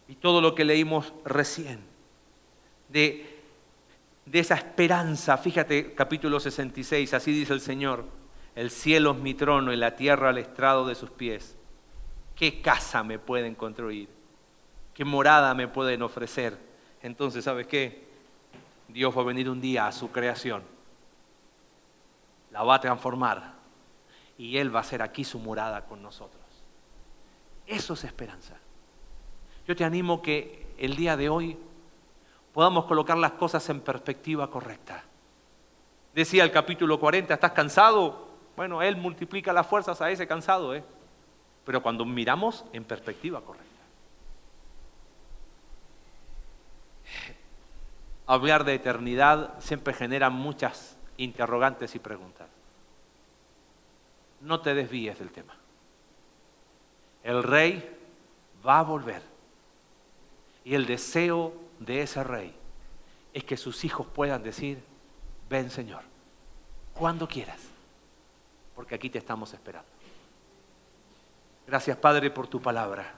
Y 0.08 0.14
todo 0.14 0.40
lo 0.40 0.54
que 0.54 0.64
leímos 0.64 1.12
recién, 1.24 1.80
de, 2.88 3.35
de 4.26 4.40
esa 4.40 4.56
esperanza, 4.56 5.38
fíjate 5.38 5.94
capítulo 5.94 6.40
66, 6.40 7.14
así 7.14 7.32
dice 7.32 7.52
el 7.52 7.60
Señor, 7.60 8.04
el 8.56 8.70
cielo 8.70 9.12
es 9.12 9.18
mi 9.18 9.34
trono 9.34 9.72
y 9.72 9.76
la 9.76 9.94
tierra 9.94 10.30
al 10.30 10.38
estrado 10.38 10.86
de 10.86 10.96
sus 10.96 11.10
pies. 11.10 11.56
¿Qué 12.34 12.60
casa 12.60 13.04
me 13.04 13.20
pueden 13.20 13.54
construir? 13.54 14.08
¿Qué 14.92 15.04
morada 15.04 15.54
me 15.54 15.68
pueden 15.68 16.02
ofrecer? 16.02 16.58
Entonces, 17.02 17.44
¿sabes 17.44 17.68
qué? 17.68 18.04
Dios 18.88 19.16
va 19.16 19.22
a 19.22 19.26
venir 19.26 19.48
un 19.48 19.60
día 19.60 19.86
a 19.86 19.92
su 19.92 20.10
creación, 20.10 20.62
la 22.50 22.64
va 22.64 22.76
a 22.76 22.80
transformar 22.80 23.54
y 24.38 24.56
Él 24.56 24.74
va 24.74 24.80
a 24.80 24.82
hacer 24.82 25.02
aquí 25.02 25.22
su 25.22 25.38
morada 25.38 25.84
con 25.86 26.02
nosotros. 26.02 26.42
Eso 27.66 27.94
es 27.94 28.04
esperanza. 28.04 28.56
Yo 29.68 29.76
te 29.76 29.84
animo 29.84 30.20
que 30.20 30.66
el 30.78 30.96
día 30.96 31.16
de 31.16 31.28
hoy 31.28 31.58
podamos 32.56 32.86
colocar 32.86 33.18
las 33.18 33.32
cosas 33.32 33.68
en 33.68 33.82
perspectiva 33.82 34.50
correcta. 34.50 35.04
Decía 36.14 36.42
el 36.42 36.50
capítulo 36.50 36.98
40, 36.98 37.34
¿estás 37.34 37.52
cansado? 37.52 38.28
Bueno, 38.56 38.80
Él 38.80 38.96
multiplica 38.96 39.52
las 39.52 39.66
fuerzas 39.66 40.00
a 40.00 40.10
ese 40.10 40.26
cansado, 40.26 40.74
¿eh? 40.74 40.82
Pero 41.66 41.82
cuando 41.82 42.06
miramos 42.06 42.64
en 42.72 42.84
perspectiva 42.84 43.42
correcta. 43.42 43.66
Hablar 48.26 48.64
de 48.64 48.72
eternidad 48.72 49.52
siempre 49.58 49.92
genera 49.92 50.30
muchas 50.30 50.96
interrogantes 51.18 51.94
y 51.94 51.98
preguntas. 51.98 52.48
No 54.40 54.62
te 54.62 54.72
desvíes 54.72 55.18
del 55.18 55.30
tema. 55.30 55.54
El 57.22 57.42
rey 57.42 57.98
va 58.66 58.78
a 58.78 58.82
volver. 58.82 59.20
Y 60.64 60.74
el 60.74 60.86
deseo 60.86 61.65
de 61.78 62.02
ese 62.02 62.22
rey 62.24 62.54
es 63.32 63.44
que 63.44 63.56
sus 63.56 63.84
hijos 63.84 64.06
puedan 64.06 64.42
decir, 64.42 64.82
ven 65.48 65.70
Señor, 65.70 66.02
cuando 66.94 67.28
quieras 67.28 67.60
porque 68.76 68.94
aquí 68.94 69.08
te 69.08 69.18
estamos 69.18 69.52
esperando. 69.54 69.88
Gracias 71.66 71.96
Padre 71.96 72.30
por 72.30 72.46
tu 72.46 72.60
palabra. 72.60 73.14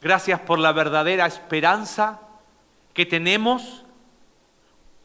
Gracias 0.00 0.40
por 0.40 0.58
la 0.58 0.72
verdadera 0.72 1.26
esperanza 1.26 2.20
que 2.94 3.06
tenemos 3.06 3.84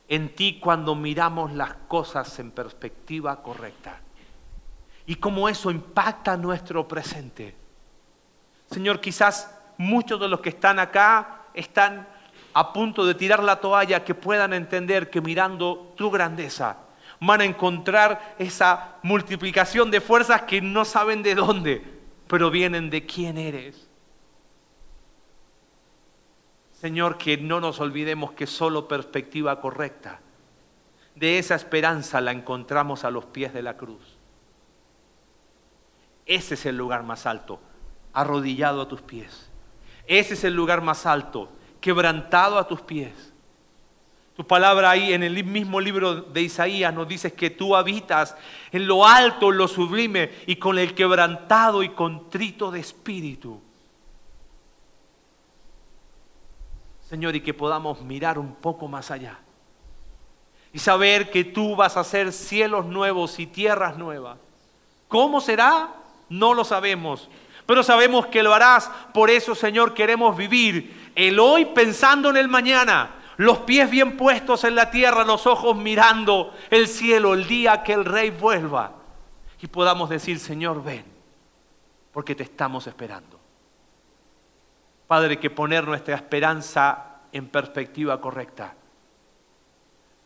en 0.08 0.34
ti 0.34 0.60
cuando 0.60 0.96
miramos 0.96 1.52
las 1.52 1.74
cosas 1.88 2.40
en 2.40 2.52
perspectiva 2.52 3.44
correcta. 3.44 4.00
Y 5.06 5.16
cómo 5.16 5.50
eso 5.50 5.70
impacta 5.72 6.38
nuestro 6.38 6.88
presente. 6.88 7.56
Señor, 8.72 9.02
quizás 9.02 9.56
muchos 9.78 10.20
de 10.20 10.28
los 10.28 10.40
que 10.40 10.50
están 10.50 10.80
acá 10.80 11.44
están 11.54 12.08
a 12.54 12.74
punto 12.74 13.06
de 13.06 13.16
tirar 13.16 13.44
la 13.44 13.60
toalla, 13.60 14.04
que 14.04 14.16
puedan 14.16 14.54
entender 14.54 15.10
que 15.10 15.22
mirando 15.22 15.94
tu 15.96 16.10
grandeza, 16.10 16.78
van 17.20 17.42
a 17.42 17.46
encontrar 17.46 18.36
esa 18.40 18.98
multiplicación 19.04 19.92
de 19.92 20.02
fuerzas 20.02 20.44
que 20.44 20.62
no 20.62 20.86
saben 20.86 21.22
de 21.24 21.36
dónde, 21.36 21.84
pero 22.28 22.50
vienen 22.50 22.90
de 22.90 23.06
quién 23.06 23.38
eres. 23.38 23.88
Señor, 26.74 27.18
que 27.18 27.38
no 27.38 27.60
nos 27.60 27.80
olvidemos 27.80 28.32
que 28.32 28.48
solo 28.48 28.88
perspectiva 28.88 29.60
correcta 29.60 30.22
de 31.20 31.38
esa 31.38 31.56
esperanza 31.56 32.22
la 32.22 32.32
encontramos 32.32 33.04
a 33.04 33.12
los 33.12 33.26
pies 33.26 33.54
de 33.54 33.62
la 33.62 33.76
cruz. 33.76 34.18
Ese 36.26 36.54
es 36.54 36.66
el 36.66 36.78
lugar 36.78 37.04
más 37.04 37.26
alto, 37.26 37.60
arrodillado 38.14 38.82
a 38.82 38.88
tus 38.88 39.02
pies. 39.02 39.50
Ese 40.08 40.36
es 40.36 40.44
el 40.46 40.54
lugar 40.54 40.82
más 40.82 41.06
alto, 41.06 41.50
quebrantado 41.80 42.58
a 42.58 42.68
tus 42.68 42.82
pies 42.82 43.30
tu 44.40 44.48
palabra 44.48 44.92
ahí 44.92 45.12
en 45.12 45.22
el 45.22 45.44
mismo 45.44 45.82
libro 45.82 46.22
de 46.22 46.44
Isaías 46.44 46.94
nos 46.94 47.06
dice 47.10 47.34
que 47.34 47.50
tú 47.50 47.76
habitas 47.76 48.38
en 48.72 48.88
lo 48.88 49.06
alto, 49.06 49.50
en 49.52 49.58
lo 49.58 49.68
sublime 49.68 50.32
y 50.48 50.56
con 50.56 50.80
el 50.80 50.96
quebrantado 50.96 51.84
y 51.84 51.90
contrito 51.90 52.72
de 52.72 52.80
espíritu. 52.80 53.60
Señor, 57.10 57.36
y 57.36 57.42
que 57.42 57.54
podamos 57.54 58.02
mirar 58.02 58.40
un 58.40 58.56
poco 58.56 58.88
más 58.88 59.12
allá 59.12 59.38
y 60.72 60.80
saber 60.80 61.30
que 61.32 61.44
tú 61.44 61.76
vas 61.76 61.98
a 61.98 62.00
hacer 62.00 62.32
cielos 62.32 62.86
nuevos 62.86 63.40
y 63.40 63.46
tierras 63.46 63.98
nuevas. 63.98 64.38
¿Cómo 65.10 65.42
será? 65.42 65.96
No 66.30 66.54
lo 66.54 66.64
sabemos, 66.64 67.28
pero 67.70 67.84
sabemos 67.84 68.26
que 68.26 68.42
lo 68.42 68.52
harás. 68.52 68.90
Por 69.14 69.30
eso, 69.30 69.54
Señor, 69.54 69.94
queremos 69.94 70.36
vivir 70.36 71.12
el 71.14 71.40
hoy 71.40 71.66
pensando 71.66 72.32
en 72.32 72.38
el 72.38 72.48
mañana 72.48 73.12
los 73.38 73.60
pies 73.60 73.88
bien 73.92 74.18
puestos 74.18 74.64
en 74.64 74.74
la 74.74 74.90
tierra, 74.90 75.24
los 75.24 75.46
ojos 75.46 75.78
mirando 75.78 76.52
el 76.72 76.88
cielo 76.88 77.36
el 77.36 77.48
día 77.48 77.84
que 77.84 77.94
el 77.94 78.06
rey 78.06 78.32
vuelva 78.32 78.94
y 79.62 79.68
podamos 79.68 80.10
decir, 80.10 80.40
Señor, 80.40 80.84
ven, 80.84 81.06
porque 82.12 82.34
te 82.34 82.42
estamos 82.42 82.88
esperando. 82.88 83.40
Padre, 85.06 85.38
que 85.38 85.52
poner 85.52 85.86
nuestra 85.86 86.16
esperanza 86.16 87.20
en 87.32 87.50
perspectiva 87.50 88.20
correcta 88.20 88.74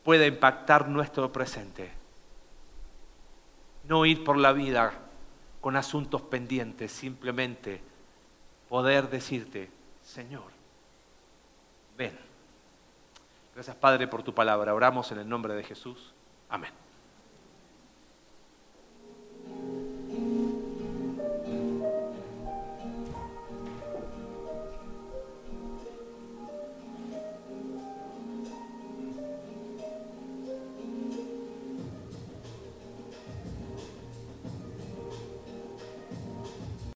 pueda 0.01 0.25
impactar 0.25 0.87
nuestro 0.87 1.29
presente. 1.29 1.91
No 3.83 4.05
ir 4.05 4.23
por 4.23 4.37
la 4.37 4.53
vida 4.53 5.02
con 5.63 5.77
asuntos 5.77 6.21
pendientes, 6.23 6.91
simplemente 6.91 7.79
poder 8.67 9.09
decirte, 9.09 9.71
Señor, 10.03 10.51
ven. 11.97 12.19
Gracias 13.55 13.73
Padre 13.77 14.09
por 14.09 14.23
tu 14.23 14.33
palabra. 14.33 14.73
Oramos 14.73 15.09
en 15.13 15.19
el 15.19 15.29
nombre 15.29 15.53
de 15.53 15.63
Jesús. 15.63 16.13
Amén. 16.49 16.71